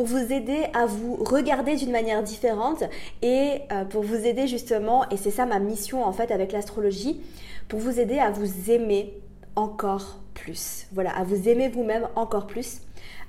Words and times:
pour 0.00 0.06
vous 0.06 0.32
aider 0.32 0.64
à 0.72 0.86
vous 0.86 1.16
regarder 1.16 1.76
d'une 1.76 1.90
manière 1.90 2.22
différente 2.22 2.84
et 3.20 3.58
euh, 3.70 3.84
pour 3.84 4.02
vous 4.02 4.16
aider 4.16 4.46
justement, 4.46 5.06
et 5.10 5.18
c'est 5.18 5.30
ça 5.30 5.44
ma 5.44 5.58
mission 5.58 6.02
en 6.06 6.12
fait 6.14 6.30
avec 6.30 6.52
l'astrologie, 6.52 7.20
pour 7.68 7.80
vous 7.80 8.00
aider 8.00 8.18
à 8.18 8.30
vous 8.30 8.70
aimer 8.70 9.12
encore 9.56 10.20
plus. 10.32 10.86
Voilà, 10.92 11.10
à 11.10 11.22
vous 11.22 11.50
aimer 11.50 11.68
vous-même 11.68 12.08
encore 12.16 12.46
plus. 12.46 12.80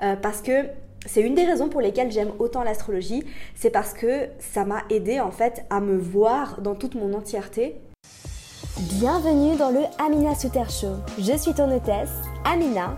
Euh, 0.02 0.15
parce 0.15 0.42
que 0.42 0.68
c'est 1.05 1.20
une 1.20 1.36
des 1.36 1.44
raisons 1.44 1.68
pour 1.68 1.81
lesquelles 1.81 2.10
j'aime 2.10 2.31
autant 2.39 2.63
l'astrologie, 2.63 3.26
c'est 3.53 3.72
parce 3.72 3.92
que 3.92 4.29
ça 4.40 4.63
m'a 4.63 4.83
aidé 4.90 5.19
en 5.19 5.31
fait 5.31 5.65
à 5.69 5.81
me 5.81 5.97
voir 5.97 6.62
dans 6.62 6.76
toute 6.76 6.96
mon 6.96 7.13
entièreté. 7.13 7.81
Bienvenue 8.97 9.58
dans 9.58 9.72
le 9.72 9.81
Amina 9.99 10.35
Souter 10.35 10.69
Show. 10.69 10.96
Je 11.19 11.35
suis 11.35 11.53
ton 11.53 11.69
hôtesse, 11.69 12.13
Amina, 12.46 12.97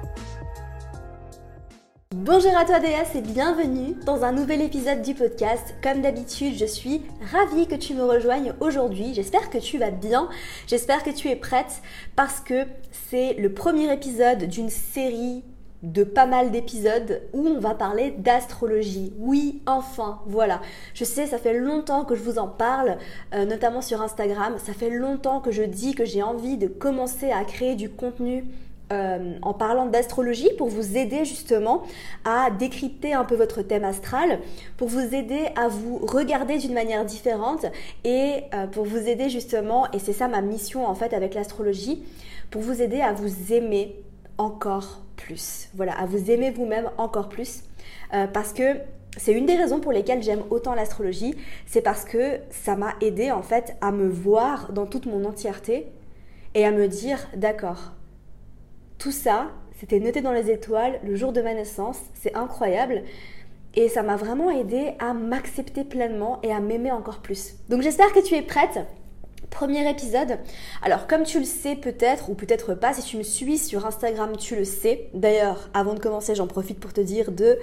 Bonjour 2.13 2.51
à 2.57 2.65
toi 2.65 2.81
déesse 2.81 3.15
et 3.15 3.21
bienvenue 3.21 3.95
dans 4.05 4.25
un 4.25 4.33
nouvel 4.33 4.61
épisode 4.61 5.01
du 5.01 5.13
podcast. 5.13 5.73
Comme 5.81 6.01
d'habitude, 6.01 6.57
je 6.57 6.65
suis 6.65 7.03
ravie 7.31 7.67
que 7.67 7.75
tu 7.75 7.93
me 7.93 8.03
rejoignes 8.03 8.51
aujourd'hui. 8.59 9.13
J'espère 9.13 9.49
que 9.49 9.59
tu 9.59 9.77
vas 9.77 9.91
bien, 9.91 10.27
j'espère 10.67 11.03
que 11.03 11.09
tu 11.09 11.29
es 11.29 11.37
prête 11.37 11.81
parce 12.17 12.41
que 12.41 12.65
c'est 12.91 13.35
le 13.35 13.53
premier 13.53 13.93
épisode 13.93 14.43
d'une 14.43 14.69
série 14.69 15.45
de 15.83 16.03
pas 16.03 16.25
mal 16.25 16.51
d'épisodes 16.51 17.21
où 17.31 17.47
on 17.47 17.59
va 17.59 17.75
parler 17.75 18.11
d'astrologie. 18.11 19.13
Oui, 19.17 19.61
enfin, 19.65 20.19
voilà. 20.25 20.59
Je 20.93 21.05
sais, 21.05 21.27
ça 21.27 21.37
fait 21.37 21.57
longtemps 21.57 22.03
que 22.03 22.15
je 22.15 22.23
vous 22.23 22.39
en 22.39 22.47
parle, 22.47 22.97
euh, 23.33 23.45
notamment 23.45 23.81
sur 23.81 24.01
Instagram. 24.01 24.55
Ça 24.57 24.73
fait 24.73 24.89
longtemps 24.89 25.39
que 25.39 25.51
je 25.51 25.63
dis 25.63 25.95
que 25.95 26.03
j'ai 26.03 26.21
envie 26.21 26.57
de 26.57 26.67
commencer 26.67 27.31
à 27.31 27.45
créer 27.45 27.75
du 27.75 27.89
contenu 27.89 28.43
euh, 28.91 29.37
en 29.41 29.53
parlant 29.53 29.85
d'astrologie 29.85 30.49
pour 30.57 30.67
vous 30.67 30.97
aider 30.97 31.23
justement 31.23 31.83
à 32.25 32.49
décrypter 32.51 33.13
un 33.13 33.23
peu 33.23 33.35
votre 33.35 33.61
thème 33.61 33.83
astral, 33.83 34.39
pour 34.77 34.87
vous 34.89 35.15
aider 35.15 35.47
à 35.55 35.67
vous 35.67 35.97
regarder 35.97 36.57
d'une 36.57 36.73
manière 36.73 37.05
différente 37.05 37.65
et 38.03 38.43
euh, 38.53 38.67
pour 38.67 38.85
vous 38.85 39.07
aider 39.07 39.29
justement, 39.29 39.89
et 39.93 39.99
c'est 39.99 40.13
ça 40.13 40.27
ma 40.27 40.41
mission 40.41 40.85
en 40.85 40.95
fait 40.95 41.13
avec 41.13 41.33
l'astrologie, 41.33 42.03
pour 42.49 42.61
vous 42.61 42.81
aider 42.81 43.01
à 43.01 43.13
vous 43.13 43.53
aimer 43.53 43.95
encore 44.37 45.01
plus. 45.15 45.69
Voilà, 45.73 45.93
à 45.93 46.05
vous 46.05 46.29
aimer 46.29 46.51
vous-même 46.51 46.89
encore 46.97 47.29
plus. 47.29 47.63
Euh, 48.13 48.27
parce 48.27 48.51
que 48.53 48.77
c'est 49.17 49.33
une 49.33 49.45
des 49.45 49.55
raisons 49.55 49.79
pour 49.79 49.91
lesquelles 49.91 50.23
j'aime 50.23 50.43
autant 50.49 50.73
l'astrologie, 50.73 51.35
c'est 51.65 51.81
parce 51.81 52.05
que 52.05 52.39
ça 52.49 52.75
m'a 52.75 52.93
aidé 53.01 53.31
en 53.31 53.41
fait 53.41 53.75
à 53.81 53.91
me 53.91 54.07
voir 54.07 54.71
dans 54.73 54.85
toute 54.85 55.05
mon 55.05 55.25
entièreté 55.25 55.87
et 56.55 56.65
à 56.65 56.71
me 56.71 56.87
dire 56.87 57.19
d'accord, 57.35 57.93
tout 59.01 59.11
ça, 59.11 59.47
c'était 59.79 59.99
noté 59.99 60.21
dans 60.21 60.31
les 60.31 60.51
étoiles 60.51 60.99
le 61.03 61.15
jour 61.15 61.33
de 61.33 61.41
ma 61.41 61.55
naissance, 61.55 61.97
c'est 62.13 62.35
incroyable. 62.35 63.01
Et 63.73 63.89
ça 63.89 64.03
m'a 64.03 64.15
vraiment 64.15 64.51
aidé 64.51 64.91
à 64.99 65.15
m'accepter 65.15 65.83
pleinement 65.83 66.39
et 66.43 66.51
à 66.51 66.59
m'aimer 66.59 66.91
encore 66.91 67.17
plus. 67.17 67.55
Donc 67.69 67.81
j'espère 67.81 68.13
que 68.13 68.19
tu 68.19 68.35
es 68.35 68.43
prête. 68.43 68.77
Premier 69.49 69.89
épisode. 69.89 70.37
Alors 70.83 71.07
comme 71.07 71.23
tu 71.23 71.39
le 71.39 71.45
sais 71.45 71.75
peut-être 71.75 72.29
ou 72.29 72.35
peut-être 72.35 72.75
pas, 72.75 72.93
si 72.93 73.01
tu 73.01 73.17
me 73.17 73.23
suis 73.23 73.57
sur 73.57 73.87
Instagram, 73.87 74.37
tu 74.37 74.55
le 74.55 74.65
sais. 74.65 75.09
D'ailleurs, 75.15 75.71
avant 75.73 75.95
de 75.95 75.99
commencer, 75.99 76.35
j'en 76.35 76.45
profite 76.45 76.79
pour 76.79 76.93
te 76.93 77.01
dire 77.01 77.31
de 77.31 77.57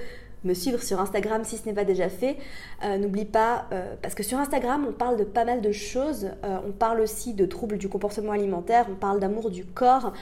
me 0.45 0.55
suivre 0.55 0.83
sur 0.83 1.01
Instagram 1.01 1.45
si 1.45 1.57
ce 1.57 1.67
n'est 1.67 1.75
pas 1.75 1.85
déjà 1.85 2.09
fait. 2.09 2.37
Euh, 2.85 2.97
n'oublie 2.99 3.25
pas, 3.25 3.67
euh, 3.73 3.95
parce 4.01 4.15
que 4.15 4.23
sur 4.23 4.39
Instagram, 4.39 4.87
on 4.89 4.93
parle 4.93 5.17
de 5.17 5.25
pas 5.25 5.45
mal 5.45 5.61
de 5.61 5.73
choses. 5.73 6.31
Euh, 6.45 6.59
on 6.67 6.73
parle 6.73 7.01
aussi 7.01 7.35
de 7.35 7.47
troubles 7.47 7.79
du 7.79 7.89
comportement 7.89 8.33
alimentaire, 8.33 8.87
on 8.91 8.95
parle 8.95 9.21
d'amour 9.21 9.51
du 9.51 9.65
corps, 9.65 10.13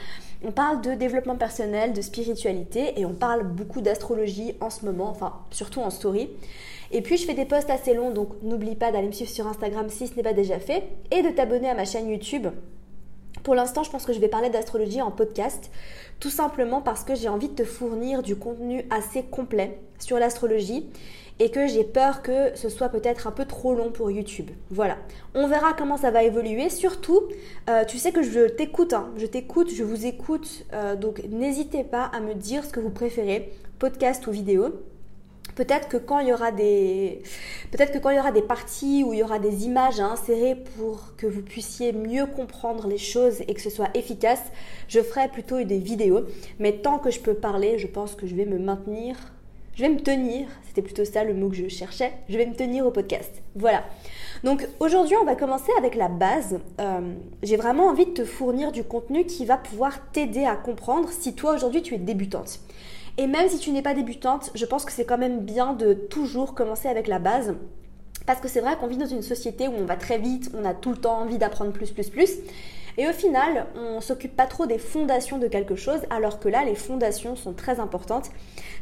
on 0.43 0.51
parle 0.51 0.81
de 0.81 0.93
développement 0.93 1.35
personnel, 1.35 1.93
de 1.93 2.01
spiritualité 2.01 2.99
et 2.99 3.05
on 3.05 3.13
parle 3.13 3.43
beaucoup 3.43 3.81
d'astrologie 3.81 4.55
en 4.61 4.69
ce 4.69 4.85
moment, 4.85 5.09
enfin 5.09 5.33
surtout 5.51 5.81
en 5.81 5.89
story. 5.89 6.29
Et 6.91 7.01
puis 7.01 7.17
je 7.17 7.25
fais 7.25 7.33
des 7.33 7.45
posts 7.45 7.69
assez 7.69 7.93
longs, 7.93 8.11
donc 8.11 8.29
n'oublie 8.43 8.75
pas 8.75 8.91
d'aller 8.91 9.07
me 9.07 9.11
suivre 9.11 9.31
sur 9.31 9.47
Instagram 9.47 9.89
si 9.89 10.07
ce 10.07 10.15
n'est 10.15 10.23
pas 10.23 10.33
déjà 10.33 10.57
fait 10.59 10.83
et 11.11 11.21
de 11.21 11.29
t'abonner 11.29 11.69
à 11.69 11.73
ma 11.73 11.85
chaîne 11.85 12.09
YouTube 12.09 12.47
pour 13.43 13.55
l'instant, 13.55 13.83
je 13.83 13.91
pense 13.91 14.05
que 14.05 14.13
je 14.13 14.19
vais 14.19 14.27
parler 14.27 14.49
d'astrologie 14.49 15.01
en 15.01 15.11
podcast, 15.11 15.71
tout 16.19 16.29
simplement 16.29 16.81
parce 16.81 17.03
que 17.03 17.15
j'ai 17.15 17.29
envie 17.29 17.49
de 17.49 17.55
te 17.55 17.63
fournir 17.63 18.23
du 18.23 18.35
contenu 18.35 18.85
assez 18.89 19.23
complet 19.23 19.79
sur 19.99 20.19
l'astrologie 20.19 20.89
et 21.39 21.51
que 21.51 21.67
j'ai 21.67 21.83
peur 21.83 22.21
que 22.21 22.55
ce 22.55 22.69
soit 22.69 22.89
peut-être 22.89 23.27
un 23.27 23.31
peu 23.31 23.45
trop 23.45 23.75
long 23.75 23.91
pour 23.91 24.09
YouTube. 24.09 24.49
Voilà, 24.71 24.97
on 25.35 25.47
verra 25.47 25.73
comment 25.73 25.97
ça 25.97 26.11
va 26.11 26.23
évoluer. 26.23 26.69
Surtout, 26.69 27.21
euh, 27.69 27.85
tu 27.85 27.99
sais 27.99 28.11
que 28.11 28.23
je 28.23 28.47
t'écoute, 28.47 28.93
hein. 28.93 29.11
je 29.17 29.25
t'écoute, 29.25 29.69
je 29.71 29.83
vous 29.83 30.05
écoute, 30.05 30.65
euh, 30.73 30.95
donc 30.95 31.23
n'hésitez 31.29 31.83
pas 31.83 32.05
à 32.05 32.19
me 32.19 32.33
dire 32.33 32.63
ce 32.65 32.69
que 32.69 32.79
vous 32.79 32.89
préférez, 32.89 33.51
podcast 33.77 34.25
ou 34.27 34.31
vidéo. 34.31 34.73
Peut-être 35.57 35.87
que 35.87 35.97
quand 35.97 36.19
il 36.19 36.27
y 36.27 36.33
aura 36.33 36.51
des, 36.51 37.23
parties 38.47 39.03
où 39.03 39.11
il 39.11 39.19
y 39.19 39.23
aura 39.23 39.39
des 39.39 39.65
images 39.65 39.99
à 39.99 40.05
insérer 40.05 40.53
pour 40.53 41.15
que 41.17 41.25
vous 41.25 41.41
puissiez 41.41 41.93
mieux 41.93 42.27
comprendre 42.27 42.87
les 42.87 42.99
choses 42.99 43.41
et 43.41 43.55
que 43.55 43.61
ce 43.61 43.71
soit 43.71 43.89
efficace, 43.95 44.43
je 44.87 44.99
ferai 44.99 45.29
plutôt 45.29 45.63
des 45.63 45.79
vidéos. 45.79 46.25
Mais 46.59 46.73
tant 46.73 46.99
que 46.99 47.09
je 47.09 47.19
peux 47.19 47.33
parler, 47.33 47.79
je 47.79 47.87
pense 47.87 48.13
que 48.13 48.27
je 48.27 48.35
vais 48.35 48.45
me 48.45 48.59
maintenir, 48.59 49.15
je 49.73 49.81
vais 49.81 49.89
me 49.89 49.99
tenir. 49.99 50.47
C'était 50.67 50.83
plutôt 50.83 51.05
ça 51.05 51.23
le 51.23 51.33
mot 51.33 51.49
que 51.49 51.55
je 51.55 51.67
cherchais. 51.69 52.13
Je 52.29 52.37
vais 52.37 52.45
me 52.45 52.53
tenir 52.53 52.85
au 52.85 52.91
podcast. 52.91 53.41
Voilà. 53.55 53.83
Donc 54.43 54.67
aujourd'hui, 54.79 55.15
on 55.19 55.25
va 55.25 55.35
commencer 55.35 55.71
avec 55.79 55.95
la 55.95 56.07
base. 56.07 56.59
Euh, 56.79 57.15
j'ai 57.41 57.57
vraiment 57.57 57.87
envie 57.87 58.05
de 58.05 58.11
te 58.11 58.25
fournir 58.25 58.71
du 58.71 58.83
contenu 58.83 59.25
qui 59.25 59.43
va 59.45 59.57
pouvoir 59.57 60.11
t'aider 60.11 60.45
à 60.45 60.55
comprendre 60.55 61.09
si 61.09 61.33
toi 61.33 61.55
aujourd'hui 61.55 61.81
tu 61.81 61.95
es 61.95 61.97
débutante. 61.97 62.59
Et 63.17 63.27
même 63.27 63.49
si 63.49 63.57
tu 63.57 63.71
n'es 63.71 63.81
pas 63.81 63.93
débutante, 63.93 64.51
je 64.53 64.65
pense 64.65 64.85
que 64.85 64.91
c'est 64.91 65.05
quand 65.05 65.17
même 65.17 65.39
bien 65.39 65.73
de 65.73 65.93
toujours 65.93 66.53
commencer 66.53 66.87
avec 66.87 67.07
la 67.07 67.19
base. 67.19 67.55
Parce 68.27 68.41
que 68.41 68.47
c'est 68.47 68.59
vrai 68.59 68.75
qu'on 68.77 68.87
vit 68.87 68.97
dans 68.97 69.07
une 69.07 69.21
société 69.21 69.67
où 69.67 69.73
on 69.73 69.85
va 69.85 69.95
très 69.95 70.17
vite, 70.17 70.51
on 70.53 70.65
a 70.65 70.73
tout 70.73 70.91
le 70.91 70.97
temps 70.97 71.19
envie 71.19 71.37
d'apprendre 71.37 71.71
plus, 71.71 71.91
plus, 71.91 72.09
plus. 72.09 72.31
Et 72.97 73.07
au 73.07 73.13
final, 73.13 73.67
on 73.75 74.01
s'occupe 74.01 74.35
pas 74.35 74.47
trop 74.47 74.65
des 74.65 74.79
fondations 74.79 75.37
de 75.37 75.47
quelque 75.47 75.75
chose, 75.75 75.99
alors 76.09 76.39
que 76.39 76.49
là, 76.49 76.65
les 76.65 76.75
fondations 76.75 77.35
sont 77.35 77.53
très 77.53 77.79
importantes. 77.79 78.29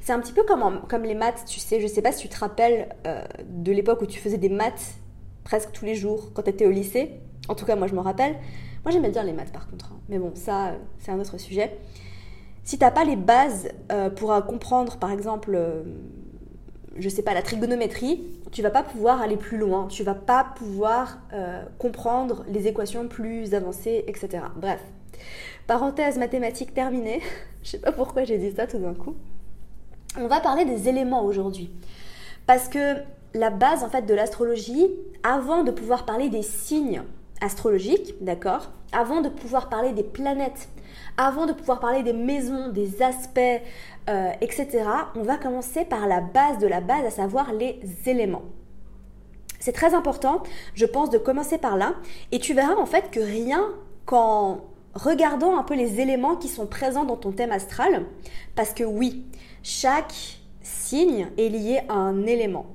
C'est 0.01 0.13
un 0.13 0.19
petit 0.19 0.31
peu 0.31 0.43
comme, 0.43 0.81
comme 0.87 1.03
les 1.03 1.15
maths, 1.15 1.43
tu 1.45 1.59
sais. 1.59 1.81
Je 1.81 1.87
sais 1.87 2.01
pas 2.01 2.11
si 2.11 2.21
tu 2.21 2.29
te 2.29 2.39
rappelles 2.39 2.89
euh, 3.05 3.23
de 3.49 3.71
l'époque 3.71 4.01
où 4.01 4.05
tu 4.05 4.19
faisais 4.19 4.37
des 4.37 4.49
maths 4.49 4.95
presque 5.43 5.71
tous 5.73 5.85
les 5.85 5.95
jours 5.95 6.31
quand 6.33 6.43
tu 6.43 6.49
étais 6.49 6.65
au 6.65 6.71
lycée. 6.71 7.11
En 7.49 7.55
tout 7.55 7.65
cas, 7.65 7.75
moi, 7.75 7.87
je 7.87 7.93
me 7.93 7.99
rappelle. 7.99 8.35
Moi, 8.83 8.91
j'aimais 8.91 9.09
bien 9.09 9.23
les 9.23 9.33
maths 9.33 9.51
par 9.51 9.67
contre. 9.67 9.91
Hein. 9.91 9.99
Mais 10.09 10.17
bon, 10.17 10.31
ça, 10.33 10.73
c'est 10.99 11.11
un 11.11 11.19
autre 11.19 11.37
sujet. 11.37 11.77
Si 12.65 12.79
tu 12.79 12.83
n'as 12.83 12.91
pas 12.91 13.05
les 13.05 13.15
bases 13.15 13.69
euh, 13.91 14.09
pour 14.09 14.33
comprendre, 14.45 14.97
par 14.97 15.11
exemple, 15.11 15.51
euh, 15.53 15.83
je 16.97 17.07
sais 17.09 17.21
pas, 17.21 17.35
la 17.35 17.43
trigonométrie, 17.43 18.25
tu 18.51 18.63
vas 18.63 18.71
pas 18.71 18.81
pouvoir 18.81 19.21
aller 19.21 19.37
plus 19.37 19.59
loin, 19.59 19.87
tu 19.87 20.01
vas 20.03 20.15
pas 20.15 20.43
pouvoir 20.55 21.19
euh, 21.31 21.63
comprendre 21.77 22.43
les 22.47 22.67
équations 22.67 23.07
plus 23.07 23.53
avancées, 23.53 24.03
etc. 24.07 24.45
Bref, 24.55 24.79
parenthèse 25.67 26.17
mathématique 26.17 26.73
terminée. 26.73 27.21
je 27.63 27.69
sais 27.69 27.79
pas 27.79 27.91
pourquoi 27.91 28.23
j'ai 28.23 28.39
dit 28.39 28.51
ça 28.51 28.65
tout 28.65 28.79
d'un 28.79 28.95
coup. 28.95 29.13
On 30.17 30.27
va 30.27 30.39
parler 30.39 30.65
des 30.65 30.89
éléments 30.89 31.23
aujourd'hui. 31.23 31.69
Parce 32.47 32.67
que 32.67 32.95
la 33.35 33.51
base 33.51 33.83
en 33.83 33.89
fait 33.89 34.07
de 34.07 34.13
l'astrologie, 34.15 34.89
avant 35.21 35.63
de 35.63 35.69
pouvoir 35.69 36.05
parler 36.05 36.29
des 36.29 36.41
signes 36.41 37.03
astrologiques, 37.41 38.15
d'accord 38.21 38.71
Avant 38.91 39.21
de 39.21 39.29
pouvoir 39.29 39.69
parler 39.69 39.91
des 39.91 40.03
planètes, 40.03 40.69
avant 41.17 41.45
de 41.45 41.53
pouvoir 41.53 41.79
parler 41.79 42.03
des 42.03 42.13
maisons, 42.13 42.69
des 42.69 43.01
aspects, 43.01 43.39
euh, 44.09 44.31
etc., 44.41 44.83
on 45.15 45.23
va 45.23 45.37
commencer 45.37 45.85
par 45.85 46.07
la 46.07 46.21
base 46.21 46.57
de 46.59 46.67
la 46.67 46.81
base, 46.81 47.05
à 47.05 47.11
savoir 47.11 47.53
les 47.53 47.79
éléments. 48.05 48.43
C'est 49.59 49.71
très 49.71 49.93
important, 49.93 50.43
je 50.73 50.85
pense, 50.85 51.09
de 51.09 51.17
commencer 51.17 51.57
par 51.57 51.77
là. 51.77 51.95
Et 52.31 52.39
tu 52.39 52.53
verras 52.53 52.75
en 52.75 52.85
fait 52.85 53.09
que 53.09 53.19
rien 53.19 53.73
qu'en 54.05 54.61
regardant 54.93 55.57
un 55.57 55.63
peu 55.63 55.75
les 55.75 55.99
éléments 55.99 56.35
qui 56.35 56.47
sont 56.47 56.67
présents 56.67 57.03
dans 57.03 57.17
ton 57.17 57.31
thème 57.31 57.51
astral, 57.51 58.05
parce 58.55 58.73
que 58.73 58.83
oui, 58.83 59.25
chaque 59.63 60.39
signe 60.61 61.27
est 61.37 61.49
lié 61.49 61.81
à 61.89 61.95
un 61.95 62.25
élément. 62.25 62.67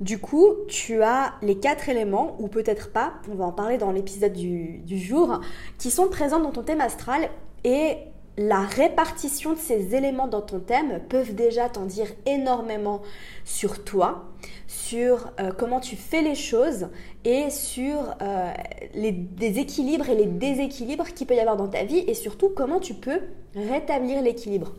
Du 0.00 0.18
coup, 0.18 0.48
tu 0.66 1.02
as 1.02 1.34
les 1.42 1.58
quatre 1.58 1.88
éléments, 1.88 2.36
ou 2.40 2.48
peut-être 2.48 2.90
pas, 2.90 3.14
on 3.30 3.36
va 3.36 3.44
en 3.44 3.52
parler 3.52 3.78
dans 3.78 3.92
l'épisode 3.92 4.32
du, 4.32 4.98
jour, 4.98 5.40
qui 5.78 5.92
sont 5.92 6.08
présents 6.08 6.40
dans 6.40 6.50
ton 6.50 6.62
thème 6.62 6.80
astral 6.80 7.28
et 7.64 7.96
la 8.38 8.60
répartition 8.60 9.52
de 9.52 9.58
ces 9.58 9.94
éléments 9.94 10.26
dans 10.26 10.40
ton 10.40 10.58
thème 10.58 11.00
peuvent 11.08 11.34
déjà 11.34 11.68
t'en 11.68 11.84
dire 11.84 12.06
énormément 12.24 13.02
sur 13.44 13.84
toi, 13.84 14.24
sur 14.66 15.30
euh, 15.38 15.52
comment 15.56 15.80
tu 15.80 15.96
fais 15.96 16.22
les 16.22 16.34
choses 16.34 16.88
et 17.24 17.50
sur 17.50 17.98
euh, 18.22 18.50
les 18.94 19.12
déséquilibres 19.12 20.08
et 20.08 20.14
les 20.14 20.26
déséquilibres 20.26 21.12
qu'il 21.12 21.26
peut 21.26 21.34
y 21.34 21.40
avoir 21.40 21.56
dans 21.56 21.68
ta 21.68 21.84
vie 21.84 22.04
et 22.06 22.14
surtout 22.14 22.48
comment 22.48 22.80
tu 22.80 22.94
peux 22.94 23.20
rétablir 23.54 24.22
l'équilibre. 24.22 24.72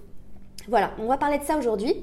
Voilà, 0.68 0.92
on 0.98 1.06
va 1.06 1.18
parler 1.18 1.38
de 1.38 1.44
ça 1.44 1.58
aujourd'hui. 1.58 1.96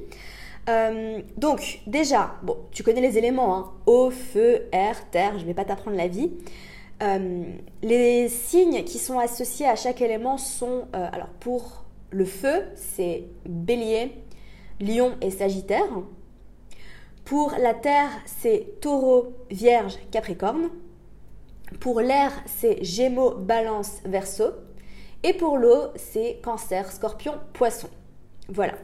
Euh, 0.68 1.20
donc 1.36 1.80
déjà, 1.86 2.36
tu 2.70 2.82
connais 2.82 3.00
les 3.00 3.18
éléments, 3.18 3.56
hein. 3.56 3.70
eau, 3.86 4.10
feu, 4.10 4.68
air, 4.70 5.10
terre, 5.10 5.32
je 5.36 5.42
ne 5.42 5.46
vais 5.46 5.54
pas 5.54 5.64
t'apprendre 5.64 5.96
la 5.96 6.06
vie. 6.06 6.30
Euh, 7.02 7.44
les 7.82 8.28
signes 8.28 8.84
qui 8.84 8.98
sont 8.98 9.18
associés 9.18 9.66
à 9.66 9.74
chaque 9.74 10.02
élément 10.02 10.36
sont, 10.36 10.86
euh, 10.94 11.08
alors 11.12 11.30
pour 11.40 11.84
le 12.10 12.24
feu, 12.26 12.64
c'est 12.74 13.24
bélier, 13.48 14.12
lion 14.80 15.14
et 15.20 15.30
sagittaire. 15.30 15.88
Pour 17.24 17.54
la 17.58 17.74
terre, 17.74 18.10
c'est 18.26 18.80
taureau, 18.80 19.32
vierge, 19.50 19.98
capricorne. 20.10 20.68
Pour 21.78 22.00
l'air, 22.00 22.32
c'est 22.46 22.82
gémeaux, 22.84 23.30
balance, 23.30 24.00
verseau. 24.04 24.50
Et 25.22 25.32
pour 25.32 25.56
l'eau, 25.56 25.88
c'est 25.96 26.40
cancer, 26.42 26.90
scorpion, 26.90 27.34
poisson. 27.52 27.88
Voilà. 28.48 28.74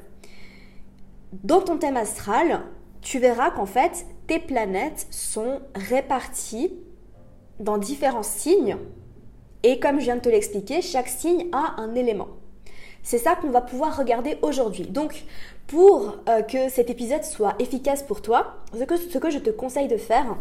Dans 1.33 1.61
ton 1.61 1.77
thème 1.77 1.97
astral, 1.97 2.63
tu 3.01 3.19
verras 3.19 3.51
qu'en 3.51 3.67
fait, 3.67 4.07
tes 4.27 4.39
planètes 4.39 5.07
sont 5.11 5.61
réparties 5.75 6.73
dans 7.61 7.79
différents 7.79 8.23
signes. 8.23 8.77
Et 9.63 9.81
comme 9.81 9.99
je 9.99 10.05
viens 10.05 10.17
de 10.17 10.21
te 10.21 10.29
l'expliquer, 10.29 10.83
chaque 10.83 11.09
signe 11.09 11.47
a 11.53 11.81
un 11.81 11.95
élément. 11.95 12.29
C'est 13.03 13.19
ça 13.19 13.37
qu'on 13.37 13.51
va 13.51 13.61
pouvoir 13.61 13.97
regarder 13.97 14.37
aujourd'hui. 14.43 14.85
Donc, 14.85 15.25
pour 15.67 16.17
euh, 16.29 16.43
que 16.43 16.69
cet 16.69 16.91
épisode 16.91 17.25
soit 17.25 17.55
efficace 17.61 18.03
pour 18.03 18.21
toi, 18.21 18.57
ce 18.77 18.83
que, 18.85 18.97
ce 18.97 19.19
que 19.19 19.31
je 19.31 19.39
te 19.39 19.51
conseille 19.51 19.89
de 19.89 19.97
faire, 19.97 20.37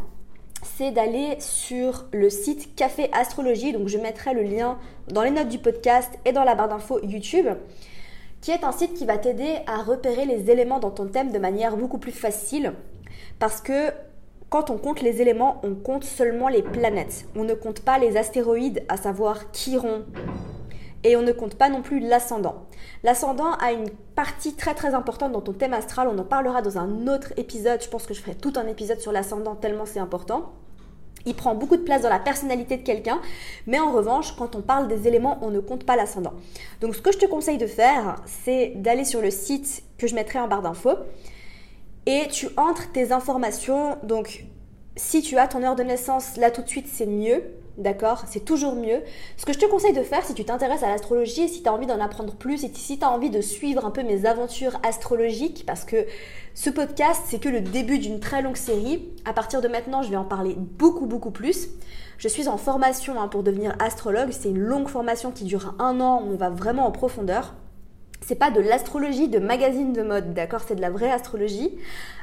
c'est 0.64 0.92
d'aller 0.92 1.36
sur 1.40 2.06
le 2.12 2.30
site 2.30 2.76
Café 2.76 3.10
Astrologie. 3.14 3.72
Donc, 3.72 3.88
je 3.88 3.98
mettrai 4.00 4.34
le 4.34 4.42
lien 4.42 4.80
dans 5.10 5.22
les 5.22 5.30
notes 5.30 5.50
du 5.50 5.60
podcast 5.60 6.12
et 6.26 6.32
dans 6.32 6.44
la 6.44 6.56
barre 6.56 6.70
d'infos 6.70 7.00
YouTube, 7.04 7.48
qui 8.42 8.52
est 8.52 8.64
un 8.64 8.72
site 8.72 8.96
qui 8.96 9.06
va 9.06 9.18
t'aider 9.18 9.58
à 9.68 9.84
repérer 9.84 10.26
les 10.26 10.50
éléments 10.50 10.80
dans 10.80 10.92
ton 10.92 11.06
thème 11.06 11.32
de 11.32 11.40
manière 11.40 11.78
beaucoup 11.78 12.00
plus 12.00 12.12
facile. 12.12 12.74
Parce 13.38 13.62
que 13.62 13.92
quand 14.50 14.70
on 14.70 14.78
compte 14.78 15.02
les 15.02 15.22
éléments, 15.22 15.60
on 15.64 15.76
compte 15.76 16.04
seulement 16.04 16.48
les 16.48 16.62
planètes. 16.62 17.26
On 17.36 17.44
ne 17.44 17.54
compte 17.54 17.82
pas 17.82 17.98
les 17.98 18.16
astéroïdes, 18.16 18.84
à 18.90 18.98
savoir 18.98 19.52
Chiron. 19.52 20.06
Et 21.04 21.16
on 21.16 21.22
ne 21.22 21.32
compte 21.32 21.56
pas 21.56 21.70
non 21.70 21.82
plus 21.82 22.00
l'ascendant. 22.00 22.66
L'ascendant 23.04 23.54
a 23.54 23.72
une 23.72 23.90
partie 24.16 24.56
très 24.56 24.74
très 24.74 24.94
importante 24.94 25.32
dans 25.32 25.42
ton 25.42 25.54
thème 25.54 25.74
astral. 25.74 26.08
On 26.08 26.18
en 26.18 26.24
parlera 26.24 26.62
dans 26.62 26.78
un 26.78 27.08
autre 27.08 27.34
épisode. 27.38 27.84
Je 27.84 27.90
pense 27.90 28.06
que 28.06 28.14
je 28.14 28.22
ferai 28.22 28.36
tout 28.36 28.54
un 28.56 28.68
épisode 28.68 29.00
sur 29.00 29.12
l'ascendant 29.12 29.56
tellement 29.56 29.86
c'est 29.86 30.00
important. 30.00 30.54
Il 31.28 31.36
prend 31.36 31.56
beaucoup 31.56 31.78
de 31.78 31.82
place 31.82 32.04
dans 32.04 32.10
la 32.10 32.20
personnalité 32.20 32.78
de 32.78 32.84
quelqu'un, 32.84 33.20
mais 33.66 33.80
en 33.80 33.92
revanche, 33.92 34.36
quand 34.36 34.56
on 34.56 34.62
parle 34.62 34.88
des 34.88 35.08
éléments, 35.08 35.40
on 35.42 35.50
ne 35.50 35.60
compte 35.60 35.84
pas 35.84 35.96
l'ascendant. 35.96 36.34
Donc 36.82 36.96
ce 36.96 37.02
que 37.02 37.12
je 37.12 37.18
te 37.18 37.26
conseille 37.26 37.58
de 37.58 37.66
faire, 37.66 38.18
c'est 38.26 38.74
d'aller 38.76 39.06
sur 39.06 39.22
le 39.22 39.32
site 39.32 39.84
que 39.98 40.06
je 40.08 40.14
mettrai 40.14 40.40
en 40.40 40.48
barre 40.48 40.62
d'infos 40.62 40.98
et 42.06 42.28
tu 42.28 42.48
entres 42.57 42.92
tes 42.92 43.12
informations. 43.12 43.98
Donc, 44.04 44.46
si 44.96 45.22
tu 45.22 45.38
as 45.38 45.48
ton 45.48 45.63
heure 45.63 45.75
de 45.75 45.84
naissance 45.84 46.38
là 46.38 46.52
tout 46.52 46.62
de 46.62 46.68
suite, 46.68 46.88
c'est 46.92 47.06
mieux. 47.06 47.44
D'accord? 47.78 48.24
C'est 48.28 48.46
toujours 48.46 48.75
mieux. 48.75 49.02
Ce 49.36 49.46
que 49.46 49.52
je 49.52 49.60
te 49.60 49.66
conseille 49.66 49.92
de 49.92 50.02
faire 50.02 50.24
si 50.24 50.34
tu 50.34 50.46
t'intéresses 50.46 50.84
à 50.84 50.88
l'astrologie, 50.88 51.50
si 51.50 51.62
tu 51.62 51.68
as 51.68 51.74
envie 51.74 51.88
d'en 51.88 52.00
apprendre 52.00 52.34
plus, 52.36 52.63
et 52.63 52.72
si 52.74 52.98
tu 52.98 53.04
as 53.04 53.12
envie 53.12 53.30
de 53.30 53.42
suivre 53.42 53.86
un 53.86 53.92
peu 53.92 54.02
mes 54.02 54.25
aventures 54.25 54.80
astrologiques, 54.84 55.66
parce 55.68 55.84
que 55.84 56.06
ce 56.54 56.69
podcast, 56.69 57.24
c'est 57.25 57.40
que 57.40 57.50
le 57.50 57.60
début 57.60 58.00
d'une 58.00 58.22
très 58.22 58.42
longue 58.42 58.56
série. 58.56 59.10
À 59.25 59.34
partir 59.34 59.62
de 59.62 59.68
maintenant, 59.68 60.04
je 60.04 60.10
vais 60.10 60.16
en 60.16 60.24
parler 60.24 60.56
beaucoup, 60.58 61.06
beaucoup 61.06 61.31
plus. 61.31 61.68
Je 62.18 62.30
suis 62.30 62.48
en 62.48 62.56
formation 62.56 63.19
hein, 63.19 63.28
pour 63.28 63.44
devenir 63.44 63.75
astrologue. 63.80 64.30
C'est 64.31 64.50
une 64.50 64.60
longue 64.60 64.88
formation 64.88 65.31
qui 65.31 65.44
dure 65.44 65.75
un 65.80 66.00
an, 66.00 66.24
on 66.25 66.38
va 66.38 66.50
vraiment 66.50 66.86
en 66.86 66.92
profondeur. 66.92 67.56
C'est 68.27 68.33
pas 68.33 68.50
de 68.50 68.60
l'astrologie 68.60 69.27
de 69.27 69.38
magazine 69.38 69.94
de 69.94 70.01
mode, 70.01 70.33
d'accord 70.33 70.62
C'est 70.68 70.74
de 70.74 70.81
la 70.81 70.89
vraie 70.89 71.12
astrologie. 71.12 71.69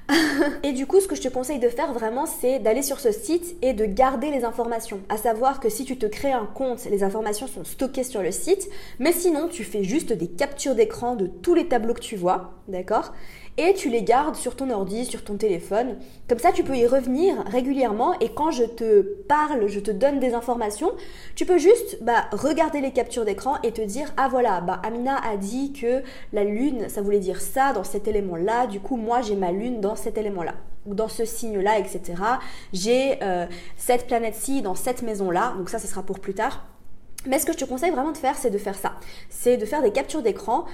et 0.64 0.72
du 0.72 0.84
coup, 0.84 0.98
ce 0.98 1.06
que 1.06 1.14
je 1.14 1.22
te 1.22 1.28
conseille 1.28 1.60
de 1.60 1.68
faire 1.68 1.92
vraiment, 1.92 2.26
c'est 2.26 2.58
d'aller 2.58 2.82
sur 2.82 2.98
ce 2.98 3.12
site 3.12 3.54
et 3.62 3.72
de 3.72 3.84
garder 3.84 4.32
les 4.32 4.44
informations. 4.44 4.98
À 5.08 5.16
savoir 5.16 5.60
que 5.60 5.68
si 5.68 5.84
tu 5.84 5.96
te 5.96 6.06
crées 6.06 6.32
un 6.32 6.46
compte, 6.46 6.86
les 6.86 7.04
informations 7.04 7.46
sont 7.46 7.62
stockées 7.62 8.02
sur 8.02 8.20
le 8.20 8.32
site. 8.32 8.68
Mais 8.98 9.12
sinon, 9.12 9.46
tu 9.46 9.62
fais 9.62 9.84
juste 9.84 10.12
des 10.12 10.26
captures 10.26 10.74
d'écran 10.74 11.14
de 11.14 11.28
tous 11.28 11.54
les 11.54 11.68
tableaux 11.68 11.94
que 11.94 12.00
tu 12.00 12.16
vois, 12.16 12.54
d'accord? 12.66 13.12
Et 13.58 13.74
tu 13.74 13.90
les 13.90 14.02
gardes 14.02 14.34
sur 14.34 14.56
ton 14.56 14.70
ordi, 14.70 15.04
sur 15.04 15.24
ton 15.24 15.36
téléphone. 15.36 15.96
Comme 16.28 16.38
ça, 16.38 16.52
tu 16.52 16.64
peux 16.64 16.76
y 16.76 16.86
revenir 16.86 17.36
régulièrement 17.46 18.18
et 18.20 18.30
quand 18.30 18.50
je 18.50 18.64
te 18.64 19.02
parle, 19.02 19.68
je 19.68 19.80
te 19.80 19.90
donne 19.90 20.20
des 20.20 20.34
informations, 20.34 20.92
tu 21.34 21.44
peux 21.44 21.58
juste 21.58 21.98
bah, 22.02 22.26
regarder 22.32 22.80
les 22.80 22.92
captures 22.92 23.24
d'écran 23.24 23.56
et 23.62 23.72
te 23.72 23.82
dire 23.82 24.12
ah 24.16 24.28
voilà, 24.28 24.60
bah, 24.60 24.80
Amina 24.84 25.16
a 25.16 25.36
dit 25.36 25.72
que 25.72 26.02
la 26.32 26.44
lune, 26.44 26.88
ça 26.88 27.02
voulait 27.02 27.18
dire 27.18 27.40
ça 27.40 27.72
dans 27.72 27.84
cet 27.84 28.08
élément-là, 28.08 28.66
du 28.66 28.80
coup 28.80 28.96
moi 28.96 29.20
j'ai 29.20 29.36
ma 29.36 29.52
lune 29.52 29.80
dans 29.80 29.96
cet 29.96 30.16
élément-là 30.18 30.54
ou 30.86 30.94
dans 30.94 31.08
ce 31.08 31.24
signe-là, 31.24 31.78
etc. 31.78 32.14
J'ai 32.72 33.22
euh, 33.22 33.46
cette 33.76 34.06
planète-ci 34.06 34.62
dans 34.62 34.74
cette 34.74 35.02
maison-là, 35.02 35.54
donc 35.56 35.68
ça, 35.68 35.78
ce 35.78 35.86
sera 35.86 36.02
pour 36.02 36.18
plus 36.18 36.34
tard. 36.34 36.64
Mais 37.26 37.38
ce 37.38 37.46
que 37.46 37.52
je 37.52 37.58
te 37.58 37.64
conseille 37.64 37.92
vraiment 37.92 38.10
de 38.10 38.16
faire, 38.16 38.36
c'est 38.36 38.50
de 38.50 38.58
faire 38.58 38.74
ça. 38.74 38.94
C'est 39.28 39.56
de 39.56 39.64
faire 39.64 39.80
des 39.80 39.92
captures 39.92 40.22
d'écran. 40.22 40.64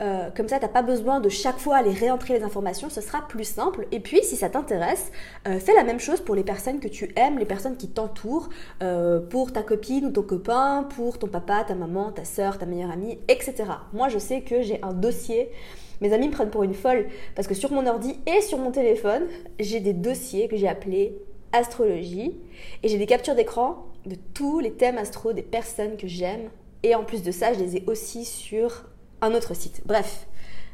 Euh, 0.00 0.30
comme 0.36 0.48
ça, 0.48 0.58
tu 0.58 0.64
n'as 0.64 0.70
pas 0.70 0.82
besoin 0.82 1.18
de 1.20 1.28
chaque 1.28 1.58
fois 1.58 1.76
aller 1.76 1.92
réentrer 1.92 2.38
les 2.38 2.44
informations. 2.44 2.88
Ce 2.88 3.00
sera 3.00 3.26
plus 3.26 3.44
simple. 3.44 3.86
Et 3.90 4.00
puis, 4.00 4.22
si 4.22 4.36
ça 4.36 4.48
t'intéresse, 4.48 5.10
euh, 5.46 5.58
fais 5.58 5.74
la 5.74 5.84
même 5.84 5.98
chose 5.98 6.20
pour 6.20 6.34
les 6.34 6.44
personnes 6.44 6.78
que 6.78 6.88
tu 6.88 7.12
aimes, 7.16 7.38
les 7.38 7.44
personnes 7.44 7.76
qui 7.76 7.88
t'entourent, 7.88 8.48
euh, 8.82 9.20
pour 9.20 9.52
ta 9.52 9.62
copine 9.62 10.06
ou 10.06 10.10
ton 10.10 10.22
copain, 10.22 10.86
pour 10.96 11.18
ton 11.18 11.26
papa, 11.26 11.64
ta 11.66 11.74
maman, 11.74 12.12
ta 12.12 12.24
soeur, 12.24 12.58
ta 12.58 12.66
meilleure 12.66 12.92
amie, 12.92 13.18
etc. 13.28 13.64
Moi, 13.92 14.08
je 14.08 14.18
sais 14.18 14.42
que 14.42 14.62
j'ai 14.62 14.80
un 14.82 14.92
dossier. 14.92 15.50
Mes 16.00 16.12
amis 16.12 16.28
me 16.28 16.32
prennent 16.32 16.50
pour 16.50 16.62
une 16.62 16.74
folle 16.74 17.06
parce 17.34 17.48
que 17.48 17.54
sur 17.54 17.72
mon 17.72 17.84
ordi 17.86 18.20
et 18.26 18.40
sur 18.40 18.58
mon 18.58 18.70
téléphone, 18.70 19.24
j'ai 19.58 19.80
des 19.80 19.94
dossiers 19.94 20.46
que 20.46 20.56
j'ai 20.56 20.68
appelés 20.68 21.18
astrologie 21.52 22.38
et 22.82 22.88
j'ai 22.88 22.98
des 22.98 23.06
captures 23.06 23.34
d'écran 23.34 23.86
de 24.06 24.16
tous 24.34 24.60
les 24.60 24.72
thèmes 24.72 24.98
astro 24.98 25.32
des 25.32 25.42
personnes 25.42 25.96
que 25.96 26.06
j'aime. 26.06 26.50
Et 26.84 26.94
en 26.94 27.02
plus 27.02 27.24
de 27.24 27.32
ça, 27.32 27.52
je 27.52 27.58
les 27.58 27.78
ai 27.78 27.84
aussi 27.88 28.24
sur 28.24 28.84
un 29.22 29.34
autre 29.34 29.54
site. 29.54 29.82
Bref, 29.84 30.26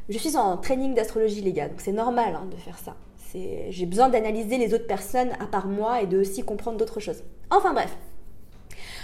je 0.09 0.19
suis 0.19 0.37
en 0.37 0.57
training 0.57 0.95
d'astrologie 0.95 1.41
les 1.41 1.53
gars, 1.53 1.69
donc 1.69 1.81
c'est 1.81 1.93
normal 1.93 2.35
hein, 2.35 2.47
de 2.51 2.57
faire 2.57 2.79
ça. 2.79 2.97
J'ai 3.71 3.87
besoin 3.87 4.09
d'analyser 4.09 4.59
les 4.59 4.75
autres 4.75 4.87
personnes 4.87 5.33
à 5.41 5.47
part 5.47 5.67
moi 5.67 6.03
et 6.03 6.07
de 6.07 6.19
aussi 6.21 6.45
comprendre 6.45 6.79
d'autres 6.79 7.01
choses. 7.01 7.25
Enfin 7.51 7.73
bref. 7.73 7.91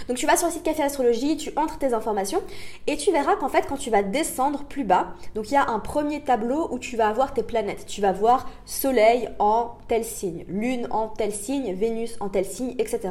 Donc 0.07 0.17
tu 0.17 0.25
vas 0.25 0.37
sur 0.37 0.47
le 0.47 0.53
site 0.53 0.63
Café 0.63 0.83
Astrologie, 0.83 1.37
tu 1.37 1.51
entres 1.55 1.77
tes 1.77 1.93
informations 1.93 2.41
et 2.87 2.97
tu 2.97 3.11
verras 3.11 3.35
qu'en 3.35 3.49
fait 3.49 3.65
quand 3.67 3.77
tu 3.77 3.89
vas 3.89 4.03
descendre 4.03 4.63
plus 4.63 4.83
bas, 4.83 5.13
donc 5.35 5.49
il 5.51 5.53
y 5.53 5.57
a 5.57 5.67
un 5.67 5.79
premier 5.79 6.21
tableau 6.21 6.69
où 6.71 6.79
tu 6.79 6.95
vas 6.95 7.07
avoir 7.09 7.33
tes 7.33 7.43
planètes. 7.43 7.85
Tu 7.87 8.01
vas 8.01 8.11
voir 8.11 8.49
Soleil 8.65 9.29
en 9.39 9.77
tel 9.87 10.03
signe, 10.03 10.45
Lune 10.47 10.87
en 10.91 11.07
tel 11.07 11.33
signe, 11.33 11.73
Vénus 11.73 12.15
en 12.19 12.29
tel 12.29 12.45
signe, 12.45 12.75
etc. 12.79 13.09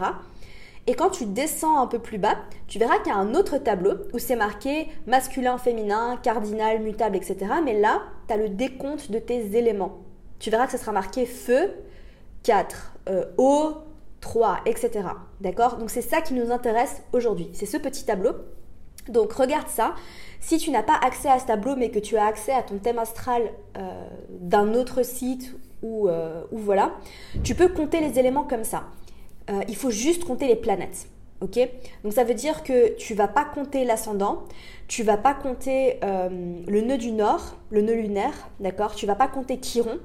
Et 0.86 0.94
quand 0.94 1.10
tu 1.10 1.26
descends 1.26 1.80
un 1.80 1.86
peu 1.86 1.98
plus 1.98 2.18
bas, 2.18 2.36
tu 2.66 2.78
verras 2.78 2.98
qu'il 2.98 3.08
y 3.08 3.14
a 3.14 3.18
un 3.18 3.34
autre 3.34 3.58
tableau 3.58 3.94
où 4.12 4.18
c'est 4.18 4.36
marqué 4.36 4.88
masculin, 5.06 5.58
féminin, 5.58 6.18
cardinal, 6.22 6.80
mutable, 6.80 7.16
etc. 7.16 7.36
Mais 7.64 7.78
là, 7.78 8.02
tu 8.26 8.34
as 8.34 8.36
le 8.36 8.48
décompte 8.48 9.10
de 9.10 9.18
tes 9.18 9.56
éléments. 9.56 9.98
Tu 10.38 10.50
verras 10.50 10.66
que 10.66 10.72
ça 10.72 10.78
sera 10.78 10.92
marqué 10.92 11.26
feu, 11.26 11.72
4, 12.42 12.94
euh, 13.08 13.24
eau, 13.36 13.74
3, 14.20 14.60
etc. 14.66 15.08
D'accord? 15.40 15.76
Donc 15.76 15.90
c'est 15.90 16.02
ça 16.02 16.20
qui 16.20 16.34
nous 16.34 16.50
intéresse 16.50 17.02
aujourd'hui. 17.12 17.50
C'est 17.52 17.66
ce 17.66 17.76
petit 17.76 18.04
tableau. 18.04 18.32
Donc 19.08 19.32
regarde 19.32 19.68
ça. 19.68 19.94
Si 20.40 20.58
tu 20.58 20.70
n'as 20.70 20.82
pas 20.82 20.98
accès 21.02 21.28
à 21.28 21.38
ce 21.38 21.46
tableau, 21.46 21.76
mais 21.76 21.90
que 21.90 21.98
tu 21.98 22.16
as 22.16 22.24
accès 22.24 22.52
à 22.52 22.62
ton 22.62 22.78
thème 22.78 22.98
astral 22.98 23.42
euh, 23.76 24.08
d'un 24.30 24.74
autre 24.74 25.02
site 25.02 25.54
ou, 25.82 26.08
euh, 26.08 26.42
ou 26.50 26.58
voilà, 26.58 26.92
tu 27.42 27.54
peux 27.54 27.68
compter 27.68 28.00
les 28.00 28.18
éléments 28.18 28.44
comme 28.44 28.64
ça. 28.64 28.84
Euh, 29.50 29.62
il 29.68 29.76
faut 29.76 29.90
juste 29.90 30.24
compter 30.24 30.46
les 30.46 30.56
planètes. 30.56 31.08
Ok? 31.40 31.58
Donc 32.04 32.12
ça 32.12 32.24
veut 32.24 32.34
dire 32.34 32.62
que 32.62 32.94
tu 32.96 33.14
vas 33.14 33.28
pas 33.28 33.44
compter 33.44 33.84
l'ascendant, 33.84 34.44
tu 34.88 35.02
vas 35.02 35.16
pas 35.16 35.32
compter 35.32 35.98
euh, 36.04 36.28
le 36.66 36.80
nœud 36.82 36.98
du 36.98 37.12
nord, 37.12 37.56
le 37.70 37.80
nœud 37.80 37.94
lunaire, 37.94 38.50
d'accord? 38.60 38.94
Tu 38.94 39.06
vas 39.06 39.14
pas 39.14 39.28
compter 39.28 39.58
Chiron, 39.58 39.98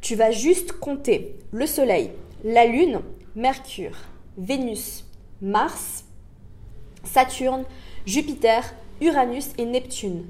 tu 0.00 0.14
vas 0.14 0.30
juste 0.30 0.72
compter 0.72 1.36
le 1.50 1.66
Soleil, 1.66 2.12
la 2.44 2.64
Lune, 2.66 3.00
Mercure, 3.34 3.96
Vénus, 4.36 5.04
Mars, 5.42 6.04
Saturne, 7.02 7.64
Jupiter, 8.06 8.72
Uranus 9.00 9.50
et 9.58 9.64
Neptune. 9.64 10.26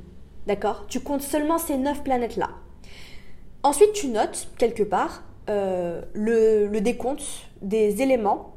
D'accord? 0.46 0.86
Tu 0.88 1.00
comptes 1.00 1.22
seulement 1.22 1.58
ces 1.58 1.76
neuf 1.76 2.02
planètes-là. 2.02 2.48
Ensuite, 3.62 3.92
tu 3.92 4.08
notes 4.08 4.48
quelque 4.56 4.82
part 4.82 5.24
euh, 5.48 6.02
le, 6.14 6.80
décompte 6.80 7.24
des 7.62 8.02
éléments 8.02 8.54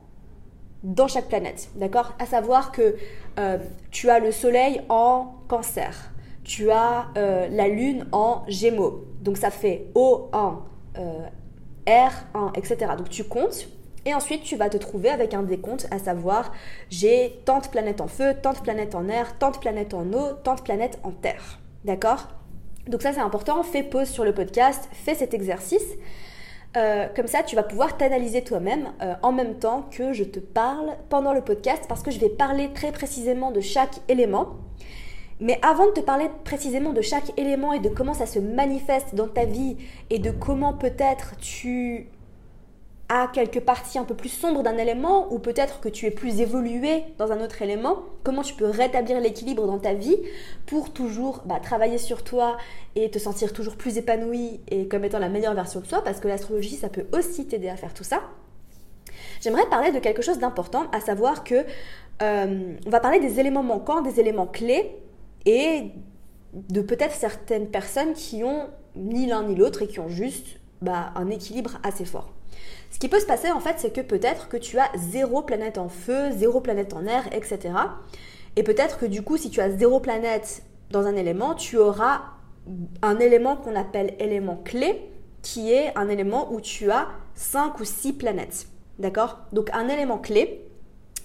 dans 0.83 1.07
chaque 1.07 1.27
planète, 1.27 1.69
d'accord? 1.75 2.13
À 2.19 2.25
savoir 2.25 2.71
que 2.71 2.95
euh, 3.39 3.57
tu 3.91 4.09
as 4.09 4.19
le 4.19 4.31
Soleil 4.31 4.81
en 4.89 5.35
cancer, 5.47 6.11
tu 6.43 6.71
as 6.71 7.07
euh, 7.17 7.47
la 7.49 7.67
lune 7.67 8.07
en 8.11 8.43
gémeaux. 8.47 9.05
Donc 9.21 9.37
ça 9.37 9.51
fait 9.51 9.87
O1, 9.95 10.55
euh, 10.97 11.27
R1, 11.85 12.57
etc. 12.57 12.93
Donc 12.97 13.09
tu 13.09 13.23
comptes 13.23 13.67
et 14.05 14.13
ensuite 14.15 14.43
tu 14.43 14.55
vas 14.55 14.69
te 14.69 14.77
trouver 14.77 15.09
avec 15.09 15.33
un 15.33 15.43
décompte, 15.43 15.87
à 15.91 15.99
savoir 15.99 16.51
j'ai 16.89 17.41
tant 17.45 17.59
de 17.59 17.67
planètes 17.67 18.01
en 18.01 18.07
feu, 18.07 18.33
tant 18.41 18.53
de 18.53 18.59
planètes 18.59 18.95
en 18.95 19.07
air, 19.07 19.37
tant 19.37 19.51
de 19.51 19.57
planètes 19.57 19.93
en 19.93 20.11
eau, 20.13 20.33
tant 20.43 20.55
de 20.55 20.61
planètes 20.61 20.99
en 21.03 21.11
terre. 21.11 21.59
D'accord? 21.85 22.29
Donc 22.87 23.03
ça 23.03 23.13
c'est 23.13 23.19
important, 23.19 23.61
fais 23.61 23.83
pause 23.83 24.07
sur 24.07 24.25
le 24.25 24.33
podcast, 24.33 24.89
fais 24.91 25.13
cet 25.13 25.35
exercice. 25.35 25.85
Euh, 26.77 27.07
comme 27.15 27.27
ça, 27.27 27.43
tu 27.43 27.55
vas 27.55 27.63
pouvoir 27.63 27.97
t'analyser 27.97 28.43
toi-même 28.43 28.93
en 29.21 29.31
même 29.33 29.59
temps 29.59 29.87
que 29.91 30.13
je 30.13 30.23
te 30.23 30.39
parle 30.39 30.95
pendant 31.09 31.33
le 31.33 31.41
podcast 31.41 31.83
parce 31.89 32.01
que 32.01 32.11
je 32.11 32.19
vais 32.19 32.29
parler 32.29 32.71
très 32.73 32.91
précisément 32.91 33.51
de 33.51 33.59
chaque 33.59 33.99
élément. 34.07 34.55
Mais 35.41 35.59
avant 35.63 35.87
de 35.87 35.91
te 35.91 35.99
parler 35.99 36.29
précisément 36.43 36.93
de 36.93 37.01
chaque 37.01 37.37
élément 37.37 37.73
et 37.73 37.79
de 37.79 37.89
comment 37.89 38.13
ça 38.13 38.27
se 38.27 38.37
manifeste 38.37 39.15
dans 39.15 39.27
ta 39.27 39.45
vie 39.45 39.75
et 40.11 40.19
de 40.19 40.29
comment 40.29 40.73
peut-être 40.73 41.35
tu 41.39 42.07
as 43.13 43.27
quelques 43.27 43.59
parties 43.59 43.99
un 43.99 44.05
peu 44.05 44.15
plus 44.15 44.29
sombres 44.29 44.63
d'un 44.63 44.77
élément 44.77 45.31
ou 45.33 45.37
peut-être 45.37 45.81
que 45.81 45.89
tu 45.89 46.05
es 46.05 46.11
plus 46.11 46.39
évolué 46.39 47.03
dans 47.17 47.33
un 47.33 47.41
autre 47.41 47.61
élément, 47.61 48.03
comment 48.23 48.41
tu 48.41 48.53
peux 48.53 48.69
rétablir 48.69 49.19
l'équilibre 49.19 49.67
dans 49.67 49.79
ta 49.79 49.93
vie 49.93 50.15
pour 50.65 50.93
toujours 50.93 51.41
bah, 51.45 51.59
travailler 51.61 51.97
sur 51.97 52.23
toi 52.23 52.55
et 52.95 53.11
te 53.11 53.19
sentir 53.19 53.51
toujours 53.51 53.75
plus 53.75 53.97
épanoui 53.97 54.61
et 54.69 54.87
comme 54.87 55.03
étant 55.03 55.19
la 55.19 55.27
meilleure 55.27 55.53
version 55.53 55.81
de 55.81 55.85
toi 55.85 56.01
parce 56.01 56.21
que 56.21 56.29
l'astrologie 56.29 56.77
ça 56.77 56.87
peut 56.87 57.05
aussi 57.11 57.45
t'aider 57.45 57.67
à 57.67 57.75
faire 57.75 57.93
tout 57.93 58.05
ça. 58.05 58.21
J'aimerais 59.41 59.65
parler 59.69 59.91
de 59.91 59.99
quelque 59.99 60.21
chose 60.21 60.39
d'important, 60.39 60.85
à 60.93 61.01
savoir 61.01 61.43
que 61.43 61.65
euh, 62.21 62.73
on 62.85 62.89
va 62.89 63.01
parler 63.01 63.19
des 63.19 63.41
éléments 63.41 63.63
manquants, 63.63 64.01
des 64.01 64.21
éléments 64.21 64.47
clés 64.47 64.95
et 65.45 65.91
de 66.53 66.81
peut-être 66.81 67.15
certaines 67.15 67.67
personnes 67.67 68.13
qui 68.13 68.45
ont 68.45 68.69
ni 68.95 69.25
l'un 69.25 69.43
ni 69.43 69.55
l'autre 69.55 69.81
et 69.81 69.87
qui 69.87 69.99
ont 69.99 70.07
juste 70.07 70.61
bah, 70.81 71.11
un 71.15 71.29
équilibre 71.29 71.77
assez 71.83 72.05
fort. 72.05 72.31
Ce 72.91 72.99
qui 72.99 73.09
peut 73.09 73.19
se 73.19 73.25
passer 73.25 73.51
en 73.51 73.59
fait, 73.59 73.75
c'est 73.77 73.91
que 73.91 74.01
peut-être 74.01 74.47
que 74.49 74.57
tu 74.57 74.77
as 74.77 74.89
zéro 74.95 75.41
planète 75.41 75.77
en 75.77 75.89
feu, 75.89 76.31
zéro 76.31 76.61
planète 76.61 76.93
en 76.93 77.05
air, 77.05 77.23
etc. 77.33 77.73
Et 78.55 78.63
peut-être 78.63 78.99
que 78.99 79.05
du 79.05 79.23
coup, 79.23 79.37
si 79.37 79.49
tu 79.49 79.61
as 79.61 79.71
zéro 79.71 79.99
planète 79.99 80.63
dans 80.91 81.07
un 81.07 81.15
élément, 81.15 81.55
tu 81.55 81.77
auras 81.77 82.21
un 83.01 83.17
élément 83.19 83.55
qu'on 83.55 83.75
appelle 83.75 84.13
élément 84.19 84.57
clé, 84.57 85.09
qui 85.41 85.71
est 85.71 85.97
un 85.97 86.09
élément 86.09 86.51
où 86.53 86.61
tu 86.61 86.91
as 86.91 87.07
5 87.33 87.79
ou 87.79 87.85
6 87.85 88.13
planètes. 88.13 88.67
D'accord? 88.99 89.39
Donc 89.53 89.69
un 89.73 89.87
élément 89.87 90.19
clé 90.19 90.67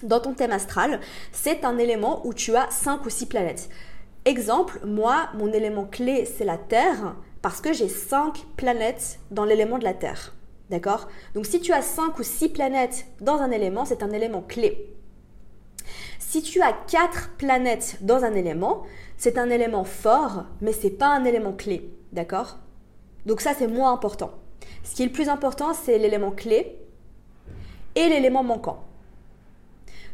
dans 0.03 0.19
ton 0.19 0.33
thème 0.33 0.51
astral, 0.51 0.99
c'est 1.31 1.65
un 1.65 1.77
élément 1.77 2.25
où 2.25 2.33
tu 2.33 2.55
as 2.55 2.69
5 2.69 3.05
ou 3.05 3.09
6 3.09 3.25
planètes. 3.27 3.69
Exemple, 4.25 4.79
moi, 4.85 5.29
mon 5.35 5.51
élément 5.51 5.85
clé, 5.85 6.25
c'est 6.25 6.45
la 6.45 6.57
Terre, 6.57 7.15
parce 7.41 7.61
que 7.61 7.73
j'ai 7.73 7.89
5 7.89 8.45
planètes 8.57 9.19
dans 9.31 9.45
l'élément 9.45 9.77
de 9.77 9.83
la 9.83 9.93
Terre. 9.93 10.33
D'accord? 10.69 11.07
Donc 11.33 11.45
si 11.45 11.59
tu 11.59 11.71
as 11.71 11.81
5 11.81 12.17
ou 12.19 12.23
6 12.23 12.49
planètes 12.49 13.05
dans 13.21 13.37
un 13.37 13.51
élément, 13.51 13.85
c'est 13.85 14.03
un 14.03 14.11
élément 14.11 14.41
clé. 14.41 14.93
Si 16.19 16.41
tu 16.41 16.61
as 16.61 16.73
4 16.73 17.35
planètes 17.37 17.97
dans 18.01 18.25
un 18.25 18.33
élément, 18.33 18.83
c'est 19.17 19.37
un 19.37 19.49
élément 19.49 19.85
fort, 19.85 20.43
mais 20.61 20.73
c'est 20.73 20.89
pas 20.89 21.07
un 21.07 21.23
élément 21.23 21.53
clé. 21.53 21.89
D'accord? 22.11 22.57
Donc 23.25 23.41
ça, 23.41 23.53
c'est 23.57 23.67
moins 23.67 23.93
important. 23.93 24.31
Ce 24.83 24.95
qui 24.95 25.03
est 25.03 25.07
le 25.07 25.11
plus 25.11 25.29
important, 25.29 25.73
c'est 25.73 25.97
l'élément 25.97 26.31
clé 26.31 26.79
et 27.95 28.09
l'élément 28.09 28.43
manquant. 28.43 28.83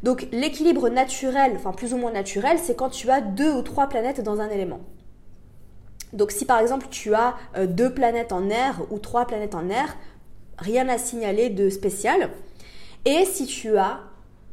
Donc 0.03 0.27
l'équilibre 0.31 0.89
naturel, 0.89 1.53
enfin 1.55 1.72
plus 1.72 1.93
ou 1.93 1.98
moins 1.98 2.12
naturel, 2.12 2.60
c'est 2.60 2.75
quand 2.75 2.89
tu 2.89 3.10
as 3.10 3.22
deux 3.22 3.53
ou 3.53 3.62
trois 3.62 3.88
planètes 3.88 4.22
dans 4.22 4.41
un 4.41 4.50
élément. 4.50 4.81
Donc 6.12 6.31
si 6.31 6.45
par 6.45 6.60
exemple 6.60 6.88
tu 6.89 7.13
as 7.15 7.36
euh, 7.57 7.65
deux 7.65 7.93
planètes 7.93 8.31
en 8.31 8.50
air 8.50 8.81
ou 8.91 9.00
trois 9.00 9.25
planètes 9.25 9.55
en 9.55 9.69
air, 9.69 9.95
rien 10.57 10.89
à 10.89 10.98
signaler 10.98 11.50
de 11.50 11.69
spécial. 11.69 12.29
Et 13.05 13.25
si 13.25 13.45
tu 13.45 13.77
as 13.77 14.00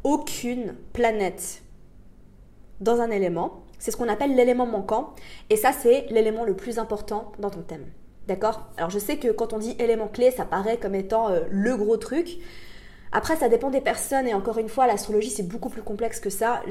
aucune 0.04 0.75
planète 0.92 1.62
dans 2.80 3.00
un 3.00 3.11
élément, 3.11 3.62
c'est 3.78 3.90
ce 3.90 3.97
qu'on 3.97 4.09
appelle 4.09 4.35
l'élément 4.35 4.66
manquant. 4.66 5.14
Et 5.49 5.57
ça, 5.57 5.73
c'est 5.73 6.07
l'élément 6.11 6.45
le 6.45 6.54
plus 6.54 6.78
important 6.78 7.33
dans 7.38 7.50
ton 7.50 7.62
thème. 7.62 7.87
D'accord? 8.28 8.69
Alors 8.76 8.90
je 8.90 8.99
sais 8.99 9.16
que 9.16 9.28
quand 9.28 9.52
on 9.52 9.59
dit 9.59 9.75
élément 9.78 10.07
clé, 10.07 10.30
ça 10.30 10.45
paraît 10.45 10.76
comme 10.76 10.95
étant 10.95 11.30
euh, 11.30 11.40
le 11.50 11.76
gros 11.76 11.97
truc. 11.97 12.38
Après, 13.12 13.35
ça 13.35 13.49
dépend 13.49 13.71
des 13.71 13.80
personnes 13.80 14.28
et 14.28 14.35
encore 14.35 14.59
une 14.59 14.69
fois, 14.69 14.87
l'astrologie 14.87 15.30
c'est 15.30 15.49
beaucoup 15.49 15.69
plus 15.69 15.83
complexe 15.83 16.21
que 16.21 16.30
ça. 16.30 16.62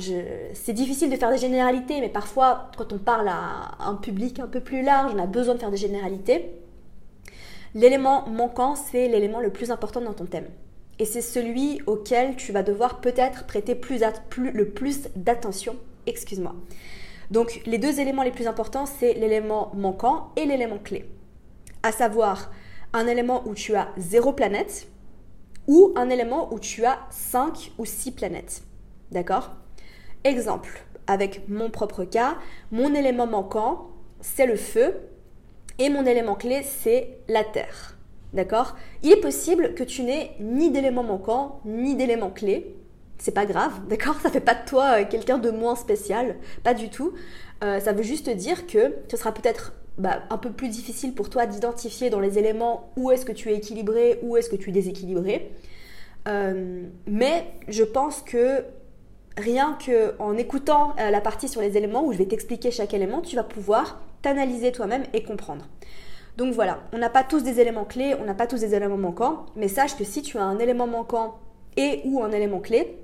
C'est 0.54 0.72
difficile 0.72 1.10
de 1.10 1.18
faire 1.18 1.32
des 1.32 1.38
généralités, 1.38 2.00
mais 2.00 2.08
parfois, 2.08 2.72
quand 2.78 2.94
on 2.94 2.98
parle 2.98 3.28
à 3.28 3.76
un 3.80 3.96
public 3.96 4.40
un 4.40 4.48
peu 4.48 4.62
plus 4.62 4.82
large, 4.82 5.12
on 5.14 5.20
a 5.20 5.26
besoin 5.26 5.56
de 5.56 5.60
faire 5.60 5.72
des 5.72 5.78
généralités. 5.78 6.50
L'élément 7.76 8.28
manquant, 8.28 8.76
c'est 8.76 9.08
l'élément 9.08 9.40
le 9.40 9.52
plus 9.52 9.72
important 9.72 10.02
dans 10.02 10.14
ton 10.14 10.26
thème. 10.26 10.48
Et 10.98 11.06
c'est 11.06 11.22
celui 11.22 11.82
auquel 11.86 12.36
tu 12.36 12.52
vas 12.52 12.64
devoir 12.64 13.00
peut-être 13.00 13.46
prêter 13.46 13.76
plus, 13.76 14.02
le 14.52 14.70
plus 14.70 15.10
d'attention. 15.16 15.76
Excuse-moi. 16.06 16.56
Donc, 17.32 17.62
les 17.66 17.78
deux 17.78 18.00
éléments 18.00 18.24
les 18.24 18.32
plus 18.32 18.48
importants, 18.48 18.86
c'est 18.86 19.14
l'élément 19.14 19.72
manquant 19.76 20.32
et 20.36 20.46
l'élément 20.46 20.80
clé. 20.80 21.06
À 21.84 21.92
savoir, 21.92 22.52
un 22.92 23.08
élément 23.08 23.48
où 23.48 23.54
tu 23.54 23.76
as 23.76 23.90
zéro 23.98 24.34
planète, 24.34 24.88
ou 25.68 25.94
un 25.96 26.10
élément 26.10 26.52
où 26.52 26.60
tu 26.60 26.84
as 26.86 27.00
5 27.12 27.74
ou 27.78 27.86
6 27.86 28.12
planètes. 28.14 28.64
D'accord? 29.12 29.52
Exemple, 30.24 30.84
avec 31.06 31.48
mon 31.48 31.70
propre 31.70 32.04
cas, 32.04 32.38
mon 32.72 32.94
élément 32.96 33.28
manquant, 33.28 33.90
c'est 34.20 34.48
le 34.48 34.56
feu 34.56 34.96
et 35.80 35.90
mon 35.90 36.06
élément 36.06 36.36
clé, 36.36 36.62
c'est 36.64 37.18
la 37.28 37.44
terre. 37.44 37.98
D'accord? 38.34 38.76
Il 39.02 39.12
est 39.12 39.22
possible 39.22 39.74
que 39.74 39.84
tu 39.84 40.04
n'aies 40.04 40.32
ni 40.40 40.70
d'élément 40.70 41.04
manquant, 41.04 41.62
ni 41.66 41.96
d'élément 41.96 42.30
clé. 42.30 42.76
C'est 43.18 43.34
pas 43.34 43.46
grave, 43.46 43.74
d'accord? 43.90 44.20
Ça 44.22 44.30
fait 44.30 44.40
pas 44.40 44.56
de 44.56 44.66
toi 44.68 45.00
euh, 45.00 45.06
quelqu'un 45.10 45.40
de 45.40 45.50
moins 45.50 45.76
spécial, 45.76 46.36
pas 46.64 46.74
du 46.74 46.90
tout. 46.90 47.14
Euh, 47.64 47.80
ça 47.80 47.92
veut 47.92 48.04
juste 48.04 48.30
dire 48.30 48.68
que 48.68 48.96
ce 49.10 49.18
sera 49.18 49.34
peut-être 49.34 49.74
bah, 49.98 50.22
un 50.30 50.38
peu 50.38 50.52
plus 50.52 50.70
difficile 50.70 51.14
pour 51.14 51.30
toi 51.30 51.46
d'identifier 51.46 52.10
dans 52.10 52.20
les 52.20 52.38
éléments 52.38 52.92
où 52.96 53.12
est-ce 53.12 53.26
que 53.26 53.32
tu 53.32 53.50
es 53.50 53.56
équilibré, 53.56 54.20
où 54.22 54.38
est-ce 54.38 54.50
que 54.50 54.56
tu 54.56 54.70
es 54.70 54.74
déséquilibré. 54.74 55.52
Euh, 56.28 56.84
mais 57.08 57.48
je 57.68 57.84
pense 57.84 58.22
que 58.22 58.64
rien 59.38 59.78
qu'en 59.86 60.38
écoutant 60.38 60.96
euh, 61.00 61.10
la 61.10 61.22
partie 61.22 61.48
sur 61.48 61.62
les 61.62 61.78
éléments 61.78 62.04
où 62.04 62.14
je 62.14 62.18
vais 62.18 62.26
t'expliquer 62.26 62.72
chaque 62.72 62.94
élément, 62.94 63.22
tu 63.22 63.36
vas 63.36 63.44
pouvoir 63.44 64.02
t'analyser 64.22 64.72
toi-même 64.72 65.04
et 65.14 65.24
comprendre. 65.24 65.68
Donc 66.38 66.54
voilà, 66.54 66.80
on 66.94 66.98
n'a 66.98 67.10
pas 67.10 67.24
tous 67.24 67.44
des 67.44 67.60
éléments 67.60 67.86
clés, 67.86 68.16
on 68.20 68.26
n'a 68.26 68.34
pas 68.34 68.48
tous 68.48 68.62
des 68.62 68.74
éléments 68.74 68.98
manquants, 68.98 69.46
mais 69.56 69.68
sache 69.68 69.98
que 69.98 70.04
si 70.04 70.22
tu 70.22 70.38
as 70.38 70.44
un 70.44 70.60
élément 70.60 70.88
manquant 70.88 71.40
et 71.76 72.02
ou 72.06 72.24
un 72.24 72.32
élément 72.32 72.60
clé, 72.60 72.98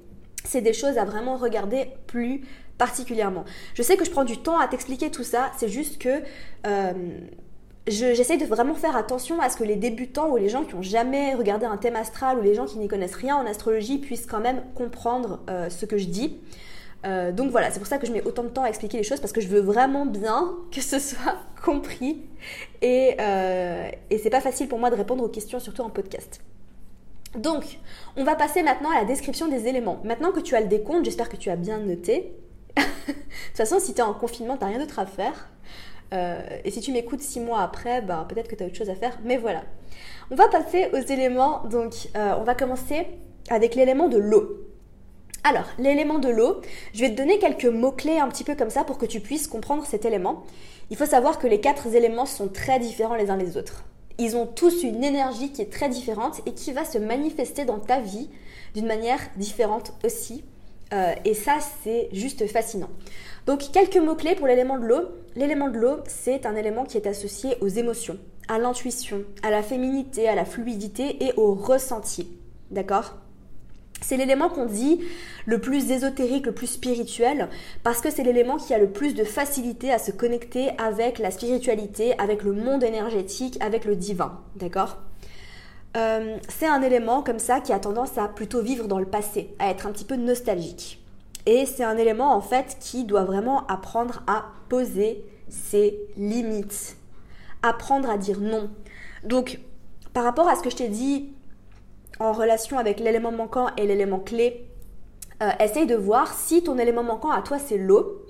c'est 0.44 0.62
des 0.62 0.74
choses 0.74 0.98
à 0.98 1.06
vraiment 1.06 1.38
regarder 1.38 1.88
plus 2.08 2.42
particulièrement. 2.78 3.46
Je 3.74 3.82
sais 3.82 3.98
que 3.98 4.06
je 4.06 4.12
prends 4.12 4.24
du 4.24 4.38
temps 4.38 4.60
à 4.60 4.68
t'expliquer 4.68 5.10
tout 5.10 5.24
ça, 5.24 5.52
c'est 5.58 5.70
juste 5.70 5.98
que 5.98 6.22
euh, 6.68 6.94
j'essaye 7.88 8.38
de 8.38 8.46
vraiment 8.46 8.76
faire 8.76 8.96
attention 8.96 9.40
à 9.40 9.50
ce 9.50 9.58
que 9.58 9.64
les 9.64 9.76
débutants 9.76 10.30
ou 10.30 10.38
les 10.38 10.50
gens 10.50 10.64
qui 10.64 10.76
n'ont 10.76 10.82
jamais 10.82 11.36
regardé 11.36 11.66
un 11.66 11.78
thème 11.78 11.96
astral 11.96 12.40
ou 12.40 12.42
les 12.42 12.56
gens 12.56 12.66
qui 12.66 12.78
n'y 12.78 12.88
connaissent 12.88 13.16
rien 13.16 13.36
en 13.36 13.46
astrologie 13.46 14.00
puissent 14.00 14.26
quand 14.26 14.40
même 14.40 14.62
comprendre 14.76 15.40
euh, 15.50 15.70
ce 15.70 15.86
que 15.86 15.98
je 15.98 16.06
dis. 16.06 16.38
Euh, 17.06 17.32
donc 17.32 17.52
voilà, 17.52 17.70
c'est 17.70 17.80
pour 17.80 17.88
ça 17.88 17.98
que 17.98 18.08
je 18.08 18.12
mets 18.12 18.24
autant 18.24 18.44
de 18.44 18.50
temps 18.50 18.64
à 18.64 18.70
expliquer 18.70 18.98
les 18.98 19.04
choses 19.04 19.20
parce 19.20 19.34
que 19.34 19.42
je 19.42 19.48
veux 19.48 19.60
vraiment 19.62 20.06
bien 20.06 20.56
que 20.72 20.82
ce 20.82 21.00
soit 21.00 21.38
compris 21.64 22.22
et, 22.82 23.18
et 24.10 24.18
c'est 24.18 24.30
pas 24.30 24.42
facile 24.42 24.68
pour 24.68 24.80
moi 24.80 24.90
de 24.90 24.96
répondre 24.96 25.24
aux 25.24 25.30
questions, 25.30 25.60
surtout 25.60 25.82
en 25.82 25.90
podcast. 25.90 26.42
Donc, 27.38 27.80
on 28.16 28.24
va 28.24 28.36
passer 28.36 28.64
maintenant 28.64 28.90
à 28.92 28.96
la 28.96 29.06
description 29.06 29.48
des 29.48 29.68
éléments. 29.68 30.00
Maintenant 30.04 30.32
que 30.32 30.40
tu 30.40 30.56
as 30.56 30.62
le 30.62 30.68
décompte, 30.68 31.06
j'espère 31.06 31.30
que 31.30 31.36
tu 31.36 31.50
as 31.50 31.56
bien 31.56 31.80
noté, 31.80 32.34
de 32.78 32.82
toute 32.82 33.58
façon, 33.58 33.80
si 33.80 33.94
tu 33.94 34.00
es 34.00 34.04
en 34.04 34.14
confinement, 34.14 34.58
tu 34.58 34.66
rien 34.66 34.80
d'autre 34.80 35.00
à 35.00 35.06
faire. 35.06 35.50
Euh, 36.14 36.40
et 36.64 36.72
si 36.72 36.82
tu 36.82 36.92
m'écoutes 36.92 37.22
six 37.22 37.40
mois 37.40 37.62
après, 37.62 38.02
bah, 38.02 38.26
peut-être 38.28 38.48
que 38.48 38.56
tu 38.56 38.64
as 38.64 38.68
autre 38.68 38.76
chose 38.76 38.90
à 38.90 38.96
faire. 38.96 39.18
Mais 39.24 39.38
voilà. 39.38 39.64
On 40.32 40.36
va 40.36 40.48
passer 40.48 40.90
aux 40.94 40.98
éléments. 40.98 41.64
Donc, 41.66 41.94
euh, 42.16 42.36
on 42.40 42.44
va 42.44 42.56
commencer 42.56 43.08
avec 43.50 43.76
l'élément 43.76 44.08
de 44.08 44.18
l'eau. 44.18 44.66
Alors, 45.44 45.66
l'élément 45.78 46.18
de 46.18 46.30
l'eau, 46.30 46.62
je 46.94 47.02
vais 47.02 47.12
te 47.12 47.16
donner 47.16 47.38
quelques 47.38 47.66
mots-clés 47.66 48.18
un 48.18 48.28
petit 48.30 48.44
peu 48.44 48.56
comme 48.56 48.72
ça 48.72 48.84
pour 48.84 48.98
que 48.98 49.06
tu 49.06 49.20
puisses 49.20 49.48
comprendre 49.48 49.86
cet 49.86 50.04
élément. 50.06 50.44
Il 50.90 50.98
faut 50.98 51.06
savoir 51.06 51.38
que 51.38 51.46
les 51.46 51.60
quatre 51.60 51.94
éléments 51.94 52.26
sont 52.26 52.48
très 52.48 52.80
différents 52.80 53.16
les 53.16 53.30
uns 53.30 53.38
des 53.38 53.56
autres. 53.56 53.84
Ils 54.18 54.36
ont 54.38 54.48
tous 54.48 54.82
une 54.84 55.04
énergie 55.04 55.52
qui 55.52 55.62
est 55.62 55.72
très 55.72 55.90
différente 55.90 56.42
et 56.48 56.54
qui 56.54 56.72
va 56.72 56.86
se 56.86 56.98
manifester 56.98 57.66
dans 57.66 57.80
ta 57.80 58.00
vie 58.00 58.30
d'une 58.74 58.88
manière 58.88 59.20
différente 59.36 59.94
aussi. 60.04 60.44
Euh, 60.94 61.14
et 61.26 61.34
ça, 61.34 61.58
c'est 61.84 62.10
juste 62.12 62.46
fascinant. 62.48 62.90
Donc, 63.46 63.72
quelques 63.72 63.98
mots-clés 63.98 64.36
pour 64.36 64.48
l'élément 64.48 64.78
de 64.80 64.86
l'eau. 64.86 65.02
L'élément 65.36 65.70
de 65.70 65.78
l'eau, 65.78 65.98
c'est 66.08 66.46
un 66.46 66.56
élément 66.56 66.84
qui 66.84 66.98
est 66.98 67.08
associé 67.08 67.58
aux 67.62 67.68
émotions, 67.68 68.18
à 68.48 68.58
l'intuition, 68.58 69.24
à 69.44 69.52
la 69.52 69.62
féminité, 69.62 70.28
à 70.28 70.36
la 70.36 70.46
fluidité 70.46 71.24
et 71.24 71.34
au 71.38 71.54
ressenti. 71.54 72.30
D'accord? 72.72 73.16
C'est 74.02 74.18
l'élément 74.18 74.50
qu'on 74.50 74.66
dit 74.66 75.02
le 75.46 75.60
plus 75.60 75.92
ésotérique, 75.92 76.46
le 76.46 76.52
plus 76.52 76.68
spirituel, 76.68 77.50
parce 77.84 78.02
que 78.02 78.12
c'est 78.12 78.24
l'élément 78.24 78.58
qui 78.58 78.74
a 78.74 78.78
le 78.78 78.90
plus 78.90 79.16
de 79.16 79.24
facilité 79.24 79.92
à 79.92 80.00
se 80.00 80.12
connecter 80.12 80.70
avec 80.78 81.18
la 81.18 81.32
spiritualité, 81.32 82.18
avec 82.20 82.44
le 82.44 82.52
monde 82.52 82.84
énergétique, 82.84 83.58
avec 83.62 83.86
le 83.86 83.96
divin. 83.96 84.40
D'accord? 84.58 84.98
Euh, 85.96 86.38
C'est 86.50 86.68
un 86.68 86.82
élément 86.82 87.22
comme 87.22 87.40
ça 87.40 87.62
qui 87.62 87.74
a 87.74 87.80
tendance 87.80 88.18
à 88.18 88.28
plutôt 88.28 88.62
vivre 88.62 88.88
dans 88.88 89.00
le 89.00 89.06
passé, 89.06 89.54
à 89.60 89.70
être 89.70 89.88
un 89.88 89.92
petit 89.92 90.06
peu 90.06 90.16
nostalgique. 90.16 91.02
Et 91.46 91.66
c'est 91.66 91.84
un 91.84 91.98
élément 91.98 92.34
en 92.34 92.42
fait 92.42 92.78
qui 92.80 93.04
doit 93.04 93.24
vraiment 93.24 93.68
apprendre 93.68 94.24
à 94.28 94.46
poser 94.68 95.24
ses 95.48 96.00
limites, 96.18 96.98
apprendre 97.62 98.10
à 98.10 98.18
dire 98.18 98.40
non. 98.40 98.70
Donc, 99.24 99.60
par 100.14 100.24
rapport 100.24 100.48
à 100.48 100.56
ce 100.56 100.64
que 100.64 100.70
je 100.70 100.78
t'ai 100.78 100.88
dit 100.88 101.30
en 102.20 102.32
relation 102.32 102.78
avec 102.78 103.00
l'élément 103.00 103.32
manquant 103.32 103.68
et 103.78 103.86
l'élément 103.86 104.20
clé, 104.20 104.68
euh, 105.44 105.50
essaye 105.60 105.86
de 105.86 105.96
voir 105.96 106.34
si 106.34 106.64
ton 106.64 106.78
élément 106.78 107.04
manquant 107.04 107.32
à 107.32 107.42
toi 107.42 107.60
c'est 107.60 107.78
l'eau. 107.78 108.25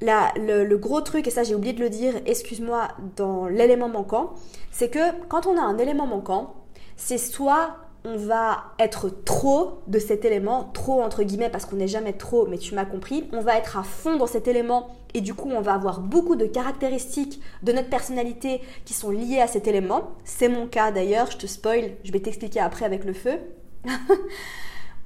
Le, 0.00 0.64
le, 0.64 0.78
gros 0.78 1.00
truc, 1.00 1.26
et 1.26 1.30
ça 1.30 1.42
j'ai 1.42 1.54
oublié 1.54 1.72
de 1.72 1.80
le 1.80 1.90
dire, 1.90 2.14
excuse-moi, 2.26 2.88
dans 3.16 3.46
l'élément 3.46 3.88
manquant, 3.88 4.34
c'est 4.70 4.90
que 4.90 5.26
quand 5.28 5.46
on 5.46 5.58
a 5.58 5.60
un 5.60 5.76
élément 5.78 6.06
manquant, 6.06 6.54
c'est 6.96 7.18
soit 7.18 7.76
on 8.04 8.16
va 8.16 8.74
être 8.78 9.08
trop 9.24 9.80
de 9.86 9.98
cet 9.98 10.24
élément, 10.24 10.70
trop 10.72 11.02
entre 11.02 11.22
guillemets 11.22 11.50
parce 11.50 11.64
qu'on 11.66 11.76
n'est 11.76 11.88
jamais 11.88 12.12
trop, 12.12 12.46
mais 12.46 12.58
tu 12.58 12.74
m'as 12.74 12.84
compris, 12.84 13.28
on 13.32 13.40
va 13.40 13.58
être 13.58 13.76
à 13.76 13.82
fond 13.82 14.16
dans 14.16 14.26
cet 14.26 14.46
élément 14.46 14.88
et 15.14 15.20
du 15.20 15.34
coup 15.34 15.50
on 15.50 15.60
va 15.60 15.74
avoir 15.74 16.00
beaucoup 16.00 16.36
de 16.36 16.46
caractéristiques 16.46 17.40
de 17.62 17.72
notre 17.72 17.90
personnalité 17.90 18.60
qui 18.84 18.94
sont 18.94 19.10
liées 19.10 19.40
à 19.40 19.46
cet 19.46 19.66
élément. 19.66 20.12
C'est 20.24 20.48
mon 20.48 20.66
cas 20.66 20.92
d'ailleurs, 20.92 21.30
je 21.30 21.38
te 21.38 21.46
spoil, 21.46 21.92
je 22.04 22.12
vais 22.12 22.20
t'expliquer 22.20 22.60
après 22.60 22.84
avec 22.84 23.04
le 23.04 23.12
feu. 23.12 23.38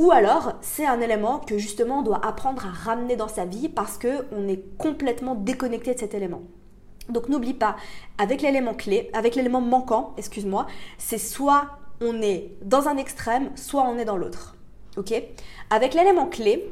Ou 0.03 0.11
alors, 0.11 0.55
c'est 0.63 0.85
un 0.85 1.01
élément 1.01 1.39
que 1.39 1.59
justement 1.59 2.01
on 2.01 2.03
doit 2.03 2.27
apprendre 2.27 2.67
à 2.67 2.71
ramener 2.71 3.15
dans 3.15 3.29
sa 3.29 3.45
vie 3.45 3.69
parce 3.69 3.99
qu'on 3.99 4.49
est 4.49 4.77
complètement 4.77 5.37
déconnecté 5.37 5.95
de 5.95 5.99
cet 6.01 6.15
élément. 6.15 6.43
Donc 7.09 7.29
n'oublie 7.29 7.55
pas, 7.55 7.77
avec 8.19 8.43
l'élément 8.43 8.75
clé, 8.75 9.11
avec 9.13 9.37
l'élément 9.37 9.61
manquant, 9.61 10.13
excuse-moi, 10.17 10.67
c'est 10.99 11.19
soit 11.19 11.67
on 12.01 12.21
est 12.21 12.51
dans 12.63 12.89
un 12.89 12.97
extrême, 12.97 13.51
soit 13.55 13.85
on 13.85 13.97
est 13.97 14.05
dans 14.05 14.17
l'autre. 14.17 14.57
Ok? 14.97 15.15
Avec 15.71 15.95
l'élément 15.95 16.27
clé, 16.27 16.69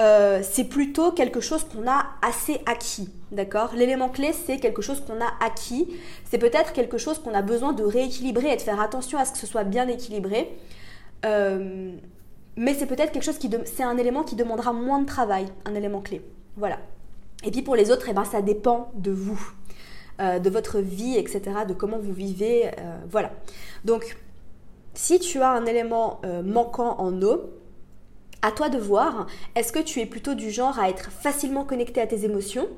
euh, 0.00 0.40
c'est 0.42 0.64
plutôt 0.64 1.12
quelque 1.12 1.38
chose 1.38 1.62
qu'on 1.62 1.88
a 1.88 2.06
assez 2.22 2.60
acquis, 2.66 3.08
d'accord? 3.30 3.70
L'élément 3.76 4.08
clé, 4.08 4.32
c'est 4.32 4.58
quelque 4.58 4.82
chose 4.82 5.00
qu'on 5.00 5.20
a 5.20 5.32
acquis. 5.40 5.94
C'est 6.24 6.38
peut-être 6.38 6.72
quelque 6.72 6.98
chose 6.98 7.20
qu'on 7.20 7.34
a 7.34 7.42
besoin 7.42 7.72
de 7.72 7.84
rééquilibrer 7.84 8.52
et 8.52 8.56
de 8.56 8.62
faire 8.62 8.80
attention 8.80 9.16
à 9.16 9.24
ce 9.26 9.30
que 9.30 9.38
ce 9.38 9.46
soit 9.46 9.62
bien 9.62 9.86
équilibré. 9.86 10.58
Euh, 11.24 11.92
mais 12.56 12.74
c'est 12.74 12.86
peut-être 12.86 13.12
quelque 13.12 13.24
chose 13.24 13.38
qui, 13.38 13.50
c'est 13.64 13.82
un 13.82 13.96
élément 13.96 14.22
qui 14.22 14.36
demandera 14.36 14.72
moins 14.72 15.00
de 15.00 15.06
travail, 15.06 15.46
un 15.64 15.74
élément 15.74 16.00
clé. 16.00 16.22
Voilà. 16.56 16.78
Et 17.44 17.50
puis 17.50 17.62
pour 17.62 17.76
les 17.76 17.90
autres, 17.90 18.08
eh 18.08 18.12
ben, 18.12 18.24
ça 18.24 18.42
dépend 18.42 18.90
de 18.94 19.10
vous, 19.10 19.52
euh, 20.20 20.38
de 20.38 20.50
votre 20.50 20.78
vie, 20.78 21.16
etc., 21.16 21.42
de 21.68 21.74
comment 21.74 21.98
vous 21.98 22.12
vivez. 22.12 22.70
voilà. 23.10 23.32
Donc 23.84 24.16
si 24.94 25.18
tu 25.18 25.40
as 25.42 25.50
un 25.50 25.66
élément 25.66 26.20
euh, 26.24 26.42
manquant 26.42 26.96
en 26.98 27.20
eau, 27.22 27.50
à 28.42 28.52
toi 28.52 28.68
de 28.68 28.78
voir, 28.78 29.26
est-ce 29.54 29.72
que 29.72 29.80
tu 29.80 30.00
es 30.00 30.06
plutôt 30.06 30.34
du 30.34 30.50
genre 30.50 30.78
à 30.78 30.88
être 30.88 31.10
facilement 31.10 31.64
connecté 31.64 32.00
à 32.00 32.06
tes 32.06 32.24
émotions 32.24 32.68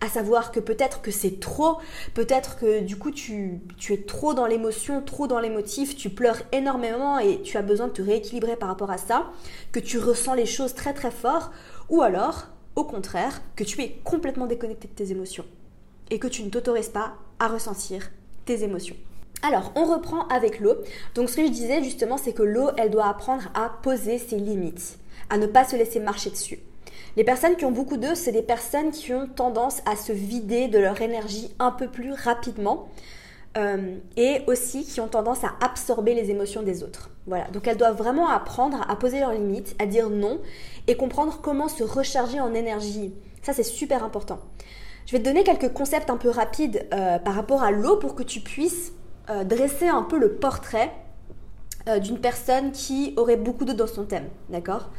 à 0.00 0.08
savoir 0.08 0.52
que 0.52 0.60
peut-être 0.60 1.00
que 1.00 1.10
c'est 1.10 1.40
trop, 1.40 1.78
peut-être 2.14 2.58
que 2.58 2.80
du 2.80 2.96
coup 2.96 3.10
tu, 3.10 3.60
tu 3.78 3.92
es 3.94 4.02
trop 4.02 4.34
dans 4.34 4.46
l'émotion, 4.46 5.02
trop 5.02 5.26
dans 5.26 5.40
l'émotif, 5.40 5.96
tu 5.96 6.10
pleures 6.10 6.42
énormément 6.52 7.18
et 7.18 7.42
tu 7.42 7.56
as 7.56 7.62
besoin 7.62 7.88
de 7.88 7.92
te 7.92 8.02
rééquilibrer 8.02 8.56
par 8.56 8.68
rapport 8.68 8.90
à 8.90 8.98
ça, 8.98 9.30
que 9.72 9.80
tu 9.80 9.98
ressens 9.98 10.34
les 10.34 10.46
choses 10.46 10.74
très 10.74 10.92
très 10.92 11.10
fort, 11.10 11.50
ou 11.88 12.02
alors, 12.02 12.48
au 12.74 12.84
contraire, 12.84 13.40
que 13.54 13.64
tu 13.64 13.80
es 13.82 14.00
complètement 14.04 14.46
déconnecté 14.46 14.88
de 14.88 14.92
tes 14.92 15.10
émotions 15.12 15.46
et 16.10 16.18
que 16.18 16.28
tu 16.28 16.42
ne 16.42 16.50
t'autorises 16.50 16.88
pas 16.88 17.14
à 17.38 17.48
ressentir 17.48 18.10
tes 18.44 18.62
émotions. 18.62 18.96
Alors, 19.42 19.72
on 19.74 19.84
reprend 19.84 20.26
avec 20.28 20.60
l'eau. 20.60 20.74
Donc, 21.14 21.28
ce 21.28 21.36
que 21.36 21.46
je 21.46 21.50
disais 21.50 21.82
justement, 21.82 22.16
c'est 22.16 22.32
que 22.32 22.42
l'eau, 22.42 22.70
elle 22.76 22.90
doit 22.90 23.06
apprendre 23.06 23.44
à 23.54 23.70
poser 23.82 24.18
ses 24.18 24.36
limites, 24.36 24.98
à 25.30 25.38
ne 25.38 25.46
pas 25.46 25.64
se 25.64 25.76
laisser 25.76 26.00
marcher 26.00 26.30
dessus. 26.30 26.60
Les 27.16 27.24
personnes 27.24 27.56
qui 27.56 27.64
ont 27.64 27.70
beaucoup 27.70 27.96
d'eau, 27.96 28.14
c'est 28.14 28.32
des 28.32 28.42
personnes 28.42 28.90
qui 28.90 29.14
ont 29.14 29.26
tendance 29.26 29.80
à 29.86 29.96
se 29.96 30.12
vider 30.12 30.68
de 30.68 30.78
leur 30.78 31.00
énergie 31.00 31.50
un 31.58 31.70
peu 31.70 31.88
plus 31.88 32.12
rapidement 32.12 32.88
euh, 33.56 33.96
et 34.18 34.42
aussi 34.46 34.84
qui 34.84 35.00
ont 35.00 35.08
tendance 35.08 35.42
à 35.42 35.54
absorber 35.62 36.12
les 36.12 36.30
émotions 36.30 36.62
des 36.62 36.82
autres. 36.82 37.08
Voilà, 37.26 37.48
donc 37.48 37.66
elles 37.66 37.78
doivent 37.78 37.96
vraiment 37.96 38.28
apprendre 38.28 38.84
à 38.86 38.96
poser 38.96 39.20
leurs 39.20 39.32
limites, 39.32 39.74
à 39.78 39.86
dire 39.86 40.10
non 40.10 40.40
et 40.88 40.96
comprendre 40.96 41.40
comment 41.42 41.68
se 41.68 41.82
recharger 41.82 42.38
en 42.38 42.52
énergie. 42.52 43.14
Ça, 43.42 43.54
c'est 43.54 43.62
super 43.62 44.04
important. 44.04 44.38
Je 45.06 45.12
vais 45.12 45.18
te 45.18 45.24
donner 45.24 45.42
quelques 45.42 45.72
concepts 45.72 46.10
un 46.10 46.18
peu 46.18 46.28
rapides 46.28 46.86
euh, 46.92 47.18
par 47.18 47.34
rapport 47.34 47.62
à 47.62 47.70
l'eau 47.70 47.96
pour 47.96 48.14
que 48.14 48.22
tu 48.22 48.40
puisses 48.40 48.92
euh, 49.30 49.42
dresser 49.44 49.88
un 49.88 50.02
peu 50.02 50.18
le 50.18 50.34
portrait 50.34 50.92
d'une 52.02 52.18
personne 52.18 52.72
qui 52.72 53.14
aurait 53.16 53.36
beaucoup 53.36 53.64
d'eau 53.64 53.72
dans 53.72 53.86
son 53.86 54.06
thème, 54.06 54.26
d'accord? 54.48 54.90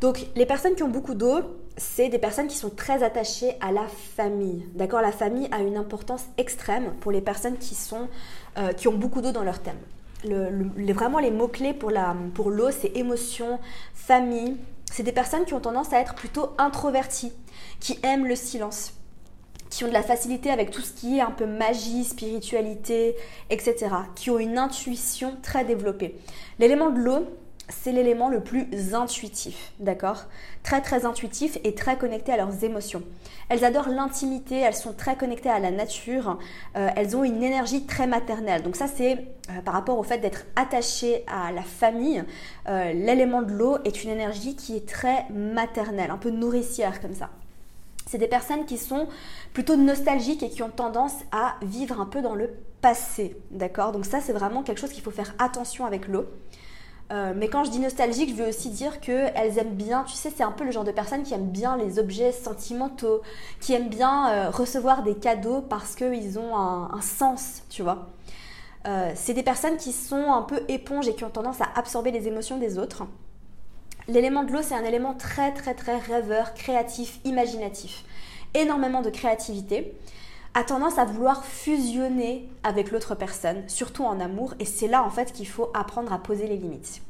Donc 0.00 0.26
les 0.34 0.46
personnes 0.46 0.74
qui 0.74 0.82
ont 0.82 0.88
beaucoup 0.88 1.14
d'eau, 1.14 1.40
c'est 1.76 2.08
des 2.08 2.18
personnes 2.18 2.46
qui 2.46 2.56
sont 2.56 2.70
très 2.70 3.02
attachées 3.02 3.52
à 3.60 3.72
la 3.72 3.86
famille, 4.16 4.66
d'accord 4.74 5.00
La 5.00 5.12
famille 5.12 5.48
a 5.52 5.60
une 5.60 5.76
importance 5.76 6.24
extrême 6.38 6.92
pour 7.00 7.12
les 7.12 7.20
personnes 7.20 7.58
qui, 7.58 7.74
sont, 7.74 8.08
euh, 8.58 8.72
qui 8.72 8.88
ont 8.88 8.94
beaucoup 8.94 9.20
d'eau 9.20 9.32
dans 9.32 9.44
leur 9.44 9.60
thème. 9.60 9.78
vraiment 10.92 11.18
les 11.18 11.30
mots-clés 11.30 11.74
pour 11.74 11.90
l'eau, 11.90 12.00
pour 12.34 12.52
c'est 12.72 12.96
émotion, 12.96 13.58
famille. 13.94 14.56
C'est 14.90 15.02
des 15.04 15.12
personnes 15.12 15.44
qui 15.44 15.54
ont 15.54 15.60
tendance 15.60 15.92
à 15.92 16.00
être 16.00 16.14
plutôt 16.14 16.50
introverties, 16.58 17.32
qui 17.78 17.98
aiment 18.02 18.26
le 18.26 18.36
silence 18.36 18.94
qui 19.70 19.84
ont 19.84 19.88
de 19.88 19.92
la 19.92 20.02
facilité 20.02 20.50
avec 20.50 20.70
tout 20.70 20.82
ce 20.82 20.92
qui 20.92 21.18
est 21.18 21.20
un 21.20 21.30
peu 21.30 21.46
magie, 21.46 22.04
spiritualité, 22.04 23.14
etc., 23.48 23.86
qui 24.16 24.30
ont 24.30 24.38
une 24.38 24.58
intuition 24.58 25.36
très 25.42 25.64
développée. 25.64 26.16
L'élément 26.58 26.90
de 26.90 26.98
l'eau, 26.98 27.26
c'est 27.70 27.92
l'élément 27.92 28.28
le 28.28 28.40
plus 28.40 28.94
intuitif, 28.94 29.72
d'accord? 29.78 30.24
Très 30.62 30.80
très 30.80 31.06
intuitif 31.06 31.58
et 31.64 31.74
très 31.74 31.96
connecté 31.96 32.32
à 32.32 32.36
leurs 32.36 32.64
émotions. 32.64 33.02
Elles 33.48 33.64
adorent 33.64 33.88
l'intimité, 33.88 34.56
elles 34.56 34.74
sont 34.74 34.92
très 34.92 35.16
connectées 35.16 35.50
à 35.50 35.58
la 35.58 35.70
nature, 35.70 36.38
euh, 36.76 36.88
elles 36.96 37.16
ont 37.16 37.24
une 37.24 37.42
énergie 37.42 37.86
très 37.86 38.06
maternelle. 38.06 38.62
Donc 38.62 38.76
ça 38.76 38.86
c'est 38.86 39.12
euh, 39.50 39.60
par 39.64 39.74
rapport 39.74 39.98
au 39.98 40.02
fait 40.02 40.18
d'être 40.18 40.44
attaché 40.56 41.24
à 41.26 41.52
la 41.52 41.62
famille, 41.62 42.22
euh, 42.68 42.92
l'élément 42.92 43.42
de 43.42 43.52
l'eau 43.52 43.78
est 43.84 44.04
une 44.04 44.10
énergie 44.10 44.56
qui 44.56 44.76
est 44.76 44.88
très 44.88 45.26
maternelle, 45.30 46.10
un 46.10 46.18
peu 46.18 46.30
nourricière 46.30 47.00
comme 47.00 47.14
ça 47.14 47.30
c'est 48.10 48.18
des 48.18 48.26
personnes 48.26 48.64
qui 48.64 48.76
sont 48.76 49.06
plutôt 49.52 49.76
nostalgiques 49.76 50.42
et 50.42 50.50
qui 50.50 50.64
ont 50.64 50.70
tendance 50.70 51.14
à 51.30 51.54
vivre 51.62 52.00
un 52.00 52.06
peu 52.06 52.22
dans 52.22 52.34
le 52.34 52.50
passé. 52.80 53.36
D'accord? 53.52 53.92
Donc 53.92 54.04
ça, 54.04 54.20
c'est 54.20 54.32
vraiment 54.32 54.64
quelque 54.64 54.80
chose 54.80 54.90
qu'il 54.90 55.02
faut 55.02 55.12
faire 55.12 55.32
attention 55.38 55.86
avec 55.86 56.08
l'eau. 56.08 56.26
Euh, 57.10 57.32
mais 57.34 57.48
quand 57.48 57.64
je 57.64 57.70
dis 57.70 57.80
nostalgique, 57.80 58.30
je 58.30 58.34
veux 58.34 58.48
aussi 58.48 58.70
dire 58.70 59.00
qu'elles 59.00 59.58
aiment 59.58 59.74
bien, 59.74 60.04
tu 60.04 60.14
sais, 60.14 60.30
c'est 60.34 60.44
un 60.44 60.52
peu 60.52 60.64
le 60.64 60.70
genre 60.70 60.84
de 60.84 60.92
personnes 60.92 61.24
qui 61.24 61.34
aiment 61.34 61.50
bien 61.50 61.76
les 61.76 61.98
objets 61.98 62.30
sentimentaux, 62.30 63.22
qui 63.60 63.72
aiment 63.72 63.88
bien 63.88 64.30
euh, 64.30 64.50
recevoir 64.50 65.02
des 65.02 65.16
cadeaux 65.16 65.60
parce 65.60 65.96
qu'ils 65.96 66.38
ont 66.38 66.56
un, 66.56 67.00
sens, 67.00 67.62
tu 67.68 67.82
vois. 67.82 68.06
Euh, 68.86 69.10
c'est 69.16 69.34
des 69.34 69.42
personnes 69.42 69.76
qui 69.76 69.92
sont 69.92 70.32
un 70.32 70.42
peu 70.42 70.62
éponges 70.68 71.08
et 71.08 71.14
qui 71.14 71.24
ont 71.24 71.30
tendance 71.30 71.60
à 71.60 71.68
absorber 71.74 72.12
les 72.12 72.28
émotions 72.28 72.58
des 72.58 72.78
autres. 72.78 73.02
L'élément 74.06 74.44
de 74.44 74.52
l'eau, 74.52 74.62
c'est 74.62 74.74
un 74.74 74.84
élément 74.84 75.14
très 75.14 75.52
très 75.52 75.74
très 75.74 75.98
rêveur, 75.98 76.54
créatif, 76.54 77.18
imaginatif. 77.24 78.04
Énormément 78.54 79.02
de 79.02 79.10
créativité 79.10 79.96
a 80.54 80.64
tendance 80.64 80.98
à 80.98 81.04
vouloir 81.04 81.44
fusionner 81.44 82.48
avec 82.62 82.90
l'autre 82.90 83.14
personne, 83.14 83.68
surtout 83.68 84.04
en 84.04 84.18
amour, 84.18 84.54
et 84.58 84.64
c'est 84.64 84.88
là 84.88 85.04
en 85.04 85.10
fait 85.10 85.32
qu'il 85.32 85.46
faut 85.46 85.70
apprendre 85.74 86.12
à 86.12 86.18
poser 86.18 86.46
les 86.46 86.56
limites. 86.56 87.02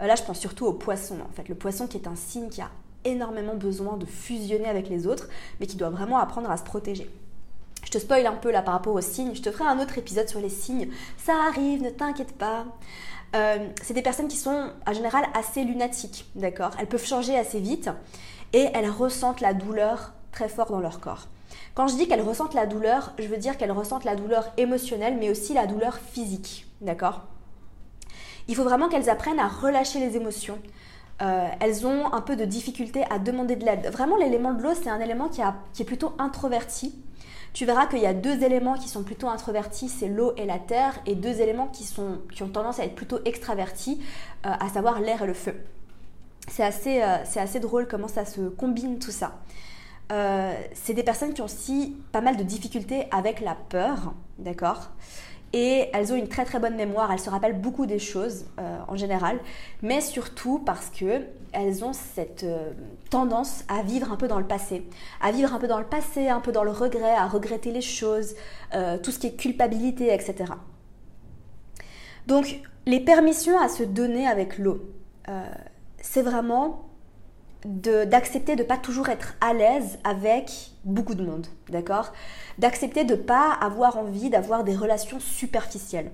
Euh, 0.00 0.06
là, 0.06 0.14
je 0.14 0.22
pense 0.22 0.38
surtout 0.38 0.66
au 0.66 0.72
poisson, 0.72 1.16
en 1.28 1.32
fait, 1.32 1.48
le 1.48 1.54
poisson 1.54 1.86
qui 1.86 1.96
est 1.96 2.06
un 2.06 2.16
signe 2.16 2.48
qui 2.48 2.60
a 2.60 2.70
énormément 3.04 3.54
besoin 3.54 3.96
de 3.96 4.06
fusionner 4.06 4.68
avec 4.68 4.88
les 4.88 5.06
autres, 5.06 5.28
mais 5.58 5.66
qui 5.66 5.76
doit 5.76 5.90
vraiment 5.90 6.18
apprendre 6.18 6.50
à 6.50 6.56
se 6.56 6.62
protéger. 6.62 7.10
Je 7.84 7.90
te 7.90 7.98
spoil 7.98 8.26
un 8.26 8.34
peu 8.34 8.50
là 8.50 8.62
par 8.62 8.74
rapport 8.74 8.94
aux 8.94 9.00
signes, 9.00 9.34
je 9.34 9.42
te 9.42 9.50
ferai 9.50 9.64
un 9.64 9.80
autre 9.80 9.98
épisode 9.98 10.28
sur 10.28 10.40
les 10.40 10.50
signes. 10.50 10.90
Ça 11.16 11.32
arrive, 11.48 11.82
ne 11.82 11.90
t'inquiète 11.90 12.36
pas. 12.36 12.66
Euh, 13.34 13.68
c'est 13.82 13.94
des 13.94 14.02
personnes 14.02 14.28
qui 14.28 14.36
sont 14.36 14.70
en 14.86 14.92
général 14.92 15.24
assez 15.34 15.64
lunatiques, 15.64 16.26
d'accord? 16.34 16.72
Elles 16.78 16.88
peuvent 16.88 17.06
changer 17.06 17.36
assez 17.38 17.58
vite 17.58 17.90
et 18.52 18.68
elles 18.74 18.90
ressentent 18.90 19.40
la 19.40 19.54
douleur 19.54 20.12
très 20.30 20.48
fort 20.48 20.70
dans 20.70 20.80
leur 20.80 21.00
corps. 21.00 21.26
Quand 21.80 21.88
je 21.88 21.96
dis 21.96 22.06
qu'elles 22.06 22.20
ressentent 22.20 22.52
la 22.52 22.66
douleur, 22.66 23.14
je 23.18 23.26
veux 23.26 23.38
dire 23.38 23.56
qu'elles 23.56 23.72
ressentent 23.72 24.04
la 24.04 24.14
douleur 24.14 24.52
émotionnelle 24.58 25.16
mais 25.18 25.30
aussi 25.30 25.54
la 25.54 25.66
douleur 25.66 25.96
physique, 25.96 26.66
d'accord? 26.82 27.22
Il 28.48 28.54
faut 28.54 28.64
vraiment 28.64 28.90
qu'elles 28.90 29.08
apprennent 29.08 29.40
à 29.40 29.48
relâcher 29.48 29.98
les 29.98 30.14
émotions. 30.14 30.58
Euh, 31.22 31.48
elles 31.58 31.86
ont 31.86 32.12
un 32.12 32.20
peu 32.20 32.36
de 32.36 32.44
difficulté 32.44 33.04
à 33.08 33.18
demander 33.18 33.56
de 33.56 33.64
l'aide. 33.64 33.88
Vraiment, 33.90 34.16
l'élément 34.16 34.52
de 34.52 34.62
l'eau, 34.62 34.74
c'est 34.74 34.90
un 34.90 35.00
élément 35.00 35.30
qui, 35.30 35.40
est 35.40 35.84
plutôt 35.86 36.12
introverti, 36.18 36.94
tu 37.54 37.64
verras 37.64 37.86
qu'il 37.86 38.00
y 38.00 38.06
a 38.06 38.12
deux 38.12 38.44
éléments 38.44 38.74
qui 38.74 38.90
sont 38.90 39.02
plutôt 39.02 39.30
introvertis, 39.30 39.88
c'est 39.88 40.08
l'eau 40.08 40.34
et 40.36 40.44
la 40.44 40.58
terre, 40.58 41.00
et 41.06 41.14
deux 41.14 41.40
éléments 41.40 41.68
qui, 41.68 41.84
sont, 41.84 42.18
qui 42.34 42.42
ont 42.42 42.50
tendance 42.50 42.78
à 42.78 42.84
être 42.84 42.94
plutôt 42.94 43.20
extravertis, 43.24 44.02
euh, 44.44 44.50
à 44.50 44.68
savoir 44.68 45.00
l'air 45.00 45.22
et 45.22 45.26
le 45.26 45.32
feu. 45.32 45.54
Euh, 46.58 46.70
c'est 47.24 47.40
assez 47.40 47.60
drôle 47.60 47.88
comment 47.88 48.08
ça 48.08 48.26
se 48.26 48.42
combine 48.42 48.98
tout 48.98 49.12
ça. 49.12 49.38
Euh, 50.10 50.54
c'est 50.74 50.94
des 50.94 51.02
personnes 51.02 51.32
qui 51.34 51.40
ont 51.40 51.44
aussi 51.44 51.96
pas 52.12 52.20
mal 52.20 52.36
de 52.36 52.42
difficultés 52.42 53.04
avec 53.12 53.40
la 53.40 53.54
peur, 53.54 54.12
d'accord? 54.38 54.90
Et 55.52 55.88
elles 55.92 56.12
ont 56.12 56.16
une 56.16 56.28
très 56.28 56.44
très 56.44 56.60
bonne 56.60 56.76
mémoire, 56.76 57.10
elles 57.12 57.20
se 57.20 57.30
rappellent 57.30 57.60
beaucoup 57.60 57.86
des 57.86 57.98
choses 57.98 58.46
euh, 58.58 58.78
en 58.86 58.96
général, 58.96 59.38
mais 59.82 60.00
surtout 60.00 60.60
parce 60.60 60.90
que 60.90 61.22
elles 61.52 61.84
ont 61.84 61.92
cette 61.92 62.44
euh, 62.44 62.70
tendance 63.10 63.64
à 63.68 63.82
vivre 63.82 64.12
un 64.12 64.16
peu 64.16 64.28
dans 64.28 64.38
le 64.38 64.46
passé, 64.46 64.84
à 65.20 65.32
vivre 65.32 65.52
un 65.52 65.58
peu 65.58 65.66
dans 65.66 65.78
le 65.80 65.86
passé, 65.86 66.28
un 66.28 66.40
peu 66.40 66.52
dans 66.52 66.62
le 66.62 66.70
regret, 66.70 67.14
à 67.14 67.26
regretter 67.26 67.72
les 67.72 67.80
choses, 67.80 68.34
tout 69.02 69.10
ce 69.10 69.18
qui 69.18 69.26
est 69.26 69.36
culpabilité, 69.36 70.14
etc. 70.14 70.52
Donc 72.28 72.60
les 72.86 73.00
permissions 73.00 73.58
à 73.58 73.68
se 73.68 73.82
donner 73.82 74.28
avec 74.28 74.58
l'eau, 74.58 74.80
c'est 76.00 76.22
vraiment 76.22 76.89
d'accepter 77.64 78.56
de 78.56 78.62
ne 78.62 78.66
pas 78.66 78.78
toujours 78.78 79.08
être 79.08 79.34
à 79.40 79.52
l'aise 79.52 79.98
avec 80.04 80.70
beaucoup 80.84 81.14
de 81.14 81.24
monde, 81.24 81.46
d'accord? 81.68 82.12
D'accepter 82.58 83.04
de 83.04 83.14
ne 83.14 83.20
pas 83.20 83.52
avoir 83.60 83.98
envie 83.98 84.30
d'avoir 84.30 84.64
des 84.64 84.74
relations 84.74 85.20
superficielles. 85.20 86.10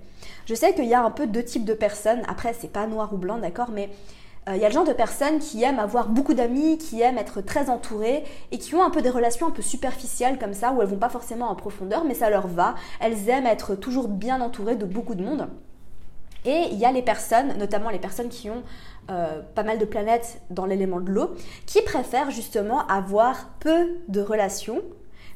Je 0.47 0.55
sais 0.55 0.75
qu'il 0.75 0.87
y 0.87 0.95
a 0.95 1.03
un 1.03 1.11
peu 1.11 1.27
deux 1.27 1.45
types 1.45 1.65
de 1.65 1.75
personnes, 1.75 2.23
après 2.29 2.53
c'est 2.53 2.73
pas 2.73 2.87
noir 2.87 3.13
ou 3.13 3.17
blanc, 3.17 3.39
d'accord? 3.39 3.71
Mais 3.71 3.91
euh, 4.49 4.57
il 4.57 4.63
y 4.63 4.65
a 4.65 4.69
le 4.69 4.75
genre 4.75 4.85
de 4.85 4.93
personnes 4.93 5.39
qui 5.39 5.63
aiment 5.63 5.79
avoir 5.79 6.09
beaucoup 6.09 6.35
d'amis, 6.35 6.79
qui 6.79 7.01
aiment 7.01 7.19
être 7.19 7.41
très 7.41 7.71
entourées 7.71 8.25
et 8.51 8.59
qui 8.59 8.75
ont 8.75 8.85
un 8.85 8.91
peu 8.91 9.03
des 9.03 9.11
relations 9.11 9.47
un 9.47 9.51
peu 9.51 9.63
superficielles 9.63 10.39
comme 10.39 10.55
ça, 10.55 10.73
où 10.73 10.83
elles 10.83 10.89
vont 10.89 10.99
pas 10.99 11.09
forcément 11.09 11.49
en 11.49 11.55
profondeur, 11.55 12.05
mais 12.05 12.15
ça 12.15 12.31
leur 12.31 12.47
va. 12.47 12.75
Elles 13.01 13.29
aiment 13.29 13.47
être 13.47 13.77
toujours 13.77 14.09
bien 14.09 14.41
entourées 14.41 14.77
de 14.77 14.85
beaucoup 14.85 15.15
de 15.15 15.25
monde. 15.25 15.49
Et 16.45 16.69
il 16.71 16.79
y 16.79 16.85
a 16.85 16.93
les 16.93 17.03
personnes, 17.03 17.59
notamment 17.59 17.91
les 17.91 17.99
personnes 17.99 18.29
qui 18.29 18.49
ont 18.49 18.63
euh, 19.11 19.41
pas 19.55 19.63
mal 19.63 19.79
de 19.79 19.85
planètes 19.85 20.41
dans 20.51 20.67
l'élément 20.67 21.01
de 21.01 21.11
l'eau, 21.11 21.35
qui 21.67 21.83
préfèrent 21.83 22.31
justement 22.31 22.87
avoir 22.87 23.51
peu 23.61 23.99
de 24.09 24.21
relations, 24.21 24.83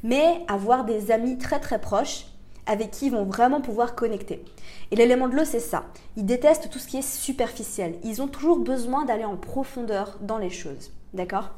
mais 0.03 0.43
avoir 0.49 0.85
des 0.85 1.11
amis 1.11 1.39
très 1.39 1.61
très 1.61 1.81
proches 1.81 2.27
avec 2.67 2.91
qui 2.91 3.07
ils 3.07 3.13
vont 3.13 3.25
vraiment 3.25 3.61
pouvoir 3.61 3.95
connecter. 3.95 4.45
Et 4.91 4.97
l'élément 4.97 5.29
de 5.29 5.35
l'eau, 5.35 5.45
c'est 5.45 5.61
ça. 5.61 5.85
Ils 6.17 6.27
détestent 6.27 6.71
tout 6.71 6.79
ce 6.79 6.87
qui 6.87 6.99
est 6.99 7.03
superficiel. 7.03 7.97
Ils 8.05 8.23
ont 8.23 8.29
toujours 8.29 8.59
besoin 8.59 9.05
d'aller 9.05 9.25
en 9.25 9.37
profondeur 9.37 10.19
dans 10.21 10.39
les 10.39 10.51
choses. 10.51 10.93
D'accord? 11.13 11.51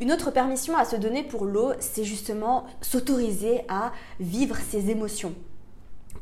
Une 0.00 0.12
autre 0.12 0.30
permission 0.30 0.76
à 0.76 0.84
se 0.84 0.96
donner 0.96 1.22
pour 1.22 1.44
l'eau, 1.44 1.72
c'est 1.78 2.04
justement 2.04 2.66
s'autoriser 2.80 3.62
à 3.68 3.92
vivre 4.18 4.56
ses 4.56 4.90
émotions. 4.90 5.34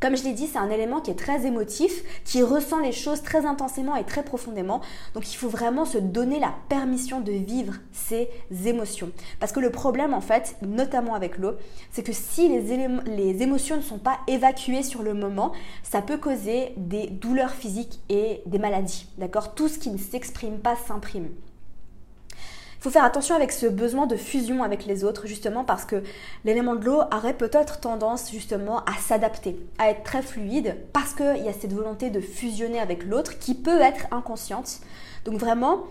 Comme 0.03 0.17
je 0.17 0.25
l'ai 0.25 0.33
dit, 0.33 0.49
c'est 0.49 0.59
un 0.59 0.69
élément 0.69 1.01
qui 1.01 1.12
est 1.12 1.19
très 1.19 1.47
émotif, 1.47 2.03
qui 2.25 2.43
ressent 2.43 2.81
les 2.81 2.91
choses 2.91 3.23
très 3.23 3.47
intensément 3.47 3.95
et 3.95 4.03
très 4.03 4.25
profondément. 4.25 4.81
Donc 5.15 5.33
il 5.33 5.37
faut 5.37 5.49
vraiment 5.49 5.85
se 5.85 5.97
donner 5.97 6.41
la 6.41 6.53
permission 6.69 7.21
de 7.21 7.31
vivre 7.31 7.75
ses 7.93 8.29
émotions. 8.67 9.12
Parce 9.38 9.53
que 9.53 9.61
le 9.61 9.71
problème 9.71 10.12
en 10.12 10.21
fait, 10.21 10.57
notamment 10.62 11.15
avec 11.15 11.38
l'eau, 11.38 11.53
c'est 11.93 12.03
que 12.03 12.12
si 12.12 12.49
les, 12.49 12.88
les 13.07 13.43
émotions 13.45 13.77
ne 13.77 13.83
sont 13.83 13.99
pas 13.99 14.19
évacuées 14.27 14.83
sur 14.83 15.05
le 15.05 15.15
moment, 15.15 15.53
ça 15.85 16.03
peut 16.03 16.19
causer 16.19 16.75
des 16.77 17.07
douleurs 17.07 17.53
physiques 17.53 18.01
et 18.09 18.43
des 18.47 18.59
maladies. 18.59 19.07
D'accord? 19.19 19.55
Tout 19.55 19.69
ce 19.69 19.79
qui 19.79 19.91
ne 19.91 19.99
s'exprime 19.99 20.59
pas 20.59 20.75
s'imprime. 20.75 21.29
Faut 22.83 22.90
faire 22.90 23.05
attention 23.05 23.37
avec 23.37 23.53
ce 23.53 23.66
besoin 23.66 24.09
de 24.09 24.16
fusion 24.16 24.64
avec 24.64 24.87
les 24.87 25.05
autres, 25.05 25.29
justement 25.29 25.62
parce 25.62 25.85
que 25.85 26.03
l'élément 26.45 26.75
de 26.75 26.85
l'eau 26.85 27.01
aurait 27.14 27.37
peut-être 27.37 27.79
tendance 27.79 28.33
justement 28.33 28.79
à 28.87 28.95
s'adapter, 29.01 29.57
à 29.79 29.88
être 29.90 30.03
très 30.03 30.21
fluide, 30.21 30.77
parce 30.92 31.14
qu'il 31.14 31.45
y 31.45 31.49
a 31.49 31.53
cette 31.53 31.73
volonté 31.73 32.11
de 32.11 32.21
fusionner 32.21 32.81
avec 32.81 33.05
l'autre 33.05 33.38
qui 33.38 33.55
peut 33.55 33.81
être 33.81 34.09
inconsciente. 34.11 34.81
Donc 35.25 35.38
vraiment, 35.38 35.85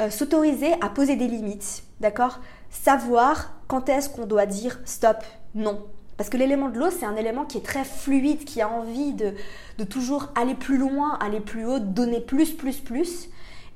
euh, 0.00 0.08
s'autoriser 0.08 0.72
à 0.80 0.88
poser 0.88 1.14
des 1.14 1.26
limites, 1.26 1.82
d'accord? 2.00 2.40
Savoir 2.70 3.52
quand 3.68 3.90
est-ce 3.90 4.08
qu'on 4.08 4.24
doit 4.24 4.46
dire 4.46 4.80
stop, 4.86 5.18
non. 5.54 5.84
Parce 6.16 6.30
que 6.30 6.38
l'élément 6.38 6.70
de 6.70 6.78
l'eau, 6.78 6.88
c'est 6.90 7.04
un 7.04 7.16
élément 7.16 7.44
qui 7.44 7.58
est 7.58 7.66
très 7.66 7.84
fluide, 7.84 8.46
qui 8.46 8.62
a 8.62 8.68
envie 8.70 9.12
de, 9.12 9.34
de 9.76 9.84
toujours 9.84 10.28
aller 10.34 10.54
plus 10.54 10.78
loin, 10.78 11.18
aller 11.20 11.40
plus 11.40 11.66
haut, 11.66 11.80
donner 11.80 12.20
plus, 12.22 12.52
plus, 12.52 12.78
plus. 12.78 13.28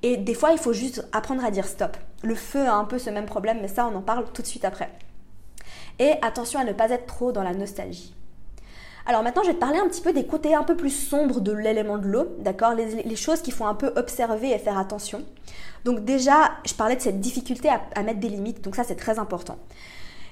Et 0.03 0.17
des 0.17 0.35
fois, 0.35 0.53
il 0.53 0.59
faut 0.59 0.73
juste 0.73 1.07
apprendre 1.13 1.45
à 1.45 1.51
dire 1.51 1.67
stop. 1.67 1.99
Le 2.25 2.35
feu 2.35 2.67
a 2.67 2.75
un 2.75 2.87
peu 2.87 2.99
ce 2.99 3.11
même 3.11 3.27
problème, 3.27 3.59
mais 3.61 3.69
ça, 3.69 3.87
on 3.87 3.97
en 3.97 4.01
parle 4.01 4.25
tout 4.33 4.41
de 4.41 4.47
suite 4.47 4.65
après. 4.65 4.91
Et 5.99 6.13
attention 6.23 6.59
à 6.59 6.65
ne 6.65 6.73
pas 6.73 6.91
être 6.91 7.07
trop 7.07 7.33
dans 7.33 7.43
la 7.43 7.53
nostalgie. 7.53 8.15
Alors 9.07 9.23
maintenant, 9.23 9.43
je 9.43 9.49
vais 9.49 9.55
te 9.55 9.61
parler 9.61 9.79
un 9.79 9.87
petit 9.87 10.01
peu 10.01 10.15
des 10.15 10.27
côtés 10.27 10.55
un 10.55 10.63
peu 10.63 10.75
plus 10.75 10.91
sombres 10.91 11.41
de 11.41 11.53
l'élément 11.53 11.99
de 11.99 12.09
l'eau, 12.09 12.35
d'accord? 12.39 12.73
Les, 12.73 13.17
choses 13.17 13.43
qu'il 13.43 13.53
faut 13.53 13.67
un 13.67 13.75
peu 13.75 13.93
observer 13.97 14.51
et 14.51 14.59
faire 14.59 14.79
attention. 14.79 15.23
Donc 15.85 16.07
déjà, 16.07 16.53
je 16.65 16.73
parlais 16.73 16.97
de 16.97 17.03
cette 17.03 17.21
difficulté 17.21 17.69
à, 17.69 17.83
à 17.95 18.03
mettre 18.03 18.21
des 18.21 18.31
limites, 18.31 18.63
donc 18.63 18.75
ça 18.77 18.85
c'est 18.85 18.97
très 18.97 19.19
important. 19.19 19.59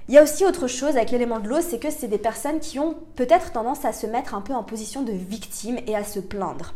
Il 0.08 0.14
y 0.14 0.18
a 0.18 0.22
aussi 0.22 0.46
autre 0.46 0.66
chose 0.66 0.96
avec 0.96 1.10
l'élément 1.10 1.38
de 1.38 1.48
l'eau, 1.48 1.60
c'est 1.60 1.78
que 1.78 1.90
c'est 1.90 2.08
des 2.08 2.18
personnes 2.18 2.60
qui 2.60 2.78
ont 2.78 2.96
peut-être 3.14 3.52
tendance 3.52 3.84
à 3.84 3.92
se 3.92 4.06
mettre 4.06 4.34
un 4.34 4.40
peu 4.40 4.54
en 4.54 4.62
position 4.62 5.02
de 5.02 5.12
victime 5.12 5.78
et 5.86 5.94
à 5.94 6.02
se 6.02 6.18
plaindre. 6.18 6.72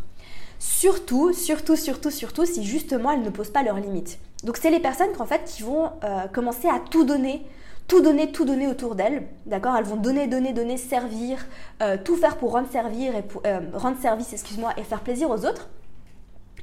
Surtout, 0.59 1.33
surtout, 1.33 1.77
surtout, 1.77 2.11
surtout 2.11 2.47
si 2.47 2.65
justement 2.65 3.11
elles 3.11 3.23
ne 3.23 3.31
posent 3.31 3.51
pas 3.51 3.63
leurs 3.63 3.79
limites. 3.79 4.19
Donc 4.45 4.57
c'est 4.57 4.71
les 4.71 4.81
personnes 4.81 5.13
qu'en 5.17 5.27
fait 5.27 5.45
qui 5.45 5.63
vont 5.63 5.91
euh, 6.05 6.27
commencer 6.29 6.69
à 6.69 6.79
tout 6.79 7.05
donner, 7.05 7.47
tout 7.89 8.01
donner, 8.01 8.33
tout 8.33 8.45
donner 8.45 8.67
autour 8.67 8.95
d'elles, 8.95 9.27
d'accord? 9.45 9.77
Elles 9.77 9.85
vont 9.85 9.97
donner, 9.97 10.27
donner, 10.27 10.53
donner, 10.53 10.77
servir, 10.77 11.47
euh, 11.83 11.97
tout 12.03 12.17
faire 12.17 12.37
pour 12.37 12.53
rendre 12.53 12.69
et 12.75 13.23
pour, 13.23 13.43
euh, 13.47 13.61
rendre 13.75 13.99
service, 14.01 14.33
excuse-moi, 14.33 14.73
et 14.77 14.83
faire 14.83 15.01
plaisir 15.01 15.31
aux 15.31 15.45
autres. 15.45 15.69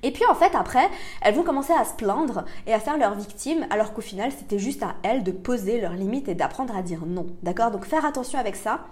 Et 0.01 0.11
puis 0.11 0.25
en 0.25 0.35
fait 0.35 0.53
après, 0.53 0.89
elles 1.21 1.33
vont 1.33 1.43
commencer 1.43 1.71
à 1.71 1.85
se 1.85 1.93
plaindre 1.93 2.45
et 2.67 2.73
à 2.73 2.79
faire 2.79 2.97
leur 2.97 3.15
victime, 3.15 3.65
alors 3.69 3.93
qu'au 3.93 4.01
final 4.01 4.31
c'était 4.31 4.59
juste 4.59 4.83
à 4.83 4.95
elles 5.03 5.23
de 5.23 5.31
poser 5.31 5.79
leurs 5.79 5.93
limites 5.93 6.27
et 6.27 6.35
d'apprendre 6.35 6.75
à 6.75 6.81
dire 6.81 7.05
non, 7.05 7.27
d'accord? 7.41 7.71
Donc 7.71 7.85
faire 7.85 8.05
attention 8.05 8.37
avec 8.39 8.55
ça. 8.55 8.85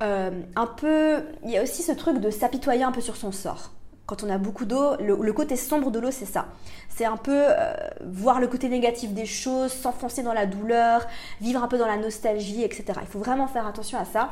un 0.00 0.66
peu, 0.76 1.24
il 1.44 1.50
y 1.50 1.58
a 1.58 1.62
aussi 1.62 1.82
ce 1.82 1.92
truc 1.92 2.18
de 2.18 2.30
s'apitoyer 2.30 2.82
un 2.82 2.92
peu 2.92 3.00
sur 3.00 3.16
son 3.16 3.32
sort 3.32 3.70
quand 4.10 4.24
on 4.24 4.28
a 4.28 4.38
beaucoup 4.38 4.64
d'eau, 4.64 4.96
le, 4.98 5.32
côté 5.32 5.54
sombre 5.54 5.92
de 5.92 6.00
l'eau, 6.00 6.10
c'est 6.10 6.26
ça. 6.26 6.48
C'est 6.88 7.04
un 7.04 7.16
peu 7.16 7.44
euh, 7.46 7.72
voir 8.04 8.40
le 8.40 8.48
côté 8.48 8.68
négatif 8.68 9.12
des 9.12 9.24
choses, 9.24 9.70
s'enfoncer 9.72 10.24
dans 10.24 10.32
la 10.32 10.46
douleur, 10.46 11.06
vivre 11.40 11.62
un 11.62 11.68
peu 11.68 11.78
dans 11.78 11.86
la 11.86 11.96
nostalgie, 11.96 12.64
etc. 12.64 12.84
Il 13.02 13.06
faut 13.06 13.20
vraiment 13.20 13.46
faire 13.46 13.68
attention 13.68 14.00
à 14.00 14.04
ça. 14.04 14.30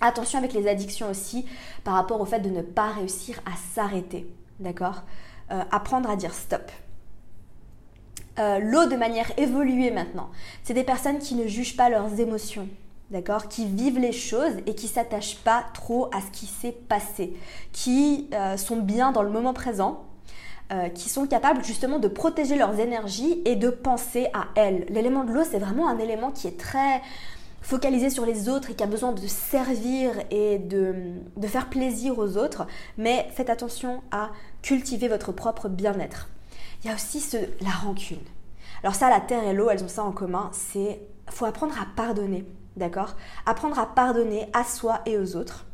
Attention 0.00 0.38
avec 0.38 0.52
les 0.52 0.68
addictions 0.68 1.10
aussi, 1.10 1.46
par 1.82 1.94
rapport 1.94 2.20
au 2.20 2.24
fait 2.24 2.38
de 2.38 2.48
ne 2.48 2.62
pas 2.62 2.92
réussir 2.92 3.40
à 3.44 3.56
s'arrêter. 3.74 4.32
D'accord? 4.60 5.02
Euh, 5.50 5.64
Apprendre 5.72 6.08
à 6.08 6.14
dire 6.14 6.32
stop. 6.32 6.70
Euh, 8.38 8.60
l'eau 8.60 8.86
de 8.86 8.94
manière 8.94 9.36
évoluée 9.36 9.90
maintenant. 9.90 10.30
C'est 10.62 10.74
des 10.74 10.84
personnes 10.84 11.18
qui 11.18 11.34
ne 11.34 11.48
jugent 11.48 11.76
pas 11.76 11.90
leurs 11.90 12.20
émotions, 12.20 12.68
d'accord, 13.12 13.48
qui 13.48 13.66
vivent 13.66 13.98
les 13.98 14.12
choses 14.12 14.54
et 14.66 14.74
qui 14.74 14.88
s'attachent 14.88 15.36
pas 15.36 15.64
trop 15.74 16.06
à 16.06 16.20
ce 16.20 16.30
qui 16.32 16.46
s'est 16.46 16.72
passé, 16.72 17.34
qui 17.72 18.28
euh, 18.32 18.56
sont 18.56 18.78
bien 18.78 19.12
dans 19.12 19.22
le 19.22 19.30
moment 19.30 19.52
présent, 19.52 20.04
euh, 20.72 20.88
qui 20.88 21.08
sont 21.08 21.26
capables 21.26 21.62
justement 21.62 21.98
de 21.98 22.08
protéger 22.08 22.56
leurs 22.56 22.80
énergies 22.80 23.42
et 23.44 23.54
de 23.54 23.68
penser 23.68 24.28
à 24.32 24.46
elles. 24.56 24.86
L'élément 24.88 25.24
de 25.24 25.32
l'eau, 25.32 25.44
c'est 25.48 25.58
vraiment 25.58 25.88
un 25.88 25.98
élément 25.98 26.30
qui 26.30 26.48
est 26.48 26.58
très 26.58 27.02
focalisé 27.60 28.10
sur 28.10 28.24
les 28.24 28.48
autres 28.48 28.70
et 28.70 28.74
qui 28.74 28.82
a 28.82 28.86
besoin 28.86 29.12
de 29.12 29.26
servir 29.26 30.12
et 30.30 30.58
de, 30.58 30.94
faire 31.46 31.68
plaisir 31.68 32.18
aux 32.18 32.36
autres, 32.36 32.66
mais 32.96 33.28
faites 33.34 33.50
attention 33.50 34.02
à 34.10 34.30
cultiver 34.62 35.08
votre 35.08 35.30
propre 35.32 35.68
bien-être. 35.68 36.28
Il 36.82 36.88
y 36.88 36.90
a 36.90 36.94
aussi 36.94 37.22
la 37.60 37.70
rancune. 37.70 38.18
Alors 38.82 38.94
ça, 38.94 39.10
la 39.10 39.20
terre 39.20 39.44
et 39.44 39.52
l'eau, 39.52 39.68
elles 39.70 39.84
ont 39.84 39.88
ça 39.88 40.02
en 40.02 40.12
commun, 40.12 40.50
c'est 40.52 41.00
faut 41.30 41.44
apprendre 41.44 41.74
à 41.80 41.86
pardonner. 41.94 42.44
D'accord? 42.76 43.16
Apprendre 43.46 43.78
à 43.78 43.86
pardonner 43.86 44.46
à 44.52 44.64
soi 44.64 45.00
et 45.06 45.18
aux 45.18 45.36
autres 45.36 45.66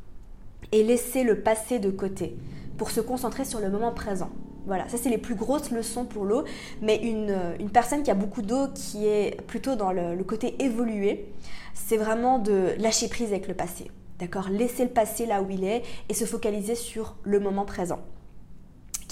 et 0.73 0.83
laisser 0.83 1.23
le 1.23 1.41
passé 1.41 1.79
de 1.79 1.91
côté 1.91 2.37
pour 2.77 2.91
se 2.91 3.01
concentrer 3.01 3.45
sur 3.45 3.61
le 3.61 3.71
moment 3.71 3.93
présent. 3.93 4.31
Voilà, 4.67 4.89
ça 4.89 4.99
c'est 4.99 5.09
les 5.09 5.19
plus 5.19 5.35
grosses 5.35 5.71
leçons 5.71 6.05
pour 6.05 6.25
l'eau, 6.25 6.45
mais 6.83 6.97
une, 6.97 7.35
une, 7.59 7.71
personne 7.71 8.03
qui 8.03 8.11
a 8.11 8.15
beaucoup 8.15 8.43
d'eau, 8.43 8.69
qui 8.75 9.07
est 9.07 9.41
plutôt 9.47 9.77
dans 9.77 9.93
le, 9.93 10.15
le 10.15 10.25
côté 10.25 10.63
évolué, 10.63 11.33
c'est 11.73 11.97
vraiment 11.97 12.39
de 12.39 12.75
lâcher 12.79 13.09
prise 13.09 13.29
avec 13.29 13.49
le 13.49 13.55
passé. 13.55 13.91
D'accord? 14.19 14.49
Laisser 14.51 14.85
le 14.85 14.91
passé 14.91 15.25
là 15.25 15.41
où 15.41 15.49
il 15.49 15.65
est 15.65 15.83
et 16.09 16.15
se 16.15 16.25
focaliser 16.25 16.75
sur 16.75 17.17
le 17.23 17.41
moment 17.41 17.65
présent 17.65 18.01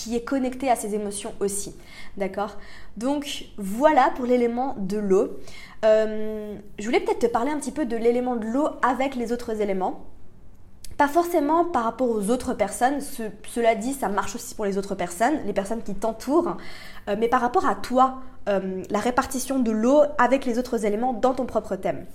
qui 0.06 0.14
est 0.14 0.22
connecté 0.22 0.70
à 0.70 0.76
ses 0.76 0.94
émotions 0.94 1.34
aussi. 1.40 1.74
D'accord? 2.16 2.56
Donc 2.96 3.46
voilà 3.58 4.12
pour 4.14 4.24
l'élément 4.24 4.76
de 4.78 4.98
l'eau. 4.98 5.30
Euh, 5.84 6.54
je 6.78 6.84
voulais 6.84 7.00
peut-être 7.00 7.18
te 7.18 7.26
parler 7.26 7.50
un 7.50 7.58
petit 7.58 7.72
peu 7.72 7.86
de 7.86 7.96
l'élément 7.96 8.36
de 8.36 8.44
l'eau 8.44 8.68
avec 8.82 9.16
les 9.16 9.32
autres 9.32 9.60
éléments. 9.60 10.04
Pas 10.96 11.08
forcément 11.08 11.64
par 11.64 11.82
rapport 11.82 12.08
aux 12.08 12.30
autres 12.30 12.54
personnes, 12.54 13.00
cela 13.00 13.74
dit, 13.74 13.94
ça 13.94 14.08
marche 14.08 14.36
aussi 14.36 14.54
pour 14.54 14.64
les 14.64 14.78
autres 14.78 14.94
personnes, 14.94 15.40
les 15.44 15.52
personnes 15.52 15.82
qui 15.82 15.94
t'entourent, 15.96 16.56
euh, 17.08 17.16
mais 17.18 17.26
par 17.26 17.40
rapport 17.40 17.66
à 17.66 17.74
toi, 17.74 18.20
euh, 18.48 18.84
la 18.88 19.00
répartition 19.00 19.58
de 19.58 19.72
l'eau 19.72 20.02
avec 20.18 20.46
les 20.46 20.56
autres 20.56 20.86
éléments 20.86 21.14
dans 21.14 21.34
ton 21.34 21.46
propre 21.46 21.74
thème. 21.74 22.06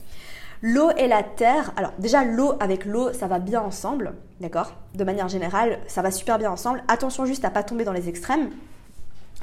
L'eau 0.63 0.91
et 0.95 1.07
la 1.07 1.23
terre, 1.23 1.71
alors 1.75 1.91
déjà 1.97 2.23
l'eau 2.23 2.53
avec 2.59 2.85
l'eau, 2.85 3.11
ça 3.13 3.25
va 3.25 3.39
bien 3.39 3.61
ensemble, 3.61 4.13
d'accord? 4.39 4.73
De 4.93 5.03
manière 5.03 5.27
générale, 5.27 5.79
ça 5.87 6.03
va 6.03 6.11
super 6.11 6.37
bien 6.37 6.51
ensemble. 6.51 6.83
Attention 6.87 7.25
juste 7.25 7.45
à 7.45 7.49
pas 7.49 7.63
tomber 7.63 7.83
dans 7.83 7.93
les 7.93 8.09
extrêmes. 8.09 8.51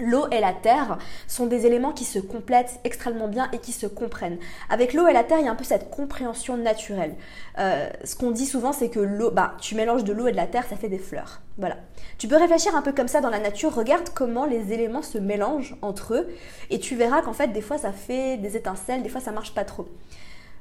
L'eau 0.01 0.29
et 0.31 0.39
la 0.39 0.53
terre 0.53 0.99
sont 1.27 1.47
des 1.47 1.67
éléments 1.67 1.91
qui 1.91 2.05
se 2.05 2.21
complètent 2.21 2.79
extrêmement 2.85 3.27
bien 3.27 3.49
et 3.53 3.59
qui 3.59 3.73
se 3.73 3.89
comprennent. 3.89 4.39
Avec 4.71 4.95
l'eau 4.95 5.09
et 5.09 5.13
la 5.13 5.25
terre, 5.25 5.41
il 5.41 5.47
y 5.47 5.49
a 5.49 5.51
un 5.51 5.57
peu 5.57 5.65
cette 5.65 5.91
compréhension 5.91 6.57
naturelle. 6.57 7.17
Euh, 7.59 7.89
ce 8.05 8.15
qu'on 8.15 8.31
dit 8.31 8.47
souvent, 8.47 8.73
c'est 8.73 8.89
que 8.89 9.01
l'eau, 9.01 9.33
bah, 9.33 9.55
tu 9.61 9.75
mélanges 9.75 10.05
de 10.05 10.13
l'eau 10.13 10.29
et 10.29 10.31
de 10.31 10.37
la 10.37 10.47
terre, 10.47 10.67
ça 10.71 10.77
fait 10.77 10.89
des 10.89 10.99
fleurs. 10.99 11.41
Voilà. 11.57 11.79
Tu 12.17 12.29
peux 12.29 12.37
réfléchir 12.37 12.77
un 12.77 12.83
peu 12.83 12.93
comme 12.93 13.09
ça 13.09 13.21
dans 13.21 13.31
la 13.31 13.41
nature. 13.41 13.75
Regarde 13.75 14.11
comment 14.15 14.45
les 14.45 14.73
éléments 14.73 15.03
se 15.03 15.19
mélangent 15.19 15.75
entre 15.83 16.15
eux 16.15 16.29
et 16.71 16.79
tu 16.79 16.95
verras 16.95 17.23
qu'en 17.23 17.33
fait, 17.33 17.49
des 17.49 17.63
fois, 17.63 17.77
ça 17.77 17.91
fait 17.91 18.37
des 18.37 18.57
étincelles, 18.57 19.03
des 19.03 19.09
fois, 19.09 19.21
ça 19.21 19.33
marche 19.33 19.53
pas 19.53 19.65
trop. 19.65 19.89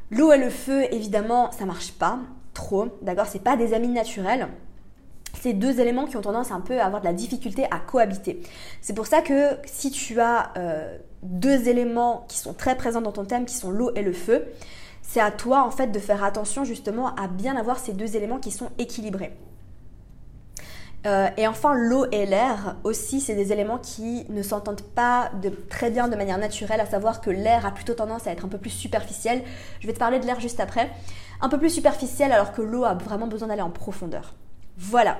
L'eau 0.09 0.31
et 0.31 0.37
le 0.37 0.49
feu, 0.49 0.85
évidemment, 0.93 1.51
ça 1.51 1.65
marche 1.65 1.91
pas 1.93 2.19
trop. 2.53 2.87
D'accord, 3.01 3.27
c'est 3.27 3.43
pas 3.43 3.57
des 3.57 3.73
amis 3.73 3.89
naturels 3.89 4.47
ces 5.41 5.53
deux 5.53 5.79
éléments 5.79 6.05
qui 6.05 6.17
ont 6.17 6.21
tendance 6.21 6.51
un 6.51 6.61
peu 6.61 6.79
à 6.79 6.85
avoir 6.85 7.01
de 7.01 7.07
la 7.07 7.13
difficulté 7.13 7.65
à 7.71 7.79
cohabiter. 7.79 8.41
C'est 8.81 8.93
pour 8.93 9.07
ça 9.07 9.21
que 9.21 9.57
si 9.65 9.91
tu 9.91 10.19
as 10.19 10.51
euh, 10.57 10.97
deux 11.23 11.67
éléments 11.67 12.25
qui 12.27 12.37
sont 12.37 12.53
très 12.53 12.75
présents 12.75 13.01
dans 13.01 13.11
ton 13.11 13.25
thème, 13.25 13.45
qui 13.45 13.55
sont 13.55 13.71
l'eau 13.71 13.91
et 13.95 14.01
le 14.01 14.13
feu, 14.13 14.45
c'est 15.01 15.21
à 15.21 15.31
toi 15.31 15.63
en 15.63 15.71
fait 15.71 15.87
de 15.87 15.99
faire 15.99 16.23
attention 16.23 16.63
justement 16.63 17.15
à 17.15 17.27
bien 17.27 17.55
avoir 17.55 17.79
ces 17.79 17.93
deux 17.93 18.15
éléments 18.15 18.39
qui 18.39 18.51
sont 18.51 18.69
équilibrés. 18.77 19.33
Euh, 21.07 21.29
et 21.37 21.47
enfin, 21.47 21.73
l'eau 21.73 22.05
et 22.11 22.25
l'air 22.25 22.75
aussi, 22.83 23.21
c'est 23.21 23.35
des 23.35 23.53
éléments 23.53 23.77
qui 23.77 24.25
ne 24.29 24.43
s'entendent 24.43 24.81
pas 24.81 25.31
de, 25.41 25.49
très 25.49 25.89
bien 25.89 26.09
de 26.09 26.15
manière 26.17 26.37
naturelle, 26.37 26.81
à 26.81 26.85
savoir 26.85 27.21
que 27.21 27.29
l'air 27.29 27.65
a 27.65 27.71
plutôt 27.71 27.93
tendance 27.93 28.27
à 28.27 28.31
être 28.31 28.43
un 28.43 28.49
peu 28.49 28.57
plus 28.57 28.71
superficiel. 28.71 29.41
Je 29.79 29.87
vais 29.87 29.93
te 29.93 29.99
parler 29.99 30.19
de 30.19 30.25
l'air 30.25 30.39
juste 30.41 30.59
après. 30.59 30.89
Un 31.39 31.47
peu 31.47 31.57
plus 31.57 31.69
superficiel 31.69 32.31
alors 32.33 32.51
que 32.51 32.61
l'eau 32.61 32.83
a 32.83 32.93
vraiment 32.93 33.27
besoin 33.27 33.47
d'aller 33.47 33.61
en 33.61 33.69
profondeur. 33.69 34.33
Voilà. 34.77 35.17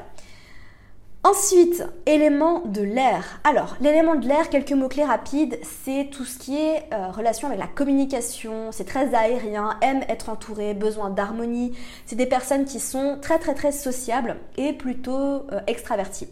Ensuite, 1.29 1.83
élément 2.05 2.61
de 2.61 2.81
l'air. 2.81 3.41
Alors, 3.43 3.75
l'élément 3.81 4.15
de 4.15 4.25
l'air, 4.25 4.49
quelques 4.49 4.71
mots-clés 4.71 5.03
rapides, 5.03 5.59
c'est 5.61 6.07
tout 6.09 6.23
ce 6.23 6.39
qui 6.39 6.57
est 6.57 6.85
euh, 6.93 7.11
relation 7.11 7.49
avec 7.49 7.59
la 7.59 7.67
communication, 7.67 8.71
c'est 8.71 8.85
très 8.85 9.13
aérien, 9.13 9.77
aime 9.81 10.03
être 10.07 10.29
entouré, 10.29 10.73
besoin 10.73 11.09
d'harmonie. 11.09 11.77
C'est 12.05 12.15
des 12.15 12.27
personnes 12.27 12.63
qui 12.63 12.79
sont 12.79 13.17
très 13.21 13.39
très 13.39 13.55
très 13.55 13.73
sociables 13.73 14.37
et 14.55 14.71
plutôt 14.71 15.17
euh, 15.51 15.59
extraverties. 15.67 16.29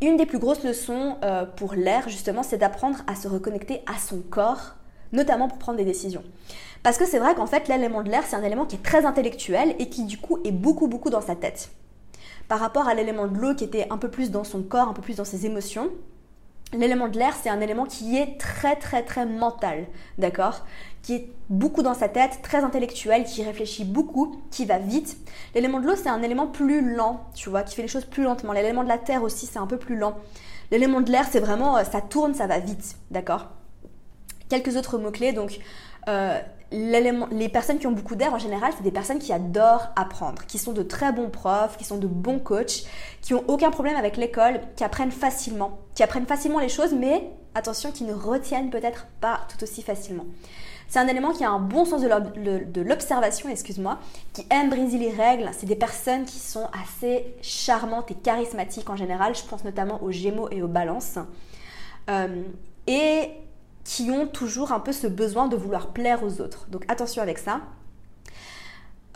Une 0.00 0.16
des 0.16 0.26
plus 0.26 0.38
grosses 0.38 0.62
leçons 0.62 1.16
euh, 1.24 1.46
pour 1.46 1.74
l'air, 1.74 2.08
justement, 2.08 2.44
c'est 2.44 2.58
d'apprendre 2.58 2.98
à 3.08 3.16
se 3.16 3.26
reconnecter 3.26 3.80
à 3.92 3.98
son 3.98 4.20
corps, 4.20 4.76
notamment 5.12 5.48
pour 5.48 5.58
prendre 5.58 5.78
des 5.78 5.84
décisions. 5.84 6.22
Parce 6.84 6.96
que 6.96 7.04
c'est 7.06 7.18
vrai 7.18 7.34
qu'en 7.34 7.46
fait, 7.46 7.66
l'élément 7.66 8.04
de 8.04 8.08
l'air, 8.08 8.22
c'est 8.24 8.36
un 8.36 8.44
élément 8.44 8.66
qui 8.66 8.76
est 8.76 8.84
très 8.84 9.04
intellectuel 9.04 9.74
et 9.80 9.88
qui 9.88 10.04
du 10.04 10.16
coup 10.16 10.38
est 10.44 10.52
beaucoup 10.52 10.86
beaucoup 10.86 11.10
dans 11.10 11.22
sa 11.22 11.34
tête. 11.34 11.70
Par 12.48 12.60
rapport 12.60 12.88
à 12.88 12.94
l'élément 12.94 13.26
de 13.26 13.38
l'eau 13.38 13.54
qui 13.54 13.64
était 13.64 13.86
un 13.90 13.98
peu 13.98 14.10
plus 14.10 14.30
dans 14.30 14.44
son 14.44 14.62
corps, 14.62 14.88
un 14.88 14.92
peu 14.92 15.02
plus 15.02 15.16
dans 15.16 15.24
ses 15.24 15.46
émotions, 15.46 15.90
l'élément 16.72 17.08
de 17.08 17.18
l'air, 17.18 17.34
c'est 17.40 17.48
un 17.48 17.60
élément 17.60 17.84
qui 17.84 18.16
est 18.16 18.38
très 18.38 18.76
très 18.76 19.02
très 19.02 19.26
mental, 19.26 19.86
d'accord? 20.18 20.64
Qui 21.02 21.14
est 21.14 21.32
beaucoup 21.48 21.82
dans 21.82 21.94
sa 21.94 22.08
tête, 22.08 22.40
très 22.42 22.64
intellectuel, 22.64 23.24
qui 23.24 23.44
réfléchit 23.44 23.84
beaucoup, 23.84 24.40
qui 24.50 24.64
va 24.64 24.78
vite. 24.78 25.16
L'élément 25.54 25.80
de 25.80 25.86
l'eau, 25.86 25.96
c'est 25.96 26.08
un 26.08 26.22
élément 26.22 26.46
plus 26.46 26.94
lent, 26.94 27.24
tu 27.34 27.50
vois, 27.50 27.62
qui 27.62 27.74
fait 27.74 27.82
les 27.82 27.88
choses 27.88 28.04
plus 28.04 28.24
lentement. 28.24 28.52
L'élément 28.52 28.82
de 28.82 28.88
la 28.88 28.98
terre 28.98 29.22
aussi, 29.22 29.46
c'est 29.46 29.58
un 29.58 29.66
peu 29.66 29.76
plus 29.76 29.96
lent. 29.96 30.16
L'élément 30.70 31.00
de 31.00 31.10
l'air, 31.10 31.26
c'est 31.30 31.40
vraiment, 31.40 31.76
euh, 31.76 31.84
ça 31.84 32.00
tourne, 32.00 32.34
ça 32.34 32.46
va 32.46 32.58
vite, 32.58 32.96
d'accord? 33.12 33.46
Quelques 34.48 34.76
autres 34.76 34.98
mots-clés, 34.98 35.32
donc 35.32 35.60
euh, 36.08 36.40
les 36.72 37.48
personnes 37.48 37.78
qui 37.78 37.86
ont 37.86 37.92
beaucoup 37.92 38.16
d'air 38.16 38.34
en 38.34 38.38
général, 38.38 38.72
c'est 38.76 38.82
des 38.82 38.90
personnes 38.90 39.18
qui 39.18 39.32
adorent 39.32 39.88
apprendre, 39.94 40.44
qui 40.46 40.58
sont 40.58 40.72
de 40.72 40.82
très 40.82 41.12
bons 41.12 41.30
profs, 41.30 41.76
qui 41.76 41.84
sont 41.84 41.98
de 41.98 42.06
bons 42.06 42.38
coachs, 42.38 42.84
qui 43.22 43.34
ont 43.34 43.44
aucun 43.48 43.70
problème 43.70 43.96
avec 43.96 44.16
l'école, 44.16 44.60
qui 44.74 44.84
apprennent 44.84 45.12
facilement, 45.12 45.78
qui 45.94 46.02
apprennent 46.02 46.26
facilement 46.26 46.58
les 46.58 46.68
choses, 46.68 46.92
mais 46.92 47.30
attention, 47.54 47.92
qui 47.92 48.04
ne 48.04 48.12
retiennent 48.12 48.70
peut-être 48.70 49.06
pas 49.20 49.40
tout 49.48 49.62
aussi 49.62 49.82
facilement. 49.82 50.24
C'est 50.88 51.00
un 51.00 51.08
élément 51.08 51.32
qui 51.32 51.44
a 51.44 51.50
un 51.50 51.58
bon 51.58 51.84
sens 51.84 52.00
de 52.00 52.80
l'observation, 52.80 53.48
excuse-moi, 53.48 53.98
qui 54.32 54.46
aime 54.50 54.70
briser 54.70 54.98
les 54.98 55.10
règles. 55.10 55.50
C'est 55.52 55.66
des 55.66 55.74
personnes 55.74 56.24
qui 56.24 56.38
sont 56.38 56.68
assez 56.84 57.34
charmantes 57.42 58.10
et 58.12 58.14
charismatiques 58.14 58.88
en 58.88 58.96
général. 58.96 59.34
Je 59.34 59.42
pense 59.42 59.64
notamment 59.64 60.00
aux 60.02 60.12
Gémeaux 60.12 60.48
et 60.50 60.62
aux 60.62 60.68
Balances. 60.68 61.18
Euh, 62.08 62.42
et 62.86 63.30
qui 63.86 64.10
ont 64.10 64.26
toujours 64.26 64.72
un 64.72 64.80
peu 64.80 64.90
ce 64.90 65.06
besoin 65.06 65.46
de 65.46 65.56
vouloir 65.56 65.92
plaire 65.92 66.24
aux 66.24 66.40
autres. 66.40 66.66
Donc 66.68 66.84
attention 66.88 67.22
avec 67.22 67.38
ça. 67.38 67.60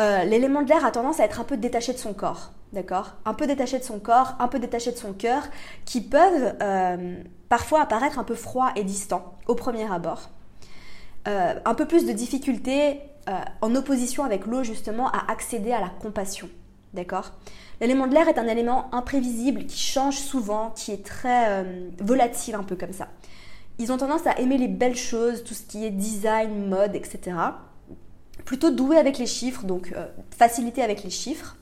Euh, 0.00 0.22
l'élément 0.24 0.62
de 0.62 0.68
l'air 0.68 0.84
a 0.84 0.92
tendance 0.92 1.18
à 1.18 1.24
être 1.24 1.40
un 1.40 1.44
peu 1.44 1.56
détaché 1.56 1.92
de 1.92 1.98
son 1.98 2.14
corps, 2.14 2.52
d'accord? 2.72 3.16
Un 3.24 3.34
peu 3.34 3.48
détaché 3.48 3.80
de 3.80 3.84
son 3.84 3.98
corps, 3.98 4.36
un 4.38 4.46
peu 4.46 4.60
détaché 4.60 4.92
de 4.92 4.96
son 4.96 5.12
cœur, 5.12 5.42
qui 5.84 6.00
peuvent 6.00 6.54
euh, 6.62 7.20
parfois 7.48 7.82
apparaître 7.82 8.20
un 8.20 8.24
peu 8.24 8.36
froids 8.36 8.70
et 8.76 8.84
distants 8.84 9.34
au 9.48 9.56
premier 9.56 9.92
abord. 9.92 10.30
Euh, 11.26 11.54
un 11.64 11.74
peu 11.74 11.86
plus 11.86 12.06
de 12.06 12.12
difficulté 12.12 13.00
en 13.60 13.76
opposition 13.76 14.24
avec 14.24 14.44
l'eau 14.46 14.64
justement 14.64 15.08
à 15.08 15.30
accéder 15.30 15.70
à 15.72 15.80
la 15.80 15.88
compassion, 15.88 16.48
d'accord? 16.94 17.30
L'élément 17.80 18.08
de 18.08 18.14
l'air 18.14 18.26
est 18.26 18.38
un 18.38 18.48
élément 18.48 18.92
imprévisible 18.92 19.66
qui 19.66 19.78
change 19.78 20.16
souvent, 20.16 20.72
qui 20.74 20.90
est 20.90 21.04
très 21.04 21.64
volatile 22.00 22.56
un 22.56 22.64
peu 22.64 22.74
comme 22.74 22.92
ça. 22.92 23.06
Ils 23.80 23.90
ont 23.90 23.96
tendance 23.96 24.26
à 24.26 24.38
aimer 24.38 24.58
les 24.58 24.68
belles 24.68 24.94
choses, 24.94 25.42
tout 25.42 25.54
ce 25.54 25.62
qui 25.62 25.86
est 25.86 25.90
design, 25.90 26.68
mode, 26.68 26.94
etc. 26.94 27.34
Plutôt 28.44 28.70
doués 28.70 28.98
avec 28.98 29.16
les 29.16 29.24
chiffres, 29.24 29.64
donc 29.64 29.94
euh, 29.96 30.06
facilité 30.36 30.82
avec 30.82 31.02
les 31.02 31.08
chiffres. 31.08 31.56